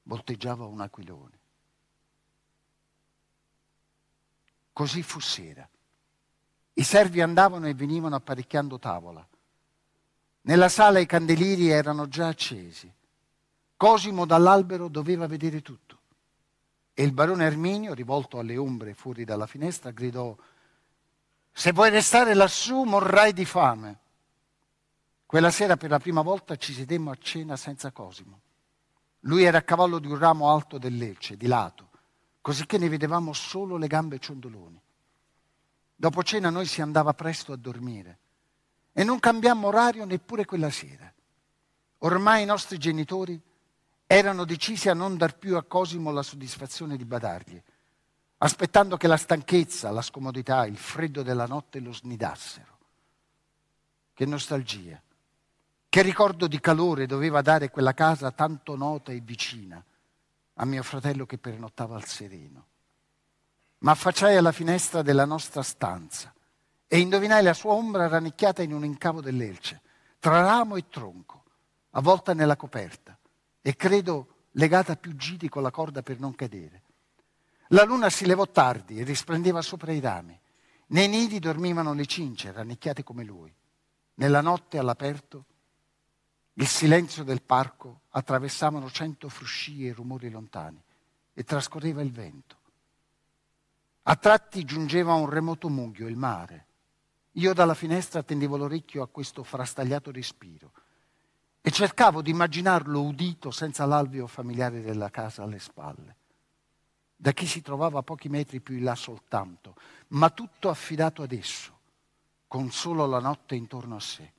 volteggiava 0.02 0.64
un 0.66 0.80
aquilone. 0.80 1.38
Così 4.72 5.02
fu 5.04 5.20
sera. 5.20 5.68
I 6.72 6.82
servi 6.82 7.20
andavano 7.20 7.68
e 7.68 7.74
venivano 7.74 8.16
apparecchiando 8.16 8.80
tavola. 8.80 9.24
Nella 10.40 10.68
sala 10.68 10.98
i 10.98 11.06
candeliri 11.06 11.68
erano 11.68 12.08
già 12.08 12.26
accesi. 12.26 12.92
Cosimo 13.76 14.24
dall'albero 14.24 14.88
doveva 14.88 15.26
vedere 15.26 15.62
tutto. 15.62 15.98
E 16.94 17.02
il 17.02 17.12
barone 17.12 17.44
Erminio, 17.44 17.92
rivolto 17.92 18.38
alle 18.38 18.56
ombre 18.56 18.94
fuori 18.94 19.24
dalla 19.24 19.46
finestra, 19.46 19.90
gridò, 19.90 20.36
se 21.52 21.72
vuoi 21.72 21.90
restare 21.90 22.34
lassù 22.34 22.82
morrai 22.82 23.32
di 23.32 23.44
fame. 23.44 23.98
Quella 25.26 25.50
sera 25.50 25.76
per 25.76 25.90
la 25.90 25.98
prima 25.98 26.22
volta 26.22 26.56
ci 26.56 26.72
sedemmo 26.72 27.10
a 27.10 27.16
cena 27.16 27.56
senza 27.56 27.90
Cosimo. 27.90 28.40
Lui 29.20 29.42
era 29.42 29.58
a 29.58 29.62
cavallo 29.62 29.98
di 29.98 30.06
un 30.06 30.18
ramo 30.18 30.50
alto 30.50 30.78
del 30.78 30.96
Lecce, 30.96 31.36
di 31.36 31.46
lato, 31.46 31.88
così 32.40 32.66
che 32.66 32.78
ne 32.78 32.88
vedevamo 32.88 33.32
solo 33.32 33.76
le 33.76 33.86
gambe 33.86 34.18
ciondoloni. 34.18 34.80
Dopo 35.96 36.22
cena 36.22 36.50
noi 36.50 36.66
si 36.66 36.82
andava 36.82 37.14
presto 37.14 37.52
a 37.52 37.56
dormire 37.56 38.18
e 38.92 39.02
non 39.02 39.18
cambiammo 39.18 39.68
orario 39.68 40.04
neppure 40.04 40.44
quella 40.44 40.70
sera. 40.70 41.12
Ormai 41.98 42.42
i 42.42 42.46
nostri 42.46 42.78
genitori 42.78 43.40
erano 44.06 44.44
decisi 44.44 44.88
a 44.88 44.94
non 44.94 45.16
dar 45.16 45.36
più 45.36 45.56
a 45.56 45.62
Cosimo 45.62 46.10
la 46.10 46.22
soddisfazione 46.22 46.96
di 46.96 47.04
badargli, 47.04 47.60
aspettando 48.38 48.96
che 48.96 49.06
la 49.06 49.16
stanchezza, 49.16 49.90
la 49.90 50.02
scomodità, 50.02 50.66
il 50.66 50.76
freddo 50.76 51.22
della 51.22 51.46
notte 51.46 51.80
lo 51.80 51.92
snidassero. 51.92 52.72
Che 54.12 54.26
nostalgia, 54.26 55.00
che 55.88 56.02
ricordo 56.02 56.46
di 56.46 56.60
calore 56.60 57.06
doveva 57.06 57.40
dare 57.42 57.70
quella 57.70 57.94
casa 57.94 58.30
tanto 58.30 58.76
nota 58.76 59.12
e 59.12 59.20
vicina 59.20 59.82
a 60.56 60.64
mio 60.64 60.82
fratello 60.82 61.26
che 61.26 61.38
pernottava 61.38 61.96
al 61.96 62.04
sereno. 62.04 62.66
Ma 63.78 63.92
affacciai 63.92 64.36
alla 64.36 64.52
finestra 64.52 65.02
della 65.02 65.24
nostra 65.24 65.62
stanza 65.62 66.32
e 66.86 66.98
indovinai 66.98 67.42
la 67.42 67.54
sua 67.54 67.72
ombra 67.72 68.06
rannicchiata 68.06 68.62
in 68.62 68.72
un 68.72 68.84
incavo 68.84 69.20
dell'elce, 69.20 69.80
tra 70.20 70.42
ramo 70.42 70.76
e 70.76 70.88
tronco, 70.88 71.42
avvolta 71.90 72.34
nella 72.34 72.56
coperta 72.56 73.18
e 73.66 73.76
credo 73.76 74.48
legata 74.52 74.94
più 74.94 75.16
giti 75.16 75.48
con 75.48 75.62
la 75.62 75.70
corda 75.70 76.02
per 76.02 76.20
non 76.20 76.34
cadere. 76.34 76.82
La 77.68 77.84
luna 77.84 78.10
si 78.10 78.26
levò 78.26 78.46
tardi 78.46 78.98
e 78.98 79.04
risplendeva 79.04 79.62
sopra 79.62 79.90
i 79.90 80.00
rami. 80.00 80.38
Nei 80.88 81.08
nidi 81.08 81.38
dormivano 81.38 81.94
le 81.94 82.04
cince, 82.04 82.52
rannicchiate 82.52 83.02
come 83.02 83.24
lui. 83.24 83.50
Nella 84.16 84.42
notte 84.42 84.76
all'aperto, 84.76 85.46
il 86.52 86.66
silenzio 86.66 87.24
del 87.24 87.40
parco 87.40 88.02
attraversavano 88.10 88.90
cento 88.90 89.30
fruscie 89.30 89.86
e 89.86 89.94
rumori 89.94 90.28
lontani 90.28 90.82
e 91.32 91.42
trascorreva 91.42 92.02
il 92.02 92.12
vento. 92.12 92.58
A 94.02 94.14
tratti 94.16 94.62
giungeva 94.64 95.14
un 95.14 95.30
remoto 95.30 95.70
mughio, 95.70 96.06
il 96.06 96.18
mare. 96.18 96.66
Io 97.32 97.54
dalla 97.54 97.72
finestra 97.72 98.22
tendevo 98.22 98.58
l'orecchio 98.58 99.02
a 99.02 99.08
questo 99.08 99.42
frastagliato 99.42 100.10
respiro 100.10 100.70
e 101.66 101.70
cercavo 101.70 102.20
di 102.20 102.28
immaginarlo 102.28 103.00
udito 103.00 103.50
senza 103.50 103.86
l'alveo 103.86 104.26
familiare 104.26 104.82
della 104.82 105.08
casa 105.08 105.44
alle 105.44 105.58
spalle, 105.58 106.16
da 107.16 107.32
chi 107.32 107.46
si 107.46 107.62
trovava 107.62 108.00
a 108.00 108.02
pochi 108.02 108.28
metri 108.28 108.60
più 108.60 108.76
in 108.76 108.84
là 108.84 108.94
soltanto, 108.94 109.74
ma 110.08 110.28
tutto 110.28 110.68
affidato 110.68 111.22
ad 111.22 111.32
esso, 111.32 111.78
con 112.48 112.70
solo 112.70 113.06
la 113.06 113.18
notte 113.18 113.54
intorno 113.54 113.96
a 113.96 114.00
sé. 114.00 114.30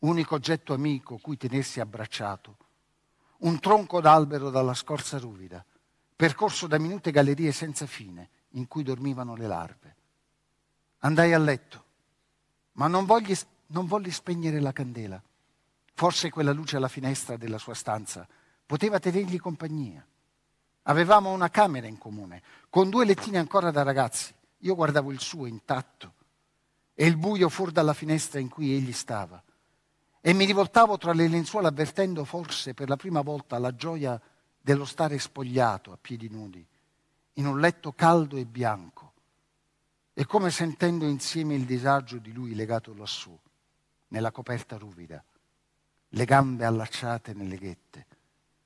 Unico 0.00 0.34
oggetto 0.34 0.74
amico 0.74 1.16
cui 1.16 1.38
tenersi 1.38 1.80
abbracciato, 1.80 2.56
un 3.38 3.58
tronco 3.58 4.02
d'albero 4.02 4.50
dalla 4.50 4.74
scorza 4.74 5.16
ruvida, 5.16 5.64
percorso 6.14 6.66
da 6.66 6.76
minute 6.76 7.10
gallerie 7.10 7.52
senza 7.52 7.86
fine 7.86 8.28
in 8.50 8.68
cui 8.68 8.82
dormivano 8.82 9.34
le 9.34 9.46
larve. 9.46 9.96
Andai 10.98 11.32
a 11.32 11.38
letto, 11.38 11.84
ma 12.72 12.86
non 12.86 13.06
volli, 13.06 13.34
non 13.68 13.86
volli 13.86 14.10
spegnere 14.10 14.60
la 14.60 14.74
candela. 14.74 15.22
Forse 16.00 16.30
quella 16.30 16.54
luce 16.54 16.78
alla 16.78 16.88
finestra 16.88 17.36
della 17.36 17.58
sua 17.58 17.74
stanza 17.74 18.26
poteva 18.64 18.98
tenergli 18.98 19.38
compagnia. 19.38 20.02
Avevamo 20.84 21.30
una 21.30 21.50
camera 21.50 21.88
in 21.88 21.98
comune, 21.98 22.42
con 22.70 22.88
due 22.88 23.04
lettini 23.04 23.36
ancora 23.36 23.70
da 23.70 23.82
ragazzi. 23.82 24.32
Io 24.60 24.74
guardavo 24.74 25.12
il 25.12 25.20
suo 25.20 25.44
intatto 25.44 26.14
e 26.94 27.04
il 27.04 27.18
buio 27.18 27.50
fuori 27.50 27.72
dalla 27.72 27.92
finestra 27.92 28.40
in 28.40 28.48
cui 28.48 28.72
egli 28.72 28.94
stava. 28.94 29.44
E 30.22 30.32
mi 30.32 30.46
rivoltavo 30.46 30.96
tra 30.96 31.12
le 31.12 31.28
lenzuola 31.28 31.68
avvertendo 31.68 32.24
forse 32.24 32.72
per 32.72 32.88
la 32.88 32.96
prima 32.96 33.20
volta 33.20 33.58
la 33.58 33.74
gioia 33.74 34.18
dello 34.58 34.86
stare 34.86 35.18
spogliato 35.18 35.92
a 35.92 35.98
piedi 36.00 36.30
nudi, 36.30 36.66
in 37.34 37.46
un 37.46 37.60
letto 37.60 37.92
caldo 37.92 38.38
e 38.38 38.46
bianco, 38.46 39.12
e 40.14 40.24
come 40.24 40.50
sentendo 40.50 41.04
insieme 41.04 41.54
il 41.56 41.66
disagio 41.66 42.16
di 42.16 42.32
lui 42.32 42.54
legato 42.54 42.94
lassù, 42.94 43.38
nella 44.08 44.30
coperta 44.30 44.78
ruvida, 44.78 45.22
le 46.10 46.24
gambe 46.24 46.64
allacciate 46.64 47.34
nelle 47.34 47.56
ghette, 47.56 48.06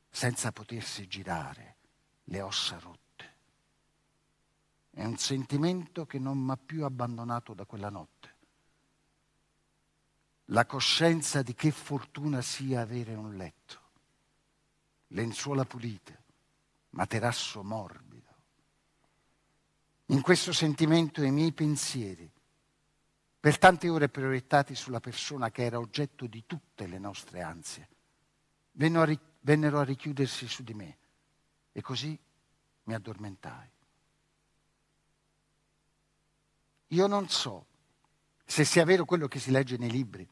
senza 0.09 0.53
potersi 0.53 1.07
girare, 1.07 1.77
le 2.25 2.41
ossa 2.41 2.79
rotte. 2.79 3.03
È 4.91 5.05
un 5.05 5.17
sentimento 5.19 6.07
che 6.07 6.19
non 6.19 6.39
mi 6.39 6.53
ha 6.53 6.57
più 6.57 6.85
abbandonato 6.85 7.53
da 7.53 7.65
quella 7.65 7.91
notte. 7.91 8.33
La 10.49 10.67
coscienza 10.67 11.43
di 11.43 11.55
che 11.55 11.71
fortuna 11.71 12.41
sia 12.41 12.81
avere 12.81 13.15
un 13.15 13.37
letto, 13.37 13.81
lenzuola 15.09 15.65
pulite, 15.65 16.23
materasso 16.91 17.63
morbido. 17.63 18.13
In 20.07 20.21
questo 20.21 20.53
sentimento 20.53 21.23
i 21.23 21.31
miei 21.31 21.53
pensieri, 21.53 22.31
per 23.45 23.59
tante 23.59 23.91
ore 23.91 24.09
proiettati 24.09 24.75
sulla 24.75 25.01
persona 25.01 25.51
che 25.51 25.65
era 25.65 25.79
oggetto 25.79 26.27
di 26.27 26.45
tutte 26.47 26.87
le 26.87 26.99
nostre 26.99 27.43
ansie, 27.43 27.89
vennero 28.73 29.81
a 29.81 29.85
richiudersi 29.85 30.49
su 30.49 30.63
di 30.63 30.73
me 30.73 30.97
e 31.71 31.83
così 31.83 32.19
mi 32.85 32.95
addormentai. 32.95 33.69
Io 36.87 37.07
non 37.07 37.29
so 37.29 37.67
se 38.47 38.65
sia 38.65 38.87
vero 38.87 39.05
quello 39.05 39.29
che 39.29 39.39
si 39.39 39.51
legge 39.51 39.77
nei 39.77 39.91
libri, 39.91 40.27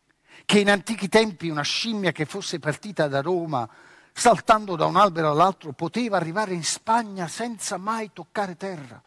che 0.47 0.61
in 0.61 0.71
antichi 0.71 1.09
tempi 1.09 1.51
una 1.51 1.61
scimmia 1.61 2.13
che 2.13 2.25
fosse 2.25 2.61
partita 2.61 3.09
da 3.09 3.21
Roma, 3.21 3.69
saltando 4.11 4.75
da 4.75 4.87
un 4.87 4.97
albero 4.97 5.33
all'altro, 5.33 5.73
poteva 5.73 6.17
arrivare 6.17 6.55
in 6.55 6.65
Spagna 6.65 7.29
senza 7.29 7.77
mai 7.77 8.11
toccare 8.15 8.57
terra. 8.57 9.03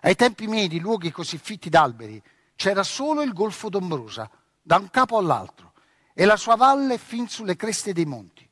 Ai 0.00 0.14
tempi 0.14 0.46
miei 0.46 0.68
di 0.68 0.80
luoghi 0.80 1.10
così 1.10 1.36
fitti 1.36 1.68
d'alberi 1.68 2.22
c'era 2.56 2.82
solo 2.82 3.22
il 3.22 3.32
Golfo 3.32 3.68
d'Ombrosa, 3.68 4.28
da 4.60 4.76
un 4.78 4.90
capo 4.90 5.18
all'altro, 5.18 5.72
e 6.14 6.24
la 6.24 6.36
sua 6.36 6.56
valle 6.56 6.98
fin 6.98 7.28
sulle 7.28 7.54
creste 7.54 7.92
dei 7.92 8.06
monti. 8.06 8.48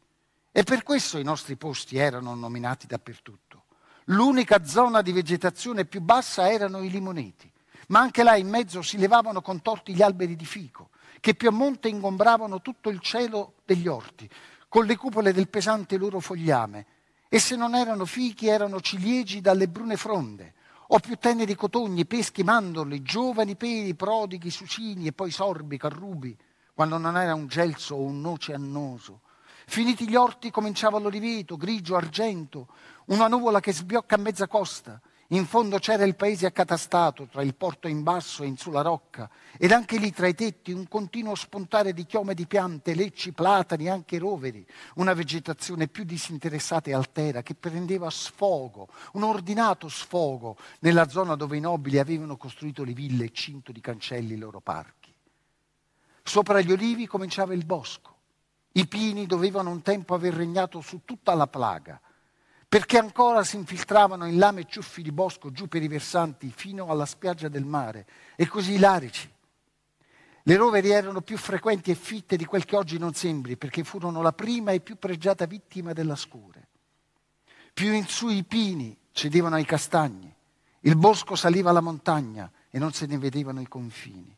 E 0.53 0.63
per 0.63 0.83
questo 0.83 1.19
i 1.19 1.25
nostri 1.25 1.57
posti 1.57 1.97
erano 1.97 2.35
nominati 2.35 2.87
dappertutto. 2.87 3.65
L'unica 4.09 4.65
zona 4.65 5.01
di 5.03 5.11
vegetazione 5.11 5.87
più 5.87 6.01
bassa 6.03 6.51
erano 6.51 6.83
i 6.83 6.91
limoneti, 6.91 7.51
ma 7.89 8.01
anche 8.01 8.23
là 8.23 8.37
in 8.37 8.49
mezzo 8.49 8.83
si 8.83 8.99
levavano 8.99 9.41
contorti 9.41 9.95
gli 9.95 10.03
alberi 10.03 10.37
di 10.37 10.45
fico, 10.45 10.91
che 11.21 11.35
più 11.35 11.49
a 11.49 11.53
monte 11.53 11.89
ingombravano 11.89 12.61
tutto 12.61 12.91
il 12.91 13.01
cielo 13.01 13.55
degli 13.65 13.89
orti, 13.89 14.29
con 14.69 14.85
le 14.85 14.97
cupole 14.97 15.33
del 15.33 15.49
pesante 15.49 15.97
loro 15.97 16.21
fogliame. 16.21 16.87
E 17.29 17.39
se 17.39 17.57
non 17.57 17.75
erano 17.75 18.05
fichi, 18.05 18.47
erano 18.47 18.81
ciliegi 18.81 19.41
dalle 19.41 19.67
brune 19.67 19.97
fronde, 19.97 20.55
o 20.95 21.01
più 21.01 21.16
teneri 21.16 21.57
cotogni, 21.57 22.07
peschi, 22.07 22.45
mandorli, 22.45 23.03
giovani 23.03 23.57
peli, 23.57 23.97
prodighi, 23.97 24.49
sucini 24.49 25.09
e 25.09 25.12
poi 25.12 25.32
sorbi, 25.32 25.76
carrubi, 25.76 26.36
quando 26.72 26.99
non 26.99 27.16
era 27.16 27.34
un 27.34 27.49
gelso 27.49 27.97
o 27.97 28.03
un 28.03 28.20
noce 28.20 28.55
annoso. 28.55 29.22
Finiti 29.66 30.09
gli 30.09 30.14
orti 30.14 30.53
cominciava 30.53 31.01
l'oliveto, 31.01 31.57
grigio, 31.57 31.97
argento, 31.97 32.68
una 33.07 33.26
nuvola 33.26 33.59
che 33.59 33.72
sbiocca 33.72 34.14
a 34.14 34.18
mezza 34.18 34.47
costa. 34.47 35.01
In 35.35 35.47
fondo 35.47 35.80
c'era 35.80 36.05
il 36.05 36.14
paese 36.14 36.47
accatastato, 36.47 37.26
tra 37.26 37.43
il 37.43 37.57
porto 37.57 37.89
in 37.89 38.05
basso 38.05 38.45
e 38.45 38.47
in 38.47 38.57
sulla 38.57 38.82
rocca, 38.82 39.28
ed 39.59 39.72
anche 39.72 39.99
lì 39.99 40.12
tra 40.12 40.28
i 40.28 40.35
tetti 40.35 40.70
un 40.70 40.87
continuo 40.87 41.35
spuntare 41.35 41.93
di 41.93 42.07
chiome 42.07 42.35
di 42.35 42.47
piante, 42.47 42.95
lecci, 42.95 43.32
platani, 43.32 43.89
anche 43.89 44.18
roveri, 44.18 44.64
una 44.95 45.12
vegetazione 45.12 45.89
più 45.89 46.05
disinteressata 46.05 46.89
e 46.89 46.95
altera 46.95 47.43
che 47.43 47.57
prendeva 47.57 48.09
sfogo, 48.11 48.87
un 49.14 49.24
ordinato 49.24 49.89
sfogo, 49.89 50.57
nella 50.78 51.09
zona 51.09 51.35
dove 51.35 51.57
i 51.57 51.61
nobili 51.61 51.99
avevano 51.99 52.37
costruito 52.37 52.85
le 52.85 52.93
ville 52.93 53.24
e 53.24 53.32
cinto 53.32 53.72
di 53.72 53.80
cancelli 53.80 54.35
i 54.35 54.39
loro 54.39 54.61
parchi. 54.61 55.12
Sopra 56.22 56.61
gli 56.61 56.70
olivi 56.70 57.09
cominciava 57.09 57.55
il 57.55 57.64
bosco. 57.64 58.18
I 58.70 58.87
pini 58.87 59.26
dovevano 59.26 59.70
un 59.70 59.82
tempo 59.82 60.14
aver 60.14 60.35
regnato 60.35 60.80
su 60.80 61.01
tutta 61.05 61.35
la 61.35 61.49
plaga, 61.49 62.01
perché 62.75 62.99
ancora 62.99 63.45
si 63.45 63.55
infiltravano 63.55 64.27
in 64.27 64.37
lame 64.37 64.62
e 64.62 64.66
ciuffi 64.68 65.01
di 65.01 65.12
bosco 65.12 65.53
giù 65.53 65.68
per 65.68 65.81
i 65.81 65.87
versanti 65.87 66.53
fino 66.53 66.89
alla 66.89 67.07
spiaggia 67.07 67.47
del 67.47 67.64
mare, 67.64 68.05
e 68.35 68.49
così 68.49 68.81
larici. 68.81 69.33
Le 70.43 70.57
roveri 70.57 70.91
erano 70.91 71.20
più 71.20 71.39
frequenti 71.39 71.93
e 71.93 71.95
fitte 71.95 72.37
di 72.37 72.45
quel 72.45 72.64
che 72.64 72.75
oggi 72.75 72.99
non 72.99 73.14
sembri, 73.14 73.57
perché 73.57 73.85
furono 73.85 74.22
la 74.22 74.33
prima 74.33 74.72
e 74.72 74.81
più 74.81 74.97
pregiata 74.97 75.47
vittima 75.47 75.93
della 75.93 76.16
scure. 76.16 76.66
Più 77.72 77.93
in 77.93 78.09
su 78.09 78.29
i 78.29 78.43
pini 78.43 78.99
cedevano 79.12 79.55
ai 79.55 79.64
castagni, 79.64 80.35
il 80.81 80.97
bosco 80.97 81.37
saliva 81.37 81.70
alla 81.70 81.81
montagna 81.81 82.51
e 82.68 82.81
non 82.81 82.93
se 82.93 83.07
ne 83.07 83.18
vedevano 83.18 83.61
i 83.61 83.68
confini. 83.68 84.37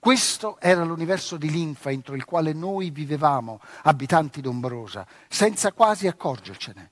Questo 0.00 0.58
era 0.58 0.82
l'universo 0.82 1.36
di 1.36 1.52
linfa 1.52 1.92
entro 1.92 2.16
il 2.16 2.24
quale 2.24 2.52
noi 2.52 2.90
vivevamo, 2.90 3.60
abitanti 3.82 4.40
d'Ombrosa, 4.40 5.06
senza 5.28 5.70
quasi 5.70 6.08
accorgercene. 6.08 6.90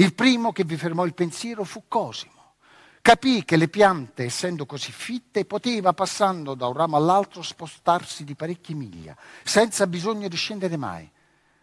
Il 0.00 0.14
primo 0.14 0.52
che 0.52 0.62
vi 0.62 0.76
fermò 0.76 1.04
il 1.04 1.14
pensiero 1.14 1.64
fu 1.64 1.84
Cosimo. 1.88 2.54
Capì 3.02 3.44
che 3.44 3.56
le 3.56 3.66
piante, 3.66 4.22
essendo 4.22 4.64
così 4.64 4.92
fitte, 4.92 5.44
poteva, 5.44 5.92
passando 5.92 6.54
da 6.54 6.68
un 6.68 6.74
ramo 6.74 6.96
all'altro, 6.96 7.42
spostarsi 7.42 8.22
di 8.22 8.36
parecchie 8.36 8.76
miglia, 8.76 9.16
senza 9.42 9.88
bisogno 9.88 10.28
di 10.28 10.36
scendere 10.36 10.76
mai. 10.76 11.10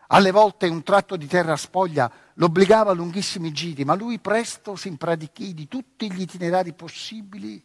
Alle 0.07 0.31
volte 0.31 0.67
un 0.67 0.83
tratto 0.83 1.15
di 1.15 1.27
terra 1.27 1.55
spoglia 1.55 2.11
l'obbligava 2.33 2.91
a 2.91 2.93
lunghissimi 2.93 3.53
giri, 3.53 3.85
ma 3.85 3.95
lui 3.95 4.19
presto 4.19 4.75
si 4.75 4.89
impratichì 4.89 5.53
di 5.53 5.69
tutti 5.69 6.11
gli 6.11 6.19
itinerari 6.19 6.73
possibili, 6.73 7.63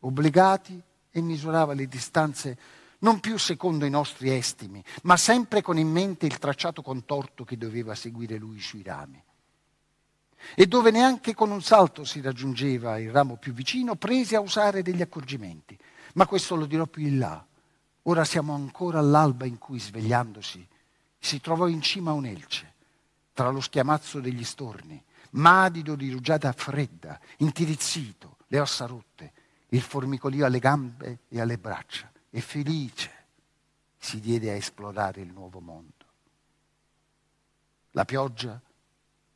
obbligati, 0.00 0.82
e 1.10 1.20
misurava 1.22 1.72
le 1.72 1.86
distanze 1.86 2.58
non 2.98 3.20
più 3.20 3.38
secondo 3.38 3.86
i 3.86 3.90
nostri 3.90 4.34
estimi, 4.34 4.84
ma 5.04 5.16
sempre 5.16 5.62
con 5.62 5.78
in 5.78 5.88
mente 5.88 6.26
il 6.26 6.36
tracciato 6.36 6.82
contorto 6.82 7.44
che 7.44 7.56
doveva 7.56 7.94
seguire 7.94 8.36
lui 8.36 8.60
sui 8.60 8.82
rami 8.82 9.24
e 10.54 10.66
dove 10.66 10.90
neanche 10.90 11.34
con 11.34 11.50
un 11.50 11.62
salto 11.62 12.04
si 12.04 12.20
raggiungeva 12.20 12.98
il 12.98 13.10
ramo 13.10 13.36
più 13.36 13.52
vicino, 13.52 13.96
prese 13.96 14.36
a 14.36 14.40
usare 14.40 14.82
degli 14.82 15.02
accorgimenti. 15.02 15.78
Ma 16.14 16.26
questo 16.26 16.56
lo 16.56 16.66
dirò 16.66 16.86
più 16.86 17.06
in 17.06 17.18
là. 17.18 17.44
Ora 18.04 18.24
siamo 18.24 18.54
ancora 18.54 18.98
all'alba 18.98 19.44
in 19.44 19.58
cui, 19.58 19.78
svegliandosi, 19.78 20.66
si 21.18 21.40
trovò 21.40 21.68
in 21.68 21.82
cima 21.82 22.12
un 22.12 22.24
elce, 22.24 22.74
tra 23.32 23.50
lo 23.50 23.60
schiamazzo 23.60 24.20
degli 24.20 24.44
storni, 24.44 25.02
madido 25.32 25.94
di 25.94 26.10
rugiada 26.10 26.52
fredda, 26.52 27.20
intirizzito, 27.38 28.38
le 28.48 28.58
ossa 28.58 28.86
rotte, 28.86 29.32
il 29.68 29.82
formicolio 29.82 30.46
alle 30.46 30.58
gambe 30.58 31.20
e 31.28 31.40
alle 31.40 31.58
braccia, 31.58 32.10
e 32.30 32.40
felice 32.40 33.10
si 33.96 34.18
diede 34.18 34.50
a 34.50 34.54
esplorare 34.54 35.20
il 35.20 35.30
nuovo 35.30 35.60
mondo. 35.60 35.92
La 37.92 38.04
pioggia 38.04 38.60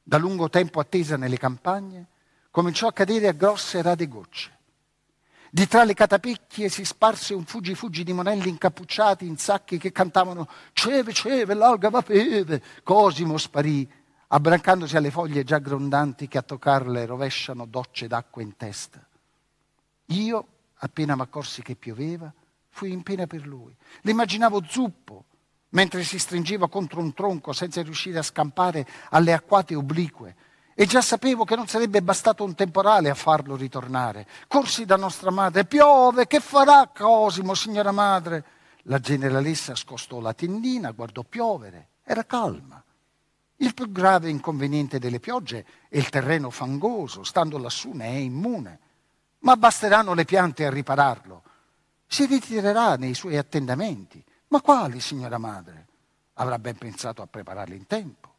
da 0.07 0.19
lungo 0.19 0.51
tempo 0.51 0.81
attesa 0.81 1.17
nelle 1.17 1.39
campagne, 1.39 2.07
cominciò 2.51 2.87
a 2.87 2.93
cadere 2.93 3.27
a 3.27 3.33
grosse 3.33 3.81
rade 3.81 4.07
gocce. 4.07 4.53
Di 5.51 5.67
tra 5.67 5.85
le 5.85 5.95
catapecchie 5.95 6.69
si 6.69 6.85
sparse 6.85 7.33
un 7.33 7.45
fuggi-fuggi 7.45 8.05
di 8.05 8.13
monelli 8.13 8.49
incappucciati 8.49 9.27
in 9.27 9.39
sacchi 9.39 9.79
che 9.79 9.93
cantavano 9.93 10.49
Ceve, 10.73 11.13
ceve, 11.13 11.55
l'alga 11.55 11.91
va 11.91 12.03
peve. 12.03 12.63
Cosimo 12.83 13.39
sparì, 13.39 13.89
abbrancandosi 14.29 14.97
alle 14.97 15.13
foglie 15.13 15.45
già 15.45 15.59
grondanti 15.59 16.29
che 16.29 16.39
a 16.39 16.43
toccarle 16.43 17.07
rovesciano 17.07 17.67
docce 17.67 18.09
d'acqua 18.09 18.43
in 18.43 18.57
testa. 18.57 19.01
Io, 20.07 20.47
appena 20.75 21.15
m'accorsi 21.15 21.63
che 21.63 21.77
pioveva, 21.77 22.33
fui 22.69 22.91
in 22.91 23.03
pena 23.05 23.27
per 23.27 23.47
lui. 23.47 23.75
L'immaginavo 24.03 24.63
zuppo, 24.67 25.25
mentre 25.75 26.03
si 26.03 26.19
stringeva 26.19 26.69
contro 26.69 27.01
un 27.01 27.13
tronco 27.13 27.53
senza 27.53 27.83
riuscire 27.83 28.19
a 28.19 28.23
scampare 28.23 28.87
alle 29.11 29.33
acquate 29.33 29.75
oblique. 29.75 30.37
E 30.75 30.87
già 30.87 31.01
sapevo 31.01 31.45
che 31.45 31.55
non 31.55 31.69
sarebbe 31.69 32.03
bastato 32.03 32.43
un 32.43 32.55
temporale 32.55 33.09
a 33.09 33.15
farlo 33.15 33.55
ritornare. 33.55 34.27
Corsi 34.49 34.85
da 34.85 34.97
nostra 34.97 35.31
madre, 35.31 35.65
piove, 35.65 36.27
che 36.27 36.41
farà 36.41 36.91
Cosimo, 36.93 37.55
signora 37.55 37.93
madre? 37.93 38.45
La 38.85 38.99
generalessa 38.99 39.75
scostò 39.75 40.21
la 40.21 40.35
tendina, 40.35 40.91
guardò 40.91 41.23
piovere, 41.23 41.89
era 42.03 42.25
calma. 42.25 42.83
Il 43.57 43.73
più 43.73 43.91
grave 43.93 44.31
inconveniente 44.31 44.99
delle 44.99 45.21
piogge 45.21 45.65
è 45.89 45.97
il 45.97 46.09
terreno 46.09 46.51
fangoso, 46.51 47.23
stando 47.23 47.57
lassù 47.57 47.93
ne 47.93 48.07
è 48.07 48.17
immune. 48.17 48.79
ma 49.45 49.57
basteranno 49.57 50.15
le 50.15 50.25
piante 50.25 50.65
a 50.65 50.71
ripararlo. 50.71 51.43
Si 52.07 52.25
ritirerà 52.25 52.97
nei 52.97 53.13
suoi 53.13 53.37
attendamenti. 53.37 54.25
Ma 54.55 54.61
quali, 54.61 55.01
signora 55.01 55.37
madre? 55.37 55.89
Avrà 56.35 56.61
ben 56.61 56.77
pensato 56.77 57.23
a 57.23 57.27
prepararli 57.27 57.75
in 57.75 57.89
tempo. 57.89 58.35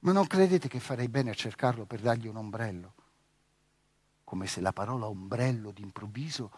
Ma 0.00 0.12
non 0.12 0.26
credete 0.26 0.68
che 0.68 0.80
farei 0.80 1.08
bene 1.08 1.30
a 1.30 1.34
cercarlo 1.34 1.86
per 1.86 2.00
dargli 2.00 2.26
un 2.26 2.36
ombrello? 2.36 2.92
Come 4.22 4.46
se 4.46 4.60
la 4.60 4.74
parola 4.74 5.06
ombrello 5.06 5.70
d'improvviso 5.70 6.50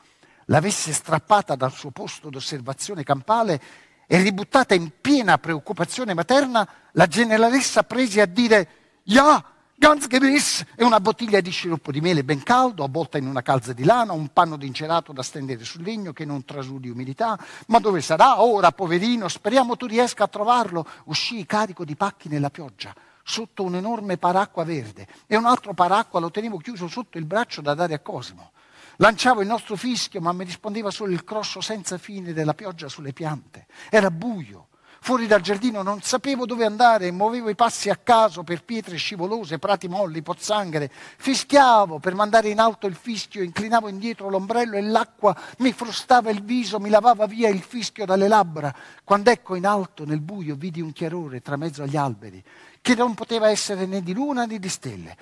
l'avesse 0.46 0.92
strappata 0.92 1.54
dal 1.54 1.70
suo 1.70 1.92
posto 1.92 2.28
d'osservazione 2.28 3.04
campale 3.04 3.62
e 4.04 4.20
ributtata 4.20 4.74
in 4.74 4.90
piena 5.00 5.38
preoccupazione 5.38 6.12
materna, 6.12 6.68
la 6.90 7.06
generalessa 7.06 7.84
prese 7.84 8.20
a 8.20 8.26
dire 8.26 8.68
Ja, 9.04 9.53
ganz 9.76 10.06
gewiss, 10.06 10.64
e 10.76 10.84
una 10.84 11.00
bottiglia 11.00 11.40
di 11.40 11.50
sciroppo 11.50 11.92
di 11.92 12.00
miele 12.00 12.24
ben 12.24 12.42
caldo, 12.42 12.84
avvolta 12.84 13.18
in 13.18 13.26
una 13.26 13.42
calza 13.42 13.72
di 13.72 13.84
lana, 13.84 14.12
un 14.12 14.28
panno 14.32 14.56
d'incerato 14.56 15.12
da 15.12 15.22
stendere 15.22 15.64
sul 15.64 15.82
legno 15.82 16.12
che 16.12 16.24
non 16.24 16.44
trasudi 16.44 16.88
umidità. 16.88 17.38
Ma 17.66 17.78
dove 17.78 18.00
sarà 18.00 18.42
ora, 18.42 18.72
poverino? 18.72 19.28
Speriamo 19.28 19.76
tu 19.76 19.86
riesca 19.86 20.24
a 20.24 20.28
trovarlo. 20.28 20.86
Uscì 21.04 21.44
carico 21.46 21.84
di 21.84 21.96
pacchi 21.96 22.28
nella 22.28 22.50
pioggia 22.50 22.94
sotto 23.26 23.62
un 23.62 23.74
enorme 23.74 24.18
paracqua 24.18 24.64
verde 24.64 25.08
e 25.26 25.36
un 25.36 25.46
altro 25.46 25.72
paracqua 25.72 26.20
lo 26.20 26.30
tenevo 26.30 26.58
chiuso 26.58 26.88
sotto 26.88 27.16
il 27.16 27.24
braccio 27.24 27.62
da 27.62 27.72
dare 27.72 27.94
a 27.94 28.00
Cosimo. 28.00 28.52
Lanciavo 28.98 29.40
il 29.40 29.48
nostro 29.48 29.76
fischio, 29.76 30.20
ma 30.20 30.32
mi 30.32 30.44
rispondeva 30.44 30.90
solo 30.90 31.12
il 31.12 31.24
crosso 31.24 31.60
senza 31.60 31.98
fine 31.98 32.32
della 32.32 32.54
pioggia 32.54 32.88
sulle 32.88 33.12
piante. 33.12 33.66
Era 33.90 34.10
buio. 34.10 34.68
Fuori 35.04 35.26
dal 35.26 35.42
giardino 35.42 35.82
non 35.82 36.00
sapevo 36.00 36.46
dove 36.46 36.64
andare 36.64 37.10
muovevo 37.10 37.50
i 37.50 37.54
passi 37.54 37.90
a 37.90 37.96
caso 38.02 38.42
per 38.42 38.64
pietre 38.64 38.96
scivolose, 38.96 39.58
prati 39.58 39.86
molli, 39.86 40.22
pozzanghere. 40.22 40.90
Fischiavo 40.90 41.98
per 41.98 42.14
mandare 42.14 42.48
in 42.48 42.58
alto 42.58 42.86
il 42.86 42.94
fischio, 42.94 43.42
inclinavo 43.42 43.88
indietro 43.88 44.30
l'ombrello 44.30 44.76
e 44.76 44.80
l'acqua 44.80 45.38
mi 45.58 45.74
frustava 45.74 46.30
il 46.30 46.42
viso, 46.42 46.80
mi 46.80 46.88
lavava 46.88 47.26
via 47.26 47.50
il 47.50 47.60
fischio 47.60 48.06
dalle 48.06 48.28
labbra. 48.28 48.74
Quando 49.04 49.28
ecco 49.28 49.56
in 49.56 49.66
alto 49.66 50.06
nel 50.06 50.22
buio 50.22 50.54
vidi 50.54 50.80
un 50.80 50.94
chiarore 50.94 51.42
tra 51.42 51.56
mezzo 51.56 51.82
agli 51.82 51.98
alberi, 51.98 52.42
che 52.80 52.94
non 52.94 53.12
poteva 53.12 53.50
essere 53.50 53.84
né 53.84 54.02
di 54.02 54.14
luna 54.14 54.46
né 54.46 54.58
di 54.58 54.68
stelle. 54.70 55.14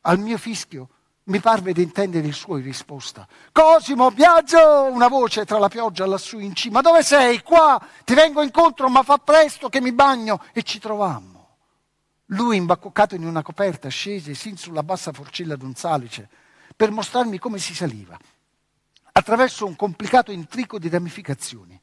Al 0.00 0.18
mio 0.18 0.36
fischio 0.36 0.88
mi 1.28 1.40
parve 1.40 1.72
di 1.72 1.82
intendere 1.82 2.26
il 2.26 2.34
suo 2.34 2.56
in 2.56 2.64
risposta. 2.64 3.26
Cosimo, 3.52 4.10
viaggio! 4.10 4.84
Una 4.90 5.08
voce 5.08 5.44
tra 5.44 5.58
la 5.58 5.68
pioggia 5.68 6.06
lassù 6.06 6.38
in 6.38 6.54
cima. 6.54 6.80
Dove 6.80 7.02
sei? 7.02 7.42
Qua! 7.42 7.80
Ti 8.04 8.14
vengo 8.14 8.42
incontro, 8.42 8.88
ma 8.88 9.02
fa 9.02 9.18
presto 9.18 9.68
che 9.68 9.80
mi 9.80 9.92
bagno. 9.92 10.42
E 10.52 10.62
ci 10.62 10.78
trovammo. 10.78 11.56
Lui, 12.26 12.56
imbaccoccato 12.56 13.14
in 13.14 13.26
una 13.26 13.42
coperta, 13.42 13.88
scese 13.88 14.34
sin 14.34 14.56
sulla 14.56 14.82
bassa 14.82 15.12
forcella 15.12 15.56
d'un 15.56 15.74
salice 15.74 16.28
per 16.76 16.90
mostrarmi 16.90 17.38
come 17.38 17.58
si 17.58 17.74
saliva, 17.74 18.16
attraverso 19.12 19.66
un 19.66 19.74
complicato 19.74 20.30
intrico 20.30 20.78
di 20.78 20.88
ramificazioni, 20.88 21.78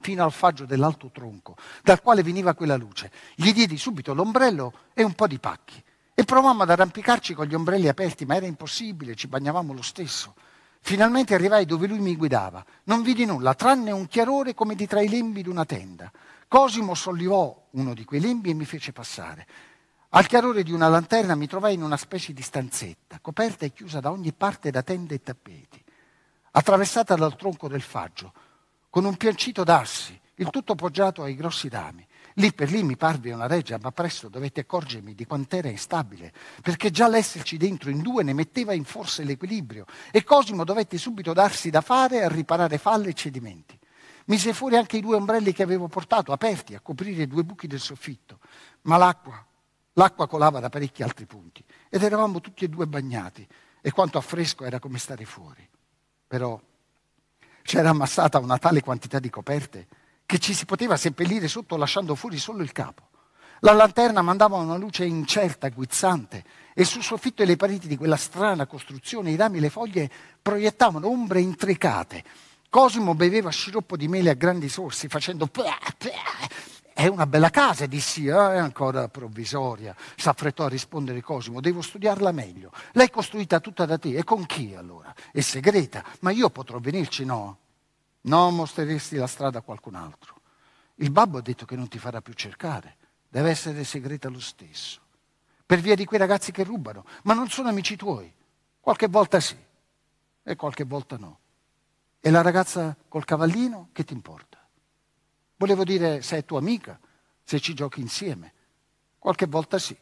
fino 0.00 0.24
al 0.24 0.32
faggio 0.32 0.64
dell'alto 0.64 1.10
tronco, 1.12 1.56
dal 1.82 2.02
quale 2.02 2.22
veniva 2.22 2.54
quella 2.54 2.76
luce. 2.76 3.12
Gli 3.36 3.52
diedi 3.52 3.78
subito 3.78 4.14
l'ombrello 4.14 4.72
e 4.94 5.04
un 5.04 5.12
po' 5.12 5.26
di 5.26 5.38
pacchi. 5.38 5.80
E 6.20 6.24
provammo 6.24 6.64
ad 6.64 6.70
arrampicarci 6.70 7.32
con 7.32 7.46
gli 7.46 7.54
ombrelli 7.54 7.88
aperti, 7.88 8.26
ma 8.26 8.36
era 8.36 8.44
impossibile, 8.44 9.14
ci 9.14 9.26
bagnavamo 9.26 9.72
lo 9.72 9.80
stesso. 9.80 10.34
Finalmente 10.80 11.32
arrivai 11.32 11.64
dove 11.64 11.86
lui 11.86 11.98
mi 11.98 12.14
guidava. 12.14 12.62
Non 12.84 13.00
vidi 13.00 13.24
nulla, 13.24 13.54
tranne 13.54 13.90
un 13.90 14.06
chiarore 14.06 14.52
come 14.52 14.74
di 14.74 14.86
tra 14.86 15.00
i 15.00 15.08
lembi 15.08 15.42
di 15.42 15.48
una 15.48 15.64
tenda. 15.64 16.12
Cosimo 16.46 16.94
sollevò 16.94 17.68
uno 17.70 17.94
di 17.94 18.04
quei 18.04 18.20
lembi 18.20 18.50
e 18.50 18.52
mi 18.52 18.66
fece 18.66 18.92
passare. 18.92 19.46
Al 20.10 20.26
chiarore 20.26 20.62
di 20.62 20.72
una 20.72 20.88
lanterna 20.88 21.34
mi 21.34 21.46
trovai 21.46 21.72
in 21.72 21.82
una 21.82 21.96
specie 21.96 22.34
di 22.34 22.42
stanzetta, 22.42 23.18
coperta 23.22 23.64
e 23.64 23.72
chiusa 23.72 24.00
da 24.00 24.10
ogni 24.10 24.34
parte 24.34 24.70
da 24.70 24.82
tende 24.82 25.14
e 25.14 25.22
tappeti, 25.22 25.82
attraversata 26.50 27.14
dal 27.14 27.34
tronco 27.34 27.66
del 27.66 27.80
faggio, 27.80 28.34
con 28.90 29.06
un 29.06 29.16
piancito 29.16 29.64
d'assi, 29.64 30.20
il 30.34 30.50
tutto 30.50 30.74
poggiato 30.74 31.22
ai 31.22 31.34
grossi 31.34 31.70
dami. 31.70 32.06
Lì 32.34 32.52
per 32.52 32.70
lì 32.70 32.82
mi 32.82 32.96
parve 32.96 33.32
una 33.32 33.46
reggia, 33.46 33.78
ma 33.80 33.90
presto 33.90 34.28
dovette 34.28 34.60
accorgermi 34.60 35.14
di 35.14 35.26
quant'era 35.26 35.68
instabile, 35.68 36.32
perché 36.62 36.90
già 36.90 37.08
l'esserci 37.08 37.56
dentro 37.56 37.90
in 37.90 38.00
due 38.00 38.22
ne 38.22 38.32
metteva 38.32 38.72
in 38.72 38.84
forse 38.84 39.24
l'equilibrio 39.24 39.84
e 40.12 40.22
Cosimo 40.22 40.64
dovette 40.64 40.96
subito 40.96 41.32
darsi 41.32 41.70
da 41.70 41.80
fare 41.80 42.22
a 42.22 42.28
riparare 42.28 42.78
falle 42.78 43.10
e 43.10 43.14
cedimenti. 43.14 43.78
Mise 44.26 44.52
fuori 44.52 44.76
anche 44.76 44.96
i 44.96 45.00
due 45.00 45.16
ombrelli 45.16 45.52
che 45.52 45.64
avevo 45.64 45.88
portato, 45.88 46.32
aperti 46.32 46.74
a 46.74 46.80
coprire 46.80 47.26
due 47.26 47.42
buchi 47.42 47.66
del 47.66 47.80
soffitto, 47.80 48.38
ma 48.82 48.96
l'acqua, 48.96 49.44
l'acqua 49.94 50.28
colava 50.28 50.60
da 50.60 50.68
parecchi 50.68 51.02
altri 51.02 51.26
punti 51.26 51.64
ed 51.88 52.02
eravamo 52.02 52.40
tutti 52.40 52.64
e 52.64 52.68
due 52.68 52.86
bagnati 52.86 53.46
e 53.80 53.90
quanto 53.90 54.18
a 54.18 54.20
fresco 54.20 54.64
era 54.64 54.78
come 54.78 54.98
stare 54.98 55.24
fuori. 55.24 55.68
Però 56.28 56.60
c'era 57.62 57.90
ammassata 57.90 58.38
una 58.38 58.58
tale 58.58 58.82
quantità 58.82 59.18
di 59.18 59.30
coperte 59.30 59.86
che 60.30 60.38
ci 60.38 60.54
si 60.54 60.64
poteva 60.64 60.96
seppellire 60.96 61.48
sotto 61.48 61.76
lasciando 61.76 62.14
fuori 62.14 62.38
solo 62.38 62.62
il 62.62 62.70
capo. 62.70 63.08
La 63.62 63.72
lanterna 63.72 64.22
mandava 64.22 64.58
una 64.58 64.76
luce 64.76 65.04
incerta, 65.04 65.68
guizzante, 65.70 66.44
e 66.72 66.84
sul 66.84 67.02
soffitto 67.02 67.42
e 67.42 67.46
le 67.46 67.56
pareti 67.56 67.88
di 67.88 67.96
quella 67.96 68.14
strana 68.14 68.66
costruzione 68.66 69.32
i 69.32 69.36
rami 69.36 69.58
e 69.58 69.60
le 69.62 69.70
foglie 69.70 70.08
proiettavano 70.40 71.08
ombre 71.08 71.40
intricate. 71.40 72.22
Cosimo 72.68 73.16
beveva 73.16 73.50
sciroppo 73.50 73.96
di 73.96 74.06
mele 74.06 74.30
a 74.30 74.34
grandi 74.34 74.68
sorsi, 74.68 75.08
facendo 75.08 75.50
è 76.94 77.08
una 77.08 77.26
bella 77.26 77.50
casa, 77.50 77.86
dissi, 77.86 78.26
eh, 78.26 78.30
è 78.30 78.58
ancora 78.58 79.08
provvisoria. 79.08 79.96
S'affrettò 80.14 80.66
a 80.66 80.68
rispondere 80.68 81.22
Cosimo, 81.22 81.60
devo 81.60 81.82
studiarla 81.82 82.30
meglio. 82.30 82.70
L'hai 82.92 83.10
costruita 83.10 83.58
tutta 83.58 83.84
da 83.84 83.98
te, 83.98 84.14
e 84.14 84.22
con 84.22 84.46
chi 84.46 84.76
allora? 84.76 85.12
È 85.32 85.40
segreta, 85.40 86.04
ma 86.20 86.30
io 86.30 86.50
potrò 86.50 86.78
venirci, 86.78 87.24
no? 87.24 87.58
Non 88.22 88.54
mostreresti 88.54 89.16
la 89.16 89.26
strada 89.26 89.58
a 89.58 89.62
qualcun 89.62 89.94
altro. 89.94 90.40
Il 90.96 91.10
babbo 91.10 91.38
ha 91.38 91.42
detto 91.42 91.64
che 91.64 91.76
non 91.76 91.88
ti 91.88 91.98
farà 91.98 92.20
più 92.20 92.34
cercare, 92.34 92.96
deve 93.28 93.50
essere 93.50 93.84
segreta 93.84 94.28
lo 94.28 94.40
stesso. 94.40 95.00
Per 95.64 95.80
via 95.80 95.94
di 95.94 96.04
quei 96.04 96.18
ragazzi 96.18 96.52
che 96.52 96.64
rubano, 96.64 97.04
ma 97.22 97.32
non 97.32 97.48
sono 97.48 97.68
amici 97.68 97.96
tuoi. 97.96 98.32
Qualche 98.80 99.08
volta 99.08 99.40
sì 99.40 99.56
e 100.42 100.56
qualche 100.56 100.84
volta 100.84 101.16
no. 101.16 101.38
E 102.20 102.30
la 102.30 102.42
ragazza 102.42 102.94
col 103.08 103.24
cavallino, 103.24 103.88
che 103.92 104.04
ti 104.04 104.12
importa? 104.12 104.58
Volevo 105.56 105.84
dire 105.84 106.22
se 106.22 106.38
è 106.38 106.44
tua 106.44 106.58
amica, 106.58 106.98
se 107.44 107.60
ci 107.60 107.72
giochi 107.72 108.00
insieme. 108.00 108.52
Qualche 109.18 109.46
volta 109.46 109.78
sì 109.78 109.96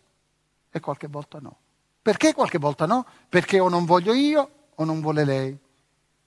e 0.70 0.80
qualche 0.80 1.06
volta 1.06 1.38
no. 1.38 1.58
Perché 2.02 2.34
qualche 2.34 2.58
volta 2.58 2.86
no? 2.86 3.06
Perché 3.28 3.60
o 3.60 3.68
non 3.68 3.84
voglio 3.84 4.12
io 4.14 4.50
o 4.74 4.84
non 4.84 5.00
vuole 5.00 5.24
lei. 5.24 5.58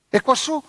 E 0.07 0.21
quassù 0.21 0.61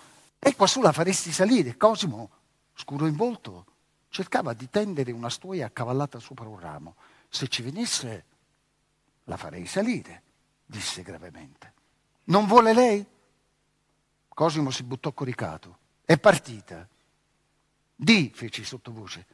e 0.43 0.55
quassù 0.55 0.81
la 0.81 0.91
faresti 0.91 1.31
salire. 1.31 1.77
Cosimo, 1.77 2.29
scuro 2.75 3.05
in 3.05 3.15
volto, 3.15 3.65
cercava 4.09 4.53
di 4.53 4.69
tendere 4.69 5.13
una 5.13 5.29
stuoia 5.29 5.67
accavallata 5.67 6.19
sopra 6.19 6.47
un 6.47 6.59
ramo. 6.59 6.95
Se 7.29 7.47
ci 7.47 7.61
venisse, 7.61 8.25
la 9.23 9.37
farei 9.37 9.65
salire, 9.65 10.21
disse 10.65 11.01
gravemente. 11.01 11.73
Non 12.25 12.45
vuole 12.45 12.73
lei? 12.73 13.05
Cosimo 14.27 14.69
si 14.69 14.83
buttò 14.83 15.13
coricato. 15.13 15.77
È 16.03 16.17
partita. 16.17 16.87
Di, 17.95 18.31
feci 18.33 18.65
sottovoce. 18.65 19.25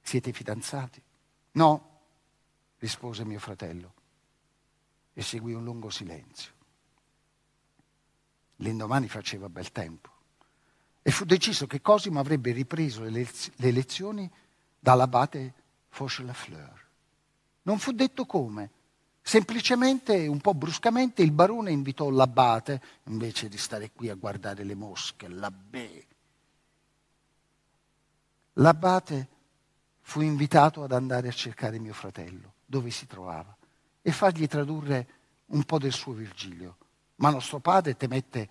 Siete 0.00 0.32
fidanzati? 0.32 1.02
No, 1.52 2.00
rispose 2.78 3.24
mio 3.24 3.40
fratello. 3.40 3.94
E 5.12 5.22
seguì 5.22 5.54
un 5.54 5.64
lungo 5.64 5.90
silenzio. 5.90 6.52
L'indomani 8.56 9.08
faceva 9.08 9.48
bel 9.48 9.70
tempo 9.70 10.14
e 11.06 11.12
fu 11.12 11.24
deciso 11.24 11.68
che 11.68 11.80
Cosimo 11.80 12.18
avrebbe 12.18 12.50
ripreso 12.50 13.02
le, 13.02 13.10
lez- 13.10 13.52
le 13.56 13.70
lezioni 13.70 14.28
dall'abate 14.76 15.54
Fauchelafleur. 15.88 16.84
Non 17.62 17.78
fu 17.78 17.92
detto 17.92 18.26
come, 18.26 18.70
semplicemente, 19.22 20.26
un 20.26 20.40
po' 20.40 20.54
bruscamente, 20.54 21.22
il 21.22 21.30
barone 21.30 21.70
invitò 21.70 22.10
l'abate, 22.10 22.82
invece 23.04 23.48
di 23.48 23.56
stare 23.56 23.92
qui 23.92 24.08
a 24.08 24.14
guardare 24.14 24.64
le 24.64 24.74
mosche, 24.74 25.28
l'abbé. 25.28 26.06
L'abate 28.54 29.28
fu 30.00 30.22
invitato 30.22 30.82
ad 30.82 30.90
andare 30.90 31.28
a 31.28 31.32
cercare 31.32 31.78
mio 31.78 31.94
fratello, 31.94 32.54
dove 32.66 32.90
si 32.90 33.06
trovava, 33.06 33.56
e 34.02 34.10
fargli 34.10 34.48
tradurre 34.48 35.08
un 35.46 35.62
po' 35.62 35.78
del 35.78 35.92
suo 35.92 36.14
Virgilio 36.14 36.78
ma 37.16 37.30
nostro 37.30 37.58
padre 37.58 37.96
temette 37.96 38.48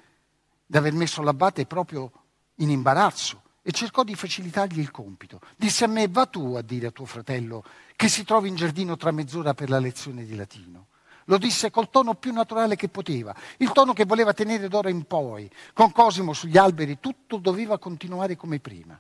di 0.66 0.78
aver 0.78 0.94
messo 0.94 1.22
l'abate 1.22 1.66
proprio 1.66 2.12
in 2.56 2.70
imbarazzo 2.70 3.42
e 3.62 3.72
cercò 3.72 4.04
di 4.04 4.16
facilitargli 4.16 4.80
il 4.80 4.92
compito. 4.92 5.42
Disse 5.56 5.86
a 5.86 5.88
me, 5.88 6.08
va 6.08 6.26
tu 6.28 6.54
a 6.56 6.62
dire 6.62 6.88
a 6.88 6.92
tuo 6.92 7.06
fratello 7.06 7.64
che 7.96 8.08
si 8.08 8.24
trovi 8.24 8.50
in 8.50 8.56
giardino 8.56 8.96
tra 8.96 9.12
mezz'ora 9.12 9.54
per 9.54 9.70
la 9.70 9.80
lezione 9.80 10.24
di 10.26 10.36
latino. 10.36 10.88
Lo 11.26 11.40
disse 11.40 11.72
col 11.72 11.90
tono 11.90 12.14
più 12.14 12.32
naturale 12.32 12.76
che 12.76 12.90
poteva, 12.90 13.36
il 13.58 13.72
tono 13.72 13.94
che 13.94 14.06
voleva 14.06 14.34
tenere 14.34 14.68
d'ora 14.68 14.90
in 14.90 15.06
poi. 15.06 15.50
Con 15.74 15.92
Cosimo 15.92 16.34
sugli 16.34 16.58
alberi 16.58 17.00
tutto 17.00 17.38
doveva 17.38 17.80
continuare 17.80 18.36
come 18.36 18.60
prima. 18.60 19.00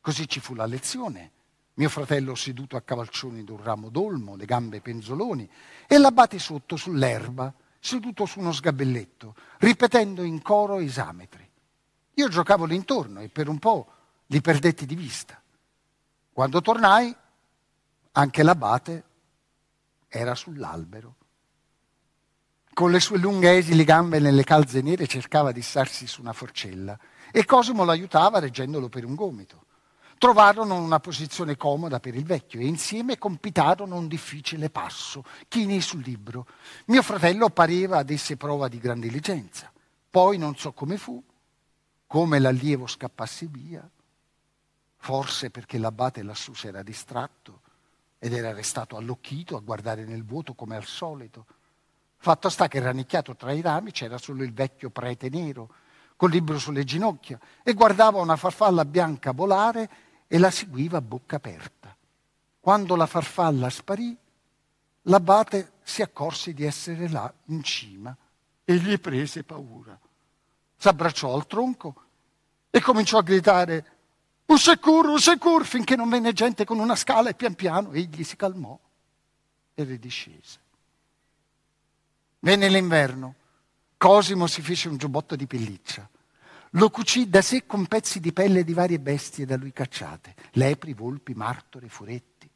Così 0.00 0.28
ci 0.28 0.40
fu 0.40 0.54
la 0.54 0.66
lezione. 0.66 1.30
Mio 1.74 1.88
fratello 1.88 2.34
seduto 2.34 2.76
a 2.76 2.82
cavalcioni 2.82 3.44
d'un 3.44 3.62
ramo 3.62 3.88
d'olmo, 3.88 4.34
le 4.34 4.44
gambe 4.44 4.80
penzoloni, 4.80 5.48
e 5.86 5.98
l'abate 5.98 6.40
sotto 6.40 6.76
sull'erba 6.76 7.54
seduto 7.84 8.26
su 8.26 8.38
uno 8.38 8.52
sgabelletto, 8.52 9.34
ripetendo 9.58 10.22
in 10.22 10.40
coro 10.40 10.78
esametri. 10.78 11.50
Io 12.14 12.28
giocavo 12.28 12.64
lì 12.64 12.76
intorno 12.76 13.20
e 13.20 13.28
per 13.28 13.48
un 13.48 13.58
po' 13.58 13.92
li 14.26 14.40
perdetti 14.40 14.86
di 14.86 14.94
vista. 14.94 15.42
Quando 16.32 16.60
tornai, 16.60 17.14
anche 18.12 18.42
l'abate 18.44 19.04
era 20.06 20.36
sull'albero. 20.36 21.16
Con 22.72 22.92
le 22.92 23.00
sue 23.00 23.18
lunghe 23.18 23.56
esili 23.56 23.82
gambe 23.82 24.20
nelle 24.20 24.44
calze 24.44 24.80
nere 24.80 25.08
cercava 25.08 25.50
di 25.50 25.60
starsi 25.60 26.06
su 26.06 26.20
una 26.20 26.32
forcella 26.32 26.96
e 27.32 27.44
Cosimo 27.44 27.84
l'aiutava 27.84 28.38
reggendolo 28.38 28.88
per 28.88 29.04
un 29.04 29.16
gomito. 29.16 29.64
Trovarono 30.22 30.76
una 30.76 31.00
posizione 31.00 31.56
comoda 31.56 31.98
per 31.98 32.14
il 32.14 32.22
vecchio 32.24 32.60
e 32.60 32.64
insieme 32.64 33.18
compitarono 33.18 33.96
un 33.96 34.06
difficile 34.06 34.70
passo, 34.70 35.24
chini 35.48 35.80
sul 35.80 36.00
libro. 36.00 36.46
Mio 36.84 37.02
fratello 37.02 37.50
pareva 37.50 38.04
desse 38.04 38.36
prova 38.36 38.68
di 38.68 38.78
gran 38.78 39.00
diligenza. 39.00 39.72
Poi 40.08 40.38
non 40.38 40.54
so 40.54 40.70
come 40.74 40.96
fu, 40.96 41.20
come 42.06 42.38
l'allievo 42.38 42.86
scappasse 42.86 43.48
via, 43.50 43.84
forse 44.98 45.50
perché 45.50 45.76
l'abate 45.76 46.22
lassù 46.22 46.54
si 46.54 46.68
era 46.68 46.84
distratto 46.84 47.62
ed 48.20 48.32
era 48.32 48.52
restato 48.52 48.96
allocchito 48.96 49.56
a 49.56 49.60
guardare 49.60 50.04
nel 50.04 50.24
vuoto 50.24 50.54
come 50.54 50.76
al 50.76 50.84
solito. 50.84 51.46
Fatto 52.18 52.48
sta 52.48 52.68
che 52.68 52.78
rannicchiato 52.78 53.34
tra 53.34 53.50
i 53.50 53.60
rami 53.60 53.90
c'era 53.90 54.18
solo 54.18 54.44
il 54.44 54.52
vecchio 54.52 54.88
prete 54.90 55.28
nero, 55.28 55.68
col 56.14 56.30
libro 56.30 56.60
sulle 56.60 56.84
ginocchia, 56.84 57.40
e 57.64 57.72
guardava 57.72 58.20
una 58.20 58.36
farfalla 58.36 58.84
bianca 58.84 59.32
volare 59.32 60.10
e 60.32 60.38
la 60.38 60.50
seguiva 60.50 60.96
a 60.96 61.02
bocca 61.02 61.36
aperta. 61.36 61.94
Quando 62.58 62.96
la 62.96 63.04
farfalla 63.04 63.68
sparì, 63.68 64.16
l'abate 65.02 65.72
si 65.82 66.00
accorse 66.00 66.54
di 66.54 66.64
essere 66.64 67.06
là 67.10 67.30
in 67.48 67.62
cima 67.62 68.16
e 68.64 68.74
gli 68.76 68.98
prese 68.98 69.44
paura. 69.44 69.98
S'abbracciò 70.78 71.34
al 71.34 71.46
tronco 71.46 71.94
e 72.70 72.80
cominciò 72.80 73.18
a 73.18 73.22
gridare 73.22 73.84
un 74.46 74.56
secur, 74.56 75.04
un 75.04 75.18
secur, 75.18 75.66
finché 75.66 75.96
non 75.96 76.08
venne 76.08 76.32
gente 76.32 76.64
con 76.64 76.78
una 76.78 76.96
scala 76.96 77.28
e 77.28 77.34
pian 77.34 77.54
piano 77.54 77.92
egli 77.92 78.24
si 78.24 78.34
calmò 78.34 78.78
e 79.74 79.84
ridiscese. 79.84 80.60
Venne 82.38 82.70
l'inverno, 82.70 83.34
Cosimo 83.98 84.46
si 84.46 84.62
fece 84.62 84.88
un 84.88 84.96
giubbotto 84.96 85.36
di 85.36 85.46
pelliccia 85.46 86.08
lo 86.76 86.88
cucì 86.88 87.28
da 87.28 87.42
sé 87.42 87.66
con 87.66 87.86
pezzi 87.86 88.18
di 88.18 88.32
pelle 88.32 88.64
di 88.64 88.72
varie 88.72 88.98
bestie 88.98 89.44
da 89.44 89.56
lui 89.56 89.72
cacciate, 89.72 90.34
lepri, 90.52 90.94
volpi, 90.94 91.34
martore, 91.34 91.88
furetti. 91.88 92.48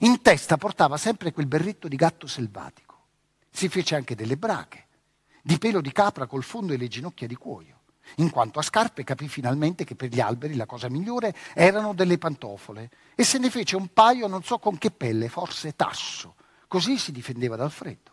In 0.00 0.20
testa 0.20 0.58
portava 0.58 0.98
sempre 0.98 1.32
quel 1.32 1.46
berretto 1.46 1.88
di 1.88 1.96
gatto 1.96 2.26
selvatico. 2.26 3.06
Si 3.50 3.70
fece 3.70 3.94
anche 3.94 4.14
delle 4.14 4.36
brache, 4.36 4.86
di 5.42 5.56
pelo 5.56 5.80
di 5.80 5.92
capra 5.92 6.26
col 6.26 6.42
fondo 6.42 6.74
e 6.74 6.76
le 6.76 6.88
ginocchia 6.88 7.26
di 7.26 7.36
cuoio. 7.36 7.76
In 8.16 8.28
quanto 8.30 8.58
a 8.58 8.62
scarpe 8.62 9.02
capì 9.02 9.28
finalmente 9.28 9.84
che 9.84 9.94
per 9.94 10.10
gli 10.10 10.20
alberi 10.20 10.54
la 10.54 10.66
cosa 10.66 10.90
migliore 10.90 11.34
erano 11.54 11.94
delle 11.94 12.18
pantofole 12.18 12.90
e 13.14 13.24
se 13.24 13.38
ne 13.38 13.48
fece 13.48 13.76
un 13.76 13.92
paio 13.94 14.26
non 14.26 14.42
so 14.42 14.58
con 14.58 14.76
che 14.76 14.90
pelle, 14.90 15.30
forse 15.30 15.74
tasso. 15.74 16.34
Così 16.66 16.98
si 16.98 17.12
difendeva 17.12 17.56
dal 17.56 17.70
freddo. 17.70 18.12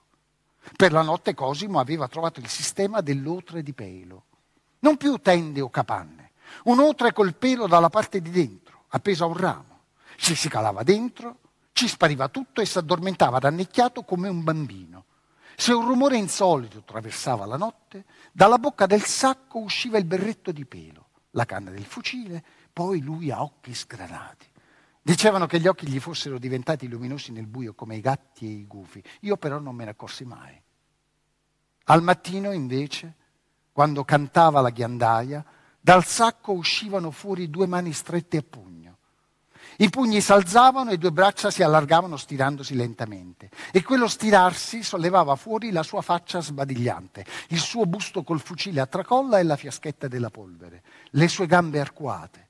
Per 0.77 0.93
la 0.93 1.01
notte 1.01 1.33
Cosimo 1.33 1.79
aveva 1.79 2.07
trovato 2.07 2.39
il 2.39 2.47
sistema 2.47 3.01
dell'otre 3.01 3.63
di 3.63 3.73
pelo 3.73 4.27
non 4.79 4.97
più 4.97 5.17
tende 5.17 5.61
o 5.61 5.69
capanne, 5.69 6.31
un 6.65 6.79
otre 6.79 7.13
col 7.13 7.35
pelo 7.35 7.67
dalla 7.67 7.89
parte 7.89 8.21
di 8.21 8.29
dentro, 8.29 8.85
appeso 8.89 9.23
a 9.23 9.27
un 9.27 9.37
ramo. 9.37 9.79
Ci 10.17 10.35
si 10.35 10.49
calava 10.49 10.83
dentro, 10.83 11.39
ci 11.73 11.87
spariva 11.87 12.29
tutto 12.29 12.61
e 12.61 12.65
si 12.65 12.77
addormentava 12.77 13.39
rannicchiato 13.39 14.03
come 14.03 14.29
un 14.29 14.43
bambino. 14.43 15.05
Se 15.57 15.73
un 15.73 15.87
rumore 15.87 16.17
insolito 16.17 16.79
attraversava 16.79 17.45
la 17.45 17.57
notte, 17.57 18.05
dalla 18.31 18.57
bocca 18.57 18.85
del 18.85 19.03
sacco 19.03 19.59
usciva 19.59 19.97
il 19.97 20.05
berretto 20.05 20.51
di 20.51 20.65
pelo, 20.65 21.09
la 21.31 21.45
canna 21.45 21.71
del 21.71 21.85
fucile, 21.85 22.43
poi 22.71 23.01
lui 23.01 23.31
a 23.31 23.41
occhi 23.41 23.73
sgranati. 23.73 24.47
Dicevano 25.01 25.45
che 25.45 25.59
gli 25.59 25.67
occhi 25.67 25.87
gli 25.87 25.99
fossero 25.99 26.39
diventati 26.39 26.87
luminosi 26.87 27.31
nel 27.31 27.45
buio 27.45 27.73
come 27.73 27.95
i 27.95 28.01
gatti 28.01 28.45
e 28.45 28.49
i 28.49 28.65
gufi. 28.65 29.03
Io 29.21 29.37
però 29.37 29.59
non 29.59 29.75
me 29.75 29.83
ne 29.83 29.91
accorsi 29.91 30.25
mai. 30.25 30.59
Al 31.85 32.01
mattino, 32.01 32.51
invece, 32.51 33.15
quando 33.75 34.05
cantava 34.05 34.61
la 34.61 34.69
ghiandaia, 34.69 35.43
dal 35.81 36.05
sacco 36.05 36.53
uscivano 36.53 37.11
fuori 37.11 37.49
due 37.49 37.67
mani 37.67 37.91
strette 37.91 38.37
a 38.37 38.43
pugno. 38.49 38.95
I 39.79 39.89
pugni 39.89 40.21
s'alzavano 40.21 40.91
e 40.91 40.97
due 40.97 41.11
braccia 41.11 41.51
si 41.51 41.61
allargavano 41.61 42.15
stirandosi 42.15 42.73
lentamente. 42.73 43.49
E 43.73 43.83
quello 43.83 44.07
stirarsi 44.07 44.81
sollevava 44.81 45.35
fuori 45.35 45.73
la 45.73 45.83
sua 45.83 46.01
faccia 46.01 46.39
sbadigliante, 46.39 47.25
il 47.49 47.59
suo 47.59 47.85
busto 47.85 48.23
col 48.23 48.39
fucile 48.39 48.79
a 48.79 48.85
tracolla 48.85 49.39
e 49.39 49.43
la 49.43 49.57
fiaschetta 49.57 50.07
della 50.07 50.29
polvere, 50.29 50.81
le 51.09 51.27
sue 51.27 51.45
gambe 51.45 51.81
arcuate. 51.81 52.47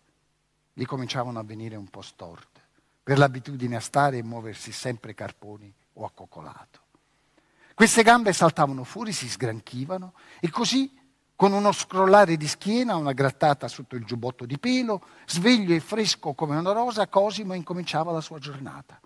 Gli 0.73 0.85
cominciavano 0.85 1.39
a 1.39 1.43
venire 1.43 1.75
un 1.75 1.87
po' 1.87 2.03
storte, 2.03 2.61
per 3.01 3.17
l'abitudine 3.17 3.77
a 3.77 3.81
stare 3.81 4.19
e 4.19 4.23
muoversi 4.23 4.71
sempre 4.71 5.15
carponi 5.15 5.73
o 5.93 6.05
accoccolato. 6.05 6.81
Queste 7.73 8.03
gambe 8.03 8.31
saltavano 8.31 8.83
fuori, 8.83 9.11
si 9.11 9.27
sgranchivano 9.27 10.13
e 10.39 10.51
così 10.51 11.01
con 11.35 11.51
uno 11.51 11.71
scrollare 11.71 12.37
di 12.37 12.47
schiena, 12.47 12.95
una 12.95 13.11
grattata 13.11 13.67
sotto 13.67 13.95
il 13.95 14.05
giubbotto 14.05 14.45
di 14.45 14.57
pelo, 14.57 15.01
sveglio 15.25 15.75
e 15.75 15.79
fresco 15.79 16.33
come 16.33 16.55
una 16.55 16.71
rosa, 16.71 17.07
Cosimo 17.07 17.53
incominciava 17.53 18.11
la 18.11 18.21
sua 18.21 18.39
giornata. 18.39 18.99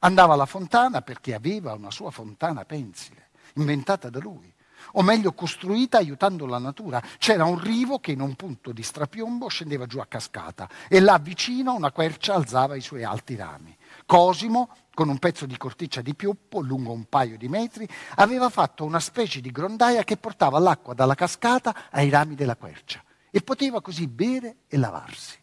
Andava 0.00 0.34
alla 0.34 0.46
fontana 0.46 1.02
perché 1.02 1.34
aveva 1.34 1.74
una 1.74 1.90
sua 1.90 2.10
fontana 2.10 2.64
pensile, 2.64 3.30
inventata 3.54 4.08
da 4.08 4.20
lui, 4.20 4.52
o 4.92 5.02
meglio 5.02 5.32
costruita 5.32 5.98
aiutando 5.98 6.46
la 6.46 6.58
natura. 6.58 7.02
C'era 7.18 7.44
un 7.44 7.58
rivo 7.60 7.98
che 7.98 8.12
in 8.12 8.20
un 8.20 8.34
punto 8.34 8.72
di 8.72 8.82
strapiombo 8.82 9.48
scendeva 9.48 9.86
giù 9.86 9.98
a 9.98 10.06
cascata 10.06 10.68
e 10.88 11.00
là 11.00 11.18
vicino 11.18 11.74
una 11.74 11.90
quercia 11.90 12.34
alzava 12.34 12.76
i 12.76 12.80
suoi 12.80 13.04
alti 13.04 13.36
rami. 13.36 13.76
Cosimo, 14.08 14.70
con 14.94 15.10
un 15.10 15.18
pezzo 15.18 15.44
di 15.44 15.58
corteccia 15.58 16.00
di 16.00 16.14
pioppo 16.14 16.60
lungo 16.60 16.92
un 16.92 17.10
paio 17.10 17.36
di 17.36 17.46
metri, 17.46 17.86
aveva 18.14 18.48
fatto 18.48 18.86
una 18.86 19.00
specie 19.00 19.42
di 19.42 19.50
grondaia 19.50 20.02
che 20.02 20.16
portava 20.16 20.58
l'acqua 20.58 20.94
dalla 20.94 21.14
cascata 21.14 21.90
ai 21.90 22.08
rami 22.08 22.34
della 22.34 22.56
quercia 22.56 23.04
e 23.30 23.42
poteva 23.42 23.82
così 23.82 24.06
bere 24.06 24.60
e 24.66 24.78
lavarsi. 24.78 25.38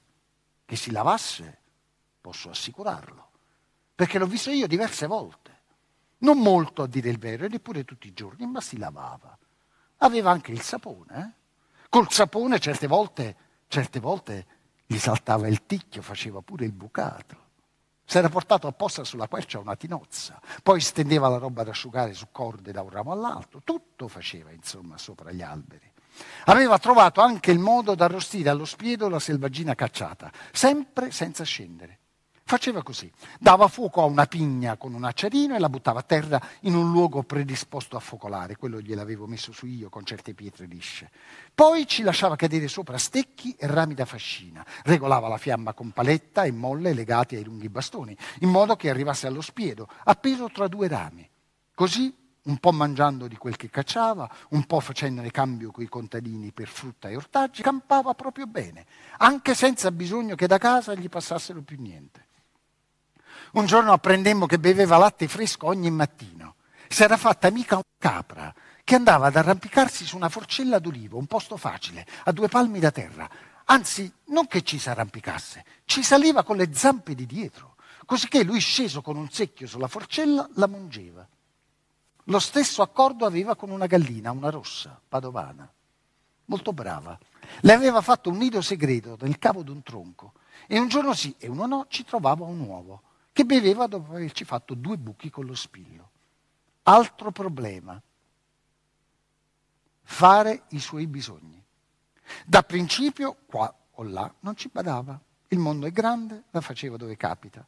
Che 0.66 0.76
si 0.76 0.89
lavasse, 0.89 1.59
posso 2.20 2.49
assicurarlo, 2.49 3.30
perché 3.93 4.18
l'ho 4.18 4.26
visto 4.26 4.49
io 4.49 4.66
diverse 4.66 5.05
volte. 5.05 5.61
Non 6.18 6.39
molto 6.39 6.82
a 6.82 6.88
dire 6.88 7.11
il 7.11 7.20
vero, 7.20 7.45
e 7.45 7.49
neppure 7.49 7.86
tutti 7.86 8.07
i 8.07 8.13
giorni, 8.13 8.47
ma 8.47 8.61
si 8.61 8.80
lavava. 8.80 9.38
Aveva 9.97 10.32
anche 10.32 10.51
il 10.51 10.61
sapone. 10.61 11.20
Eh? 11.20 11.88
Col 11.88 12.11
sapone 12.11 12.59
certe 12.59 12.88
volte, 12.88 13.36
certe 13.68 13.99
volte 13.99 14.47
gli 14.88 14.97
saltava 14.97 15.47
il 15.47 15.68
ticchio, 15.68 16.01
faceva 16.01 16.41
pure 16.41 16.66
il 16.66 16.74
bucato. 16.74 17.43
Si 18.05 18.17
era 18.17 18.29
portato 18.29 18.67
apposta 18.67 19.03
sulla 19.03 19.27
quercia 19.27 19.59
una 19.59 19.75
tinozza, 19.75 20.39
poi 20.61 20.79
stendeva 20.79 21.27
la 21.27 21.37
roba 21.37 21.63
da 21.63 21.71
asciugare 21.71 22.13
su 22.13 22.27
corde 22.31 22.71
da 22.71 22.81
un 22.81 22.89
ramo 22.89 23.11
all'altro, 23.11 23.61
tutto 23.63 24.07
faceva 24.07 24.51
insomma 24.51 24.97
sopra 24.97 25.31
gli 25.31 25.41
alberi. 25.41 25.91
Aveva 26.45 26.77
trovato 26.77 27.21
anche 27.21 27.51
il 27.51 27.59
modo 27.59 27.95
d'arrostire 27.95 28.49
allo 28.49 28.65
spiedo 28.65 29.09
la 29.09 29.19
selvaggina 29.19 29.73
cacciata, 29.73 30.31
sempre 30.51 31.11
senza 31.11 31.43
scendere. 31.43 31.99
Faceva 32.47 32.83
così, 32.83 33.11
dava 33.39 33.67
fuoco 33.67 34.03
a 34.03 34.05
una 34.05 34.27
pigna 34.27 34.77
con 34.77 34.93
un 34.93 35.03
acciarino 35.03 35.55
e 35.55 35.59
la 35.59 35.67
buttava 35.67 36.01
a 36.01 36.03
terra 36.03 36.39
in 36.61 36.75
un 36.75 36.91
luogo 36.91 37.23
predisposto 37.23 37.97
a 37.97 37.99
focolare, 37.99 38.55
quello 38.55 38.79
gliel'avevo 38.79 39.25
messo 39.25 39.51
su 39.51 39.65
io 39.65 39.89
con 39.89 40.05
certe 40.05 40.35
pietre 40.35 40.67
lisce. 40.67 41.09
Poi 41.55 41.87
ci 41.87 42.03
lasciava 42.03 42.35
cadere 42.35 42.67
sopra 42.67 42.99
stecchi 42.99 43.55
e 43.57 43.65
rami 43.65 43.95
da 43.95 44.05
fascina, 44.05 44.63
regolava 44.83 45.27
la 45.27 45.39
fiamma 45.39 45.73
con 45.73 45.89
paletta 45.89 46.43
e 46.43 46.51
molle 46.51 46.93
legati 46.93 47.35
ai 47.35 47.43
lunghi 47.43 47.67
bastoni, 47.67 48.15
in 48.41 48.49
modo 48.49 48.75
che 48.75 48.91
arrivasse 48.91 49.25
allo 49.25 49.41
spiedo, 49.41 49.89
appeso 50.03 50.47
tra 50.49 50.67
due 50.67 50.87
rami. 50.87 51.27
Così 51.73 52.15
un 52.43 52.57
po' 52.59 52.71
mangiando 52.71 53.27
di 53.27 53.37
quel 53.37 53.55
che 53.55 53.71
cacciava, 53.71 54.29
un 54.49 54.65
po' 54.65 54.79
facendone 54.81 55.31
cambio 55.31 55.71
coi 55.71 55.87
contadini 55.87 56.51
per 56.51 56.67
frutta 56.67 57.09
e 57.09 57.15
ortaggi, 57.15 57.63
campava 57.63 58.13
proprio 58.13 58.45
bene, 58.45 58.85
anche 59.17 59.55
senza 59.55 59.89
bisogno 59.89 60.35
che 60.35 60.45
da 60.45 60.59
casa 60.59 60.93
gli 60.93 61.09
passassero 61.09 61.63
più 61.63 61.81
niente. 61.81 62.24
Un 63.53 63.65
giorno 63.65 63.93
apprendemmo 63.93 64.45
che 64.45 64.59
beveva 64.59 64.97
latte 64.97 65.27
fresco 65.27 65.67
ogni 65.67 65.89
mattino. 65.91 66.55
Si 66.88 67.03
era 67.03 67.17
fatta 67.17 67.47
amica 67.47 67.75
una 67.75 67.83
capra 67.97 68.53
che 68.83 68.95
andava 68.95 69.27
ad 69.27 69.36
arrampicarsi 69.36 70.05
su 70.05 70.15
una 70.15 70.29
forcella 70.29 70.79
d'olivo, 70.79 71.17
un 71.17 71.25
posto 71.25 71.57
facile, 71.57 72.05
a 72.25 72.31
due 72.31 72.47
palmi 72.47 72.79
da 72.79 72.91
terra. 72.91 73.27
Anzi, 73.65 74.11
non 74.25 74.47
che 74.47 74.61
ci 74.61 74.77
si 74.77 74.89
arrampicasse, 74.89 75.65
ci 75.86 76.03
saliva 76.03 76.43
con 76.43 76.55
le 76.55 76.71
zampe 76.71 77.15
di 77.15 77.25
dietro, 77.25 77.75
cosicché 78.05 78.43
lui 78.43 78.59
sceso 78.59 79.01
con 79.01 79.17
un 79.17 79.29
secchio 79.29 79.65
sulla 79.65 79.88
forcella 79.88 80.47
la 80.53 80.67
mungeva. 80.67 81.27
Lo 82.25 82.39
stesso 82.39 82.83
accordo 82.83 83.25
aveva 83.25 83.55
con 83.55 83.71
una 83.71 83.88
gallina, 83.88 84.31
una 84.31 84.49
rossa, 84.49 84.99
padovana, 85.07 85.67
molto 86.45 86.73
brava. 86.73 87.17
Le 87.61 87.73
aveva 87.73 88.01
fatto 88.01 88.29
un 88.29 88.38
nido 88.38 88.61
segreto 88.61 89.17
nel 89.21 89.39
cavo 89.39 89.63
d'un 89.63 89.81
tronco 89.81 90.33
e 90.67 90.77
un 90.77 90.88
giorno 90.88 91.13
sì 91.13 91.36
e 91.38 91.47
uno 91.47 91.65
no 91.65 91.86
ci 91.89 92.03
trovava 92.03 92.45
un 92.45 92.59
uovo 92.59 93.01
che 93.36 93.43
beveva 93.43 93.86
dopo 93.88 94.13
averci 94.13 94.45
fatto 94.45 94.75
due 94.75 94.97
buchi 94.97 95.29
con 95.29 95.45
lo 95.45 95.55
spillo. 95.55 96.09
Altro 96.83 97.31
problema. 97.31 98.01
fare 100.03 100.63
i 100.69 100.79
suoi 100.79 101.05
bisogni. 101.05 101.61
Da 102.45 102.63
principio, 102.63 103.36
qua 103.45 103.75
o 103.95 104.03
là, 104.03 104.33
non 104.39 104.55
ci 104.55 104.69
badava. 104.71 105.19
Il 105.49 105.59
mondo 105.59 105.86
è 105.86 105.91
grande, 105.91 106.43
la 106.51 106.61
faceva 106.61 106.95
dove 106.95 107.17
capita. 107.17 107.65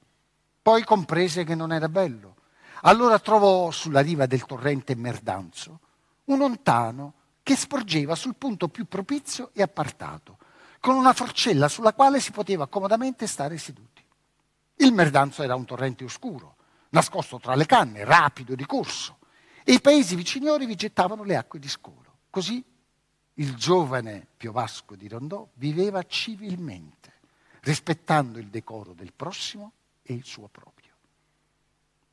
Poi 0.61 0.86
comprese 0.86 1.43
che 1.43 1.53
non 1.53 1.74
era 1.74 1.89
bello. 1.89 2.38
Allora 2.84 3.20
trovò 3.20 3.70
sulla 3.70 3.99
riva 3.99 4.26
del 4.26 4.45
torrente 4.45 4.95
Merdanzo 4.95 5.80
un 6.26 6.41
ontano 6.41 7.13
che 7.43 7.57
sporgeva 7.57 8.15
sul 8.15 8.36
punto 8.36 8.70
più 8.70 8.86
propizio 8.86 9.49
e 9.51 9.61
appartato, 9.61 10.38
con 10.80 10.95
una 10.95 11.11
forcella 11.11 11.68
sulla 11.68 11.91
quale 11.91 12.22
si 12.22 12.32
poteva 12.32 12.68
comodamente 12.68 13.28
stare 13.28 13.57
seduti. 13.57 13.97
Il 14.78 14.93
Merdanzo 14.93 15.43
era 15.43 15.55
un 15.55 15.65
torrente 15.65 16.03
oscuro, 16.03 16.55
nascosto 16.89 17.39
tra 17.39 17.55
le 17.55 17.65
canne, 17.65 18.03
rapido 18.03 18.55
di 18.55 18.65
corso, 18.65 19.17
e 19.63 19.73
i 19.73 19.82
paesi 19.82 20.15
viciniori 20.15 20.65
vi 20.65 20.75
gettavano 20.75 21.23
le 21.23 21.36
acque 21.36 21.59
di 21.59 21.67
scolo. 21.67 22.19
Così 22.30 22.63
il 23.34 23.55
giovane 23.55 24.28
Piovasco 24.38 24.95
di 24.95 25.07
Rondò 25.07 25.47
viveva 25.55 26.03
civilmente, 26.03 27.13
rispettando 27.61 28.39
il 28.39 28.47
decoro 28.47 28.93
del 28.93 29.13
prossimo 29.13 29.73
e 30.01 30.13
il 30.13 30.23
suo 30.23 30.47
proprio. 30.47 30.93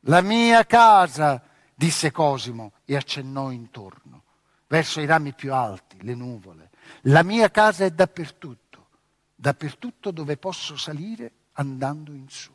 La 0.07 0.21
mia 0.21 0.65
casa, 0.67 1.43
disse 1.75 2.11
Cosimo 2.11 2.73
e 2.85 2.97
accennò 2.97 3.51
intorno, 3.51 4.25
verso 4.67 5.01
i 5.01 5.07
rami 5.07 5.33
più 5.33 5.55
alti, 5.55 6.03
le 6.03 6.15
nuvole. 6.15 6.71
La 7.03 7.23
mia 7.23 7.51
casa 7.51 7.85
è 7.85 7.91
dappertutto, 7.91 8.89
dappertutto 9.35 10.11
dove 10.11 10.37
posso 10.37 10.77
salire 10.77 11.33
andando 11.53 12.13
in 12.13 12.29
su. 12.29 12.54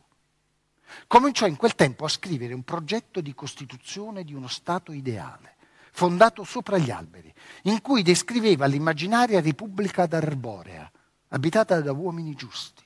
Cominciò 1.06 1.46
in 1.46 1.56
quel 1.56 1.74
tempo 1.74 2.04
a 2.04 2.08
scrivere 2.08 2.54
un 2.54 2.62
progetto 2.62 3.20
di 3.20 3.34
costituzione 3.34 4.24
di 4.24 4.34
uno 4.34 4.48
Stato 4.48 4.92
ideale, 4.92 5.56
fondato 5.92 6.44
sopra 6.44 6.78
gli 6.78 6.90
alberi, 6.90 7.32
in 7.64 7.80
cui 7.80 8.02
descriveva 8.02 8.66
l'immaginaria 8.66 9.40
Repubblica 9.40 10.06
d'Arborea, 10.06 10.90
abitata 11.28 11.80
da 11.80 11.92
uomini 11.92 12.34
giusti. 12.34 12.84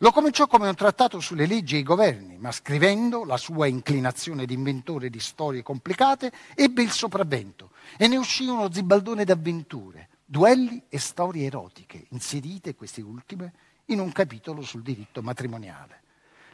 Lo 0.00 0.12
cominciò 0.12 0.46
come 0.46 0.68
un 0.68 0.76
trattato 0.76 1.18
sulle 1.18 1.46
leggi 1.46 1.74
e 1.74 1.78
i 1.78 1.82
governi, 1.82 2.38
ma 2.38 2.52
scrivendo 2.52 3.24
la 3.24 3.36
sua 3.36 3.66
inclinazione 3.66 4.46
di 4.46 4.54
inventore 4.54 5.10
di 5.10 5.18
storie 5.18 5.64
complicate 5.64 6.30
ebbe 6.54 6.82
il 6.82 6.92
sopravvento 6.92 7.72
e 7.96 8.06
ne 8.06 8.16
uscì 8.16 8.46
uno 8.46 8.70
zibaldone 8.72 9.24
d'avventure, 9.24 10.08
duelli 10.24 10.84
e 10.88 11.00
storie 11.00 11.46
erotiche, 11.46 12.06
inserite 12.10 12.76
queste 12.76 13.00
ultime 13.00 13.52
in 13.86 13.98
un 13.98 14.12
capitolo 14.12 14.62
sul 14.62 14.82
diritto 14.82 15.20
matrimoniale. 15.20 16.02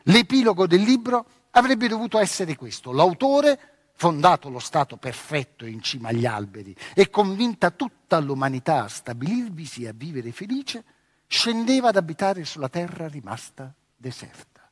L'epilogo 0.05 0.67
del 0.67 0.83
libro 0.83 1.27
avrebbe 1.51 1.89
dovuto 1.89 2.19
essere 2.19 2.57
questo. 2.57 2.93
L'autore, 2.93 3.91
fondato 3.95 4.49
lo 4.49 4.59
Stato 4.59 4.97
perfetto 4.97 5.65
in 5.65 5.81
cima 5.81 6.09
agli 6.09 6.27
alberi 6.27 6.75
e 6.95 7.09
convinta 7.11 7.71
tutta 7.71 8.19
l'umanità 8.19 8.85
a 8.85 8.89
stabilirvisi 8.89 9.85
e 9.85 9.89
a 9.89 9.93
vivere 9.93 10.33
felice, 10.33 10.85
scendeva 11.27 11.89
ad 11.89 11.97
abitare 11.97 12.45
sulla 12.45 12.69
terra 12.69 13.09
rimasta 13.09 13.75
deserta. 13.97 14.71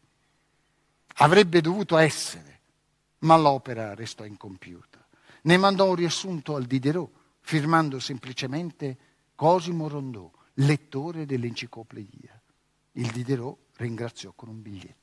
Avrebbe 1.16 1.60
dovuto 1.60 1.96
essere, 1.96 2.60
ma 3.20 3.36
l'opera 3.36 3.94
restò 3.94 4.24
incompiuta. 4.24 5.06
Ne 5.42 5.56
mandò 5.56 5.88
un 5.88 5.94
riassunto 5.94 6.56
al 6.56 6.64
Diderot, 6.64 7.10
firmando 7.40 7.98
semplicemente 7.98 8.96
Cosimo 9.34 9.88
Rondò, 9.88 10.30
lettore 10.54 11.26
dell'enciclopedia. 11.26 12.40
Il 12.92 13.10
Diderot 13.10 13.58
ringraziò 13.76 14.32
con 14.34 14.48
un 14.48 14.60
biglietto. 14.60 15.01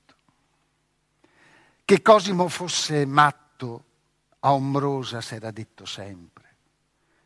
Che 1.89 2.03
Cosimo 2.03 2.47
fosse 2.49 3.03
matto 3.07 3.83
a 4.41 4.53
Ombrosa 4.53 5.21
s'era 5.21 5.49
detto 5.49 5.85
sempre, 5.85 6.57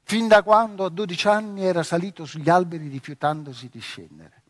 fin 0.04 0.30
da 0.30 0.42
quando 0.42 0.86
a 0.86 0.90
dodici 0.90 1.28
anni 1.28 1.66
era 1.66 1.84
salito 1.84 2.24
sugli 2.24 2.50
alberi 2.50 2.88
rifiutandosi 2.88 3.68
di 3.68 3.82
scendere. 3.82 4.44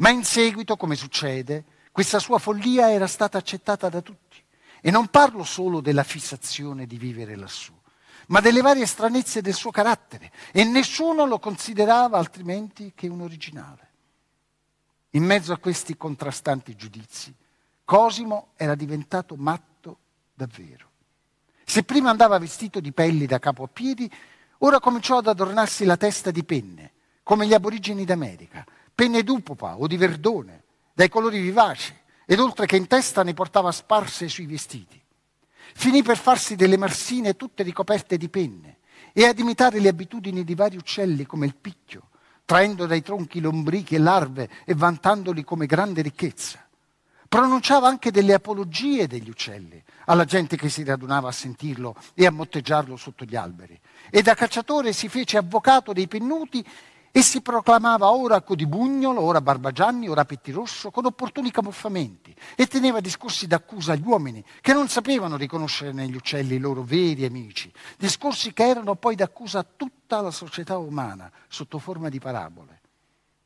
Ma 0.00 0.10
in 0.10 0.22
seguito, 0.22 0.76
come 0.76 0.96
succede, 0.96 1.64
questa 1.92 2.18
sua 2.18 2.38
follia 2.38 2.92
era 2.92 3.06
stata 3.06 3.38
accettata 3.38 3.88
da 3.88 4.02
tutti. 4.02 4.36
E 4.82 4.90
non 4.90 5.06
parlo 5.06 5.44
solo 5.44 5.80
della 5.80 6.04
fissazione 6.04 6.84
di 6.84 6.98
vivere 6.98 7.34
lassù, 7.34 7.72
ma 8.26 8.40
delle 8.40 8.60
varie 8.60 8.84
stranezze 8.84 9.40
del 9.40 9.54
suo 9.54 9.70
carattere, 9.70 10.30
e 10.52 10.62
nessuno 10.64 11.24
lo 11.24 11.38
considerava 11.38 12.18
altrimenti 12.18 12.92
che 12.94 13.08
un 13.08 13.22
originale. 13.22 13.88
In 15.12 15.24
mezzo 15.24 15.54
a 15.54 15.58
questi 15.58 15.96
contrastanti 15.96 16.76
giudizi, 16.76 17.34
Cosimo 17.88 18.48
era 18.56 18.74
diventato 18.74 19.34
matto 19.34 20.00
davvero. 20.34 20.90
Se 21.64 21.84
prima 21.84 22.10
andava 22.10 22.36
vestito 22.36 22.80
di 22.80 22.92
pelli 22.92 23.24
da 23.24 23.38
capo 23.38 23.62
a 23.62 23.66
piedi, 23.66 24.12
ora 24.58 24.78
cominciò 24.78 25.16
ad 25.16 25.26
adornarsi 25.26 25.86
la 25.86 25.96
testa 25.96 26.30
di 26.30 26.44
penne, 26.44 26.92
come 27.22 27.46
gli 27.46 27.54
aborigeni 27.54 28.04
d'America, 28.04 28.66
penne 28.94 29.22
d'upopa 29.22 29.78
o 29.78 29.86
di 29.86 29.96
verdone, 29.96 30.64
dai 30.92 31.08
colori 31.08 31.40
vivaci, 31.40 31.96
ed 32.26 32.38
oltre 32.40 32.66
che 32.66 32.76
in 32.76 32.88
testa 32.88 33.24
ne 33.24 33.32
portava 33.32 33.72
sparse 33.72 34.28
sui 34.28 34.44
vestiti. 34.44 35.02
Finì 35.72 36.02
per 36.02 36.18
farsi 36.18 36.56
delle 36.56 36.76
marsine 36.76 37.36
tutte 37.36 37.62
ricoperte 37.62 38.18
di 38.18 38.28
penne 38.28 38.80
e 39.14 39.24
ad 39.24 39.38
imitare 39.38 39.80
le 39.80 39.88
abitudini 39.88 40.44
di 40.44 40.54
vari 40.54 40.76
uccelli 40.76 41.24
come 41.24 41.46
il 41.46 41.56
picchio, 41.56 42.10
traendo 42.44 42.84
dai 42.84 43.00
tronchi 43.00 43.40
lombrichi 43.40 43.94
e 43.94 43.98
larve 43.98 44.50
e 44.66 44.74
vantandoli 44.74 45.42
come 45.42 45.64
grande 45.64 46.02
ricchezza. 46.02 46.67
Pronunciava 47.28 47.88
anche 47.88 48.10
delle 48.10 48.32
apologie 48.32 49.06
degli 49.06 49.28
uccelli 49.28 49.82
alla 50.06 50.24
gente 50.24 50.56
che 50.56 50.70
si 50.70 50.82
radunava 50.82 51.28
a 51.28 51.32
sentirlo 51.32 51.94
e 52.14 52.24
a 52.24 52.30
motteggiarlo 52.30 52.96
sotto 52.96 53.26
gli 53.26 53.36
alberi. 53.36 53.78
E 54.10 54.22
da 54.22 54.34
cacciatore 54.34 54.94
si 54.94 55.10
fece 55.10 55.36
avvocato 55.36 55.92
dei 55.92 56.08
pennuti 56.08 56.64
e 57.10 57.22
si 57.22 57.40
proclamava 57.42 58.12
ora 58.12 58.40
Codibugnolo, 58.40 59.20
ora 59.20 59.40
Barbagianni, 59.40 60.08
ora 60.08 60.24
Pettirosso, 60.24 60.90
con 60.90 61.04
opportuni 61.04 61.50
camuffamenti, 61.50 62.34
e 62.54 62.66
teneva 62.66 63.00
discorsi 63.00 63.46
d'accusa 63.46 63.92
agli 63.92 64.06
uomini 64.06 64.44
che 64.60 64.72
non 64.72 64.88
sapevano 64.88 65.36
riconoscere 65.36 65.92
negli 65.92 66.14
uccelli 66.14 66.54
i 66.54 66.60
loro 66.60 66.82
veri 66.82 67.24
amici, 67.24 67.72
discorsi 67.96 68.52
che 68.52 68.66
erano 68.66 68.94
poi 68.94 69.16
d'accusa 69.16 69.58
a 69.58 69.66
tutta 69.76 70.20
la 70.20 70.30
società 70.30 70.78
umana 70.78 71.30
sotto 71.48 71.78
forma 71.78 72.08
di 72.08 72.18
parabole. 72.18 72.77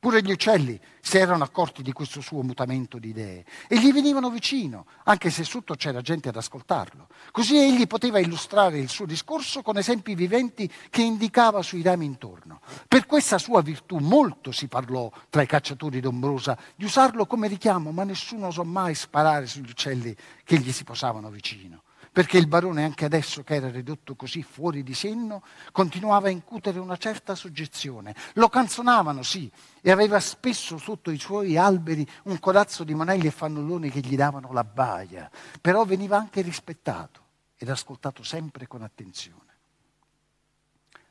Pure 0.03 0.21
gli 0.21 0.33
uccelli 0.33 0.81
si 1.01 1.19
erano 1.19 1.45
accorti 1.45 1.81
di 1.81 1.93
questo 1.93 2.21
suo 2.21 2.43
mutamento 2.43 2.99
di 2.99 3.11
idee 3.11 3.45
e 3.69 3.79
gli 3.79 3.93
venivano 3.93 4.31
vicino, 4.31 4.87
anche 5.05 5.31
se 5.31 5.45
sotto 5.45 5.77
c'era 5.77 6.01
gente 6.01 6.29
ad 6.29 6.35
ascoltarlo. 6.35 7.07
Così 7.31 7.57
egli 7.57 7.87
poteva 7.87 8.19
illustrare 8.19 8.81
il 8.81 8.89
suo 8.89 9.07
discorso 9.07 9.63
con 9.63 9.77
esempi 9.77 10.17
viventi 10.17 10.69
che 10.91 11.03
indicava 11.03 11.63
sui 11.63 11.83
rami 11.83 12.07
intorno. 12.07 12.63
Per 12.89 13.07
questa 13.07 13.39
sua 13.39 13.63
virtù 13.63 13.99
molto 13.99 14.51
si 14.51 14.67
parlò 14.67 15.09
tra 15.31 15.43
i 15.43 15.47
cacciatori 15.47 16.01
d'ombrosa 16.01 16.59
di 16.75 16.85
usarlo 16.85 17.25
come 17.25 17.47
richiamo, 17.47 17.93
ma 17.93 18.03
nessuno 18.03 18.49
osò 18.49 18.65
mai 18.65 18.97
sparare 18.97 19.47
sugli 19.47 19.71
uccelli 19.71 20.17
che 20.43 20.59
gli 20.59 20.73
si 20.73 20.83
posavano 20.83 21.31
vicino 21.31 21.85
perché 22.13 22.37
il 22.37 22.47
barone, 22.47 22.85
anche 22.85 23.07
adesso 23.07 23.43
che 23.43 23.55
era 23.55 23.71
ridotto 23.71 24.15
così 24.15 24.43
fuori 24.43 24.83
di 24.83 24.93
senno, 24.93 25.43
continuava 25.73 26.29
a 26.29 26.31
incutere 26.31 26.79
una 26.79 26.99
certa 26.99 27.35
soggezione. 27.35 28.15
Lo 28.35 28.51
canzonavano, 28.51 29.23
sì, 29.23 29.51
e 29.81 29.91
aveva 29.91 30.21
spesso 30.21 30.77
sotto 30.77 31.11
i 31.11 31.19
suoi 31.19 31.57
alberi 31.57 32.07
un 32.25 32.39
corazzo 32.39 32.85
di 32.85 32.93
monelli 32.95 33.29
e 33.29 33.31
fannulloni 33.31 33.91
che 33.91 34.01
gli 34.01 34.15
davano 34.15 34.53
la 34.53 34.63
baia, 34.63 35.31
però 35.59 35.87
veniva 35.87 36.19
anche 36.19 36.43
rispettato 36.43 37.21
ed 37.57 37.71
ascoltato 37.71 38.23
sempre 38.23 38.67
con 38.67 38.83
attenzione. 38.83 39.41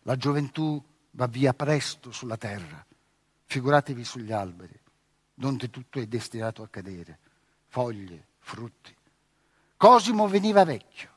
La 0.04 0.16
gioventù 0.16 0.84
va 1.12 1.26
via 1.26 1.56
presto 1.56 2.12
sulla 2.12 2.38
terra, 2.38 2.86
figuratevi 3.45 4.04
sugli 4.04 4.32
alberi, 4.32 4.80
donde 5.34 5.72
tutto 5.72 5.99
è 5.99 6.06
destinato 6.06 6.62
a 6.62 6.68
cadere, 6.68 7.18
foglie, 7.70 8.28
frutti 8.38 8.95
Cosimo 9.82 10.27
veniva 10.27 10.63
vecchio, 10.63 11.09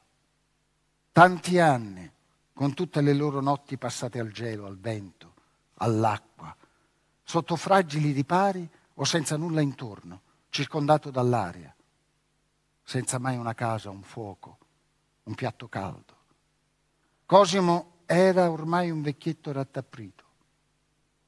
tanti 1.12 1.58
anni, 1.58 2.10
con 2.54 2.72
tutte 2.72 3.02
le 3.02 3.12
loro 3.12 3.42
notti 3.42 3.76
passate 3.76 4.18
al 4.18 4.30
gelo, 4.30 4.64
al 4.64 4.78
vento, 4.78 5.34
all'acqua, 5.74 6.56
sotto 7.22 7.56
fragili 7.56 8.12
ripari 8.12 8.66
o 8.94 9.04
senza 9.04 9.36
nulla 9.36 9.60
intorno, 9.60 10.22
circondato 10.48 11.10
dall'aria, 11.10 11.76
senza 12.82 13.18
mai 13.18 13.36
una 13.36 13.52
casa, 13.52 13.90
un 13.90 14.02
fuoco, 14.02 14.56
un 15.24 15.34
piatto 15.34 15.68
caldo. 15.68 16.16
Cosimo 17.26 17.96
era 18.06 18.50
ormai 18.50 18.90
un 18.90 19.02
vecchietto 19.02 19.52
rattapprito, 19.52 20.24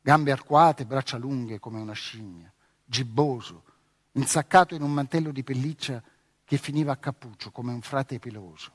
gambe 0.00 0.32
arcuate, 0.32 0.86
braccia 0.86 1.18
lunghe 1.18 1.58
come 1.58 1.80
una 1.80 1.92
scimmia, 1.92 2.50
gibboso, 2.82 3.62
insaccato 4.12 4.74
in 4.74 4.80
un 4.80 4.94
mantello 4.94 5.32
di 5.32 5.44
pelliccia 5.44 6.02
che 6.46 6.58
finiva 6.58 6.92
a 6.92 6.96
cappuccio 6.96 7.50
come 7.50 7.72
un 7.72 7.82
frate 7.82 8.20
peloso. 8.20 8.72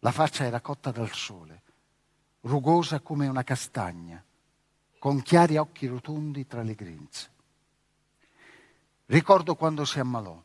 La 0.00 0.12
faccia 0.12 0.44
era 0.44 0.60
cotta 0.60 0.90
dal 0.90 1.10
sole, 1.10 1.62
rugosa 2.42 3.00
come 3.00 3.26
una 3.28 3.42
castagna, 3.42 4.22
con 4.98 5.22
chiari 5.22 5.56
occhi 5.56 5.86
rotondi 5.86 6.46
tra 6.46 6.62
le 6.62 6.74
grinze. 6.74 7.30
Ricordo 9.06 9.54
quando 9.54 9.86
si 9.86 10.00
ammalò. 10.00 10.40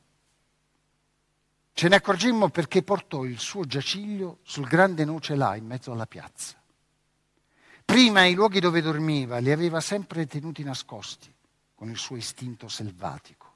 Ce 1.74 1.88
ne 1.89 1.95
accorgemmo 1.95 2.50
perché 2.50 2.82
portò 2.82 3.26
il 3.26 3.39
suo 3.39 3.66
giaciglio 3.66 4.39
sul 4.43 4.68
grande 4.68 5.04
noce 5.04 5.36
là 5.36 5.56
in 5.58 5.66
mezzo 5.66 5.91
alla 5.91 6.08
piazza. 6.08 6.60
Prima 7.84 8.24
i 8.26 8.34
luoghi 8.34 8.62
dove 8.62 8.82
dormiva 8.82 9.38
li 9.39 9.52
aveva 9.52 9.82
sempre 9.82 10.26
tenuti 10.28 10.64
nascosti 10.64 11.34
con 11.76 11.89
il 11.89 11.98
suo 11.98 12.16
istinto 12.16 12.70
selvatico. 12.70 13.47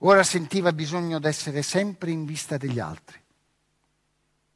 Ora 0.00 0.22
sentiva 0.22 0.72
bisogno 0.72 1.18
d'essere 1.18 1.62
sempre 1.62 2.10
in 2.10 2.24
vista 2.24 2.56
degli 2.56 2.78
altri. 2.78 3.22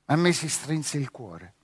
A 0.06 0.16
me 0.16 0.32
si 0.32 0.48
strinse 0.48 0.98
il 0.98 1.10
cuore. 1.10 1.54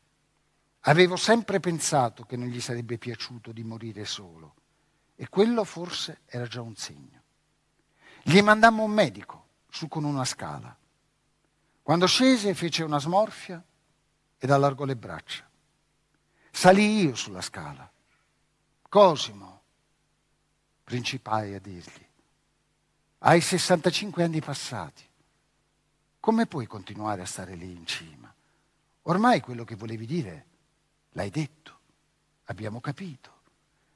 Avevo 0.82 1.16
sempre 1.16 1.60
pensato 1.60 2.24
che 2.24 2.36
non 2.36 2.46
gli 2.46 2.60
sarebbe 2.60 2.96
piaciuto 2.96 3.52
di 3.52 3.64
morire 3.64 4.04
solo 4.04 4.54
e 5.16 5.28
quello 5.28 5.64
forse 5.64 6.20
era 6.26 6.46
già 6.46 6.62
un 6.62 6.76
segno. 6.76 7.22
Gli 8.22 8.40
mandammo 8.40 8.84
un 8.84 8.92
medico 8.92 9.46
su 9.68 9.88
con 9.88 10.04
una 10.04 10.24
scala. 10.24 10.76
Quando 11.82 12.06
scese 12.06 12.54
fece 12.54 12.82
una 12.82 12.98
smorfia 12.98 13.62
ed 14.38 14.50
allargò 14.50 14.84
le 14.84 14.96
braccia. 14.96 15.48
Salì 16.50 17.00
io 17.02 17.14
sulla 17.14 17.42
scala. 17.42 17.90
Cosimo, 18.88 19.62
principai 20.84 21.54
a 21.54 21.60
dirgli, 21.60 22.06
hai 23.18 23.40
65 23.40 24.22
anni 24.22 24.40
passati. 24.40 25.04
Come 26.20 26.46
puoi 26.46 26.66
continuare 26.66 27.22
a 27.22 27.26
stare 27.26 27.54
lì 27.54 27.70
in 27.70 27.86
cima? 27.86 28.32
Ormai 29.02 29.40
quello 29.40 29.64
che 29.64 29.76
volevi 29.76 30.06
dire 30.06 30.46
l'hai 31.10 31.30
detto, 31.30 31.78
abbiamo 32.44 32.80
capito. 32.80 33.34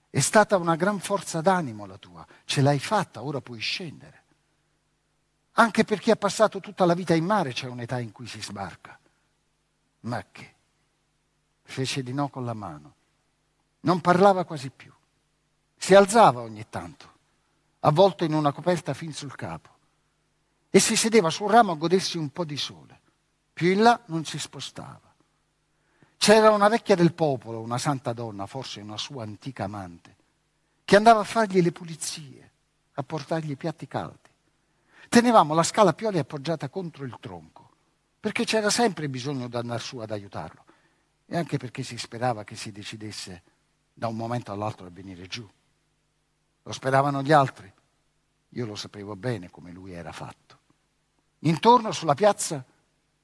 È 0.08 0.20
stata 0.20 0.56
una 0.56 0.76
gran 0.76 1.00
forza 1.00 1.40
d'animo 1.40 1.86
la 1.86 1.98
tua, 1.98 2.26
ce 2.44 2.62
l'hai 2.62 2.78
fatta, 2.78 3.22
ora 3.22 3.40
puoi 3.40 3.58
scendere. 3.58 4.18
Anche 5.52 5.84
per 5.84 5.98
chi 5.98 6.10
ha 6.10 6.16
passato 6.16 6.60
tutta 6.60 6.84
la 6.84 6.94
vita 6.94 7.14
in 7.14 7.24
mare 7.24 7.52
c'è 7.52 7.66
un'età 7.66 7.98
in 7.98 8.12
cui 8.12 8.26
si 8.26 8.40
sbarca. 8.40 8.98
Ma 10.00 10.24
che? 10.30 10.54
Fece 11.62 12.02
di 12.02 12.12
no 12.12 12.28
con 12.28 12.44
la 12.44 12.54
mano. 12.54 12.94
Non 13.80 14.00
parlava 14.00 14.44
quasi 14.44 14.70
più. 14.70 14.92
Si 15.76 15.94
alzava 15.94 16.40
ogni 16.40 16.66
tanto 16.68 17.18
avvolto 17.80 18.24
in 18.24 18.34
una 18.34 18.52
coperta 18.52 18.94
fin 18.94 19.12
sul 19.12 19.34
capo, 19.34 19.70
e 20.70 20.78
si 20.78 20.96
sedeva 20.96 21.30
sul 21.30 21.50
ramo 21.50 21.72
a 21.72 21.76
godersi 21.76 22.16
un 22.16 22.30
po' 22.30 22.44
di 22.44 22.56
sole. 22.56 23.00
Più 23.52 23.70
in 23.70 23.82
là 23.82 24.00
non 24.06 24.24
si 24.24 24.38
spostava. 24.38 25.12
C'era 26.16 26.50
una 26.50 26.68
vecchia 26.68 26.94
del 26.94 27.14
popolo, 27.14 27.60
una 27.60 27.78
santa 27.78 28.12
donna, 28.12 28.46
forse 28.46 28.80
una 28.80 28.98
sua 28.98 29.22
antica 29.22 29.64
amante, 29.64 30.16
che 30.84 30.96
andava 30.96 31.20
a 31.20 31.24
fargli 31.24 31.62
le 31.62 31.72
pulizie, 31.72 32.50
a 32.94 33.02
portargli 33.02 33.52
i 33.52 33.56
piatti 33.56 33.86
caldi. 33.86 34.28
Tenevamo 35.08 35.54
la 35.54 35.62
scala 35.62 35.92
pioli 35.92 36.18
appoggiata 36.18 36.68
contro 36.68 37.04
il 37.04 37.16
tronco, 37.18 37.70
perché 38.20 38.44
c'era 38.44 38.70
sempre 38.70 39.08
bisogno 39.08 39.48
di 39.48 39.56
andare 39.56 39.80
su 39.80 39.98
ad 39.98 40.10
aiutarlo, 40.10 40.64
e 41.26 41.36
anche 41.36 41.56
perché 41.56 41.82
si 41.82 41.96
sperava 41.96 42.44
che 42.44 42.54
si 42.54 42.70
decidesse 42.70 43.42
da 43.92 44.08
un 44.08 44.16
momento 44.16 44.52
all'altro 44.52 44.86
a 44.86 44.90
venire 44.90 45.26
giù. 45.26 45.48
Lo 46.62 46.72
speravano 46.72 47.22
gli 47.22 47.32
altri. 47.32 47.72
Io 48.50 48.66
lo 48.66 48.74
sapevo 48.74 49.16
bene 49.16 49.50
come 49.50 49.72
lui 49.72 49.92
era 49.92 50.12
fatto. 50.12 50.58
Intorno 51.40 51.92
sulla 51.92 52.14
piazza 52.14 52.64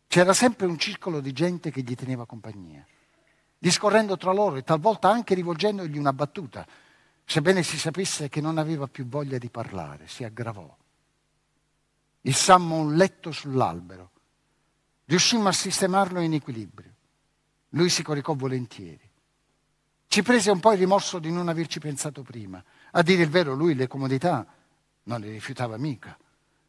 c'era 0.06 0.32
sempre 0.32 0.66
un 0.66 0.78
circolo 0.78 1.20
di 1.20 1.32
gente 1.32 1.70
che 1.70 1.82
gli 1.82 1.94
teneva 1.94 2.26
compagnia, 2.26 2.86
discorrendo 3.58 4.16
tra 4.16 4.32
loro 4.32 4.56
e 4.56 4.62
talvolta 4.62 5.10
anche 5.10 5.34
rivolgendogli 5.34 5.98
una 5.98 6.12
battuta, 6.12 6.66
sebbene 7.24 7.62
si 7.62 7.78
sapesse 7.78 8.28
che 8.28 8.40
non 8.40 8.56
aveva 8.56 8.86
più 8.86 9.06
voglia 9.06 9.36
di 9.36 9.50
parlare, 9.50 10.06
si 10.06 10.24
aggravò. 10.24 10.74
Issammo 12.22 12.76
un 12.76 12.94
letto 12.96 13.32
sull'albero. 13.32 14.10
Riuscimmo 15.04 15.48
a 15.48 15.52
sistemarlo 15.52 16.20
in 16.20 16.32
equilibrio. 16.32 16.94
Lui 17.70 17.88
si 17.90 18.02
coricò 18.02 18.34
volentieri. 18.34 19.08
Ci 20.08 20.22
prese 20.22 20.50
un 20.50 20.60
po' 20.60 20.72
il 20.72 20.78
rimorso 20.78 21.18
di 21.18 21.30
non 21.30 21.48
averci 21.48 21.78
pensato 21.78 22.22
prima. 22.22 22.62
A 22.98 23.02
dire 23.02 23.22
il 23.22 23.28
vero, 23.28 23.52
lui 23.52 23.74
le 23.74 23.88
comodità 23.88 24.46
non 25.02 25.20
le 25.20 25.28
rifiutava 25.28 25.76
mica. 25.76 26.16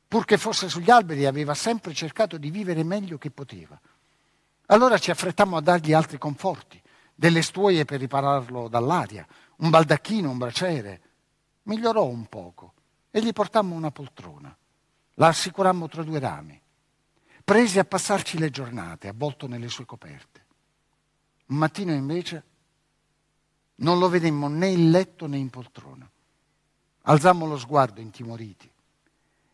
Purché 0.05 0.37
fosse 0.37 0.67
sugli 0.67 0.89
alberi, 0.89 1.25
aveva 1.25 1.53
sempre 1.53 1.93
cercato 1.93 2.37
di 2.37 2.51
vivere 2.51 2.83
meglio 2.83 3.17
che 3.17 3.31
poteva. 3.31 3.79
Allora 4.65 4.97
ci 4.97 5.09
affrettammo 5.09 5.55
a 5.55 5.61
dargli 5.61 5.93
altri 5.93 6.17
conforti, 6.17 6.81
delle 7.15 7.41
stuoie 7.41 7.85
per 7.85 8.01
ripararlo 8.01 8.67
dall'aria, 8.67 9.25
un 9.57 9.69
baldacchino, 9.69 10.29
un 10.29 10.37
braciere. 10.37 11.01
Migliorò 11.63 12.03
un 12.03 12.25
poco 12.27 12.73
e 13.09 13.21
gli 13.21 13.31
portammo 13.31 13.73
una 13.73 13.91
poltrona. 13.91 14.53
La 15.13 15.27
assicurammo 15.27 15.87
tra 15.87 16.03
due 16.03 16.19
rami. 16.19 16.59
Prese 17.41 17.79
a 17.79 17.85
passarci 17.85 18.37
le 18.37 18.49
giornate, 18.49 19.07
avvolto 19.07 19.47
nelle 19.47 19.69
sue 19.69 19.85
coperte. 19.85 20.45
Un 21.47 21.55
mattino 21.55 21.93
invece 21.93 22.43
non 23.75 23.97
lo 23.97 24.09
vedemmo 24.09 24.49
né 24.49 24.67
in 24.67 24.91
letto 24.91 25.25
né 25.25 25.37
in 25.37 25.49
poltrona. 25.49 26.09
Alzammo 27.09 27.45
lo 27.45 27.57
sguardo 27.57 28.01
intimoriti. 28.01 28.69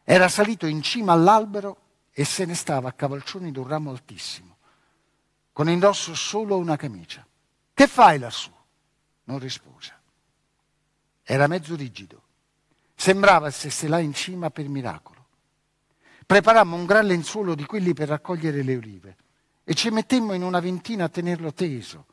Era 0.03 0.27
salito 0.27 0.65
in 0.65 0.81
cima 0.81 1.13
all'albero 1.13 1.81
e 2.11 2.25
se 2.25 2.45
ne 2.45 2.55
stava 2.55 2.89
a 2.89 2.93
cavalcioni 2.93 3.51
d'un 3.51 3.67
ramo 3.67 3.91
altissimo, 3.91 4.57
con 5.51 5.69
indosso 5.69 6.15
solo 6.15 6.57
una 6.57 6.75
camicia. 6.75 7.25
Che 7.73 7.87
fai 7.87 8.17
lassù? 8.17 8.51
Non 9.25 9.37
rispose. 9.37 10.01
Era 11.21 11.47
mezzo 11.47 11.75
rigido. 11.75 12.21
Sembrava 12.95 13.51
stesse 13.51 13.87
là 13.87 13.99
in 13.99 14.13
cima 14.13 14.49
per 14.49 14.67
miracolo. 14.67 15.25
Preparammo 16.25 16.75
un 16.75 16.85
gran 16.85 17.05
lenzuolo 17.05 17.53
di 17.53 17.65
quelli 17.65 17.93
per 17.93 18.07
raccogliere 18.07 18.63
le 18.63 18.75
olive 18.75 19.17
e 19.63 19.75
ci 19.75 19.91
mettemmo 19.91 20.33
in 20.33 20.41
una 20.41 20.59
ventina 20.59 21.05
a 21.05 21.09
tenerlo 21.09 21.53
teso, 21.53 22.05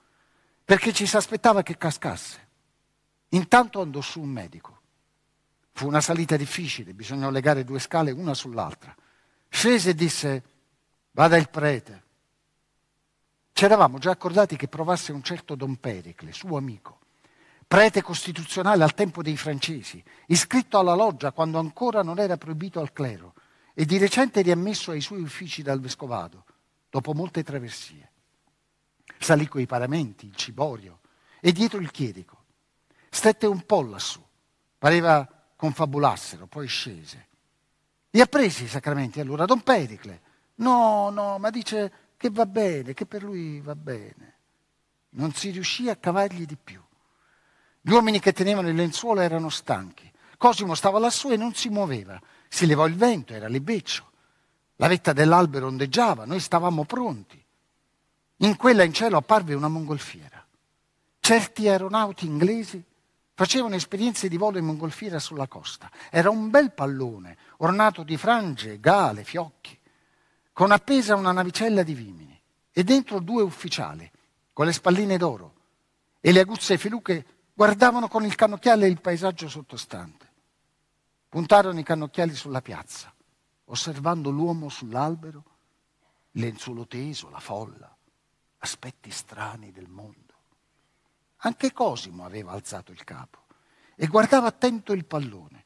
perché 0.64 0.92
ci 0.92 1.06
si 1.06 1.16
aspettava 1.16 1.62
che 1.62 1.78
cascasse. 1.78 2.48
Intanto 3.30 3.80
andò 3.80 4.02
su 4.02 4.20
un 4.20 4.28
medico. 4.28 4.79
Fu 5.80 5.86
una 5.86 6.02
salita 6.02 6.36
difficile, 6.36 6.92
bisognò 6.92 7.30
legare 7.30 7.64
due 7.64 7.78
scale 7.78 8.10
una 8.10 8.34
sull'altra. 8.34 8.94
Scese 9.48 9.88
e 9.88 9.94
disse, 9.94 10.42
vada 11.12 11.38
il 11.38 11.48
prete. 11.48 12.02
Ci 13.50 13.64
eravamo 13.64 13.96
già 13.96 14.10
accordati 14.10 14.56
che 14.56 14.68
provasse 14.68 15.10
un 15.10 15.22
certo 15.22 15.54
Don 15.54 15.76
Pericle, 15.76 16.34
suo 16.34 16.58
amico, 16.58 16.98
prete 17.66 18.02
costituzionale 18.02 18.84
al 18.84 18.92
tempo 18.92 19.22
dei 19.22 19.38
francesi, 19.38 20.04
iscritto 20.26 20.78
alla 20.78 20.92
loggia 20.92 21.32
quando 21.32 21.58
ancora 21.58 22.02
non 22.02 22.18
era 22.18 22.36
proibito 22.36 22.78
al 22.80 22.92
clero 22.92 23.32
e 23.72 23.86
di 23.86 23.96
recente 23.96 24.42
riammesso 24.42 24.90
ai 24.90 25.00
suoi 25.00 25.22
uffici 25.22 25.62
dal 25.62 25.80
vescovado, 25.80 26.44
dopo 26.90 27.14
molte 27.14 27.42
traversie. 27.42 28.10
Salì 29.18 29.48
coi 29.48 29.64
paramenti, 29.64 30.26
il 30.26 30.36
ciborio 30.36 30.98
e 31.40 31.52
dietro 31.52 31.80
il 31.80 31.90
chierico. 31.90 32.44
Stette 33.08 33.46
un 33.46 33.64
po' 33.64 33.80
lassù. 33.80 34.22
Pareva 34.76 35.38
confabulassero, 35.60 36.46
poi 36.46 36.66
scese. 36.66 37.26
Li 38.12 38.20
ha 38.22 38.26
presi 38.26 38.64
i 38.64 38.68
sacramenti 38.68 39.20
allora 39.20 39.44
Don 39.44 39.60
Pericle. 39.60 40.20
No, 40.56 41.10
no, 41.10 41.36
ma 41.36 41.50
dice 41.50 41.92
che 42.16 42.30
va 42.30 42.46
bene, 42.46 42.94
che 42.94 43.04
per 43.04 43.22
lui 43.22 43.60
va 43.60 43.74
bene. 43.74 44.38
Non 45.10 45.34
si 45.34 45.50
riuscì 45.50 45.90
a 45.90 45.96
cavargli 45.96 46.46
di 46.46 46.56
più. 46.56 46.80
Gli 47.82 47.92
uomini 47.92 48.20
che 48.20 48.32
tenevano 48.32 48.70
il 48.70 48.74
lenzuolo 48.74 49.20
erano 49.20 49.50
stanchi. 49.50 50.10
Cosimo 50.38 50.74
stava 50.74 50.98
lassù 50.98 51.30
e 51.30 51.36
non 51.36 51.52
si 51.52 51.68
muoveva. 51.68 52.18
Si 52.48 52.64
levò 52.64 52.86
il 52.86 52.94
vento, 52.94 53.34
era 53.34 53.46
libeccio. 53.46 54.10
La 54.76 54.88
vetta 54.88 55.12
dell'albero 55.12 55.66
ondeggiava, 55.66 56.24
noi 56.24 56.40
stavamo 56.40 56.84
pronti. 56.84 57.44
In 58.38 58.56
quella 58.56 58.82
in 58.82 58.94
cielo 58.94 59.18
apparve 59.18 59.52
una 59.52 59.68
mongolfiera. 59.68 60.42
Certi 61.20 61.68
aeronauti 61.68 62.24
inglesi 62.24 62.82
facevano 63.40 63.74
esperienze 63.74 64.28
di 64.28 64.36
volo 64.36 64.58
in 64.58 64.66
mongolfiera 64.66 65.18
sulla 65.18 65.46
costa. 65.46 65.90
Era 66.10 66.28
un 66.28 66.50
bel 66.50 66.72
pallone, 66.72 67.38
ornato 67.60 68.02
di 68.02 68.18
frange, 68.18 68.78
gale, 68.80 69.24
fiocchi, 69.24 69.78
con 70.52 70.72
appesa 70.72 71.16
una 71.16 71.32
navicella 71.32 71.82
di 71.82 71.94
vimini 71.94 72.38
e 72.70 72.84
dentro 72.84 73.18
due 73.18 73.42
ufficiali, 73.42 74.10
con 74.52 74.66
le 74.66 74.74
spalline 74.74 75.16
d'oro 75.16 75.54
e 76.20 76.32
le 76.32 76.40
aguzze 76.40 76.76
filuche 76.76 77.24
guardavano 77.54 78.08
con 78.08 78.26
il 78.26 78.34
cannocchiale 78.34 78.86
il 78.86 79.00
paesaggio 79.00 79.48
sottostante. 79.48 80.28
Puntarono 81.26 81.78
i 81.78 81.82
cannocchiali 81.82 82.34
sulla 82.34 82.60
piazza, 82.60 83.10
osservando 83.64 84.28
l'uomo 84.28 84.68
sull'albero, 84.68 85.44
il 86.32 86.42
lenzuolo 86.42 86.86
teso, 86.86 87.30
la 87.30 87.40
folla 87.40 87.96
aspetti 88.58 89.10
strani 89.10 89.72
del 89.72 89.88
mondo. 89.88 90.29
Anche 91.42 91.72
Cosimo 91.72 92.24
aveva 92.24 92.52
alzato 92.52 92.92
il 92.92 93.02
capo 93.04 93.44
e 93.94 94.06
guardava 94.06 94.48
attento 94.48 94.92
il 94.92 95.04
pallone. 95.04 95.64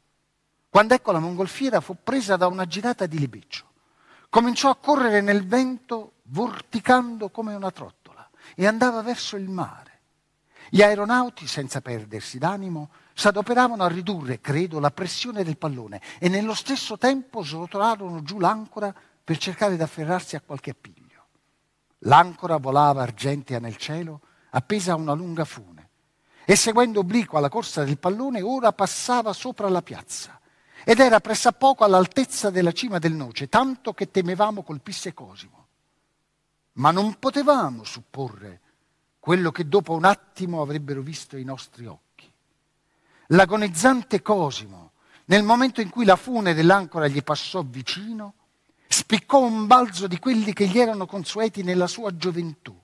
Quando 0.69 0.95
ecco 0.95 1.13
la 1.13 1.21
mongolfiera 1.21 1.81
fu 1.81 1.97
presa 2.03 2.37
da 2.37 2.47
una 2.47 2.67
girata 2.67 3.07
di 3.07 3.19
libeccio. 3.19 3.71
Cominciò 4.29 4.71
a 4.71 4.77
correre 4.77 5.21
nel 5.21 5.47
vento 5.47 6.15
vorticando 6.25 7.31
come 7.31 7.55
una 7.55 7.71
trottola 7.71 8.29
e 8.55 8.67
andava 8.67 9.03
verso 9.03 9.37
il 9.37 9.49
mare. 9.49 9.93
Gli 10.71 10.83
aeronauti, 10.83 11.47
senza 11.47 11.81
perdersi 11.81 12.39
d'animo, 12.39 12.91
s'adoperavano 13.13 13.85
a 13.85 13.89
ridurre, 13.89 14.41
credo, 14.41 14.81
la 14.81 14.91
pressione 14.91 15.45
del 15.45 15.57
pallone 15.57 16.01
e 16.19 16.29
nello 16.29 16.55
stesso 16.55 16.99
tempo 16.99 17.43
srotolarono 17.43 18.23
giù 18.23 18.39
l'ancora 18.39 18.93
per 19.23 19.39
cercare 19.39 19.77
di 19.77 19.83
afferrarsi 19.83 20.37
a 20.37 20.41
qualche 20.41 20.71
appiglio. 20.71 21.27
L'ancora 21.99 22.57
volava 22.57 23.03
argentea 23.03 23.61
nel 23.61 23.77
cielo, 23.77 24.21
appesa 24.55 24.93
a 24.93 24.97
una 24.97 25.13
lunga 25.13 25.45
fune. 25.45 25.83
e 26.47 26.57
seguendo 26.57 27.01
obliqua 27.01 27.41
la 27.41 27.49
corsa 27.49 27.85
del 27.85 27.99
pallone 27.99 28.43
ora 28.43 28.73
passava 28.73 29.33
sopra 29.33 29.71
la 29.71 29.81
piazza 29.81 30.39
ed 30.85 31.01
era 31.01 31.19
pressappoco 31.19 31.85
all'altezza 31.85 32.51
della 32.51 32.73
cima 32.73 32.99
del 32.99 33.15
noce, 33.15 33.49
tanto 33.49 33.95
che 33.95 34.11
temevamo 34.11 34.63
colpisse 34.63 35.15
Cosimo. 35.15 35.67
Ma 36.75 36.91
non 36.91 37.19
potevamo 37.19 37.85
supporre 37.85 38.61
quello 39.19 39.51
che 39.51 39.67
dopo 39.67 39.95
un 39.95 40.05
attimo 40.05 40.61
avrebbero 40.61 41.01
visto 41.01 41.39
i 41.39 41.45
nostri 41.45 41.87
occhi. 41.87 42.31
L'agonizzante 43.29 44.21
Cosimo, 44.21 44.93
nel 45.27 45.43
momento 45.43 45.81
in 45.81 45.89
cui 45.89 46.05
la 46.05 46.17
fune 46.17 46.53
dell'ancora 46.53 47.09
gli 47.09 47.23
passò 47.23 47.63
vicino, 47.63 48.35
spiccò 48.87 49.41
un 49.41 49.67
balzo 49.67 50.07
di 50.07 50.19
quelli 50.19 50.53
che 50.53 50.67
gli 50.67 50.79
erano 50.79 51.07
consueti 51.07 51.63
nella 51.63 51.87
sua 51.87 52.15
gioventù, 52.15 52.79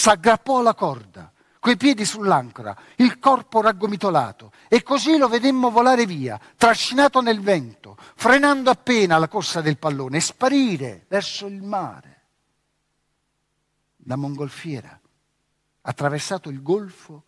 s'aggrappò 0.00 0.60
alla 0.60 0.74
corda, 0.74 1.30
coi 1.58 1.76
piedi 1.76 2.06
sull'ancora, 2.06 2.74
il 2.96 3.18
corpo 3.18 3.60
raggomitolato, 3.60 4.50
e 4.66 4.82
così 4.82 5.18
lo 5.18 5.28
vedemmo 5.28 5.70
volare 5.70 6.06
via, 6.06 6.40
trascinato 6.56 7.20
nel 7.20 7.40
vento, 7.40 7.98
frenando 8.14 8.70
appena 8.70 9.18
la 9.18 9.28
corsa 9.28 9.60
del 9.60 9.76
pallone 9.76 10.16
e 10.16 10.20
sparire 10.20 11.04
verso 11.06 11.46
il 11.46 11.62
mare. 11.62 12.20
La 14.04 14.16
mongolfiera, 14.16 14.98
attraversato 15.82 16.48
il 16.48 16.62
golfo, 16.62 17.24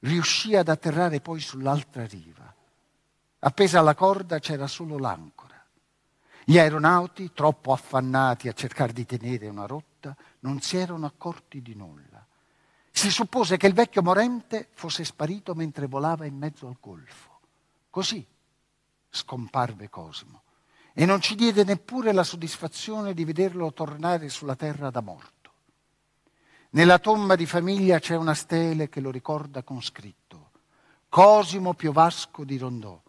riuscì 0.00 0.56
ad 0.56 0.68
atterrare 0.68 1.20
poi 1.20 1.38
sull'altra 1.38 2.04
riva. 2.06 2.52
Appesa 3.38 3.78
alla 3.78 3.94
corda 3.94 4.40
c'era 4.40 4.66
solo 4.66 4.98
l'ancora. 4.98 5.64
Gli 6.44 6.58
aeronauti, 6.58 7.30
troppo 7.32 7.72
affannati 7.72 8.48
a 8.48 8.52
cercare 8.52 8.92
di 8.92 9.06
tenere 9.06 9.46
una 9.46 9.66
rotta, 9.66 9.89
non 10.40 10.60
si 10.60 10.76
erano 10.76 11.06
accorti 11.06 11.62
di 11.62 11.74
nulla. 11.74 12.24
Si 12.90 13.10
suppose 13.10 13.56
che 13.56 13.66
il 13.66 13.74
vecchio 13.74 14.02
morente 14.02 14.68
fosse 14.72 15.04
sparito 15.04 15.54
mentre 15.54 15.86
volava 15.86 16.26
in 16.26 16.36
mezzo 16.36 16.66
al 16.66 16.76
golfo. 16.80 17.40
Così 17.88 18.26
scomparve 19.08 19.88
Cosimo 19.88 20.42
e 20.92 21.06
non 21.06 21.20
ci 21.20 21.34
diede 21.34 21.64
neppure 21.64 22.12
la 22.12 22.24
soddisfazione 22.24 23.14
di 23.14 23.24
vederlo 23.24 23.72
tornare 23.72 24.28
sulla 24.28 24.56
terra 24.56 24.90
da 24.90 25.00
morto. 25.00 25.52
Nella 26.70 26.98
tomba 26.98 27.36
di 27.36 27.46
famiglia 27.46 27.98
c'è 27.98 28.16
una 28.16 28.34
stele 28.34 28.88
che 28.88 29.00
lo 29.00 29.10
ricorda 29.10 29.62
con 29.62 29.82
scritto 29.82 30.50
Cosimo 31.08 31.74
Piovasco 31.74 32.44
di 32.44 32.56
Rondò 32.56 33.00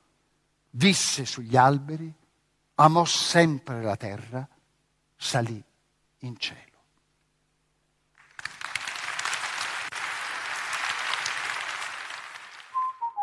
visse 0.71 1.25
sugli 1.25 1.55
alberi, 1.55 2.11
amò 2.75 3.05
sempre 3.05 3.82
la 3.82 3.95
terra, 3.95 4.47
salì 5.15 5.61
in 6.19 6.38
cielo. 6.38 6.70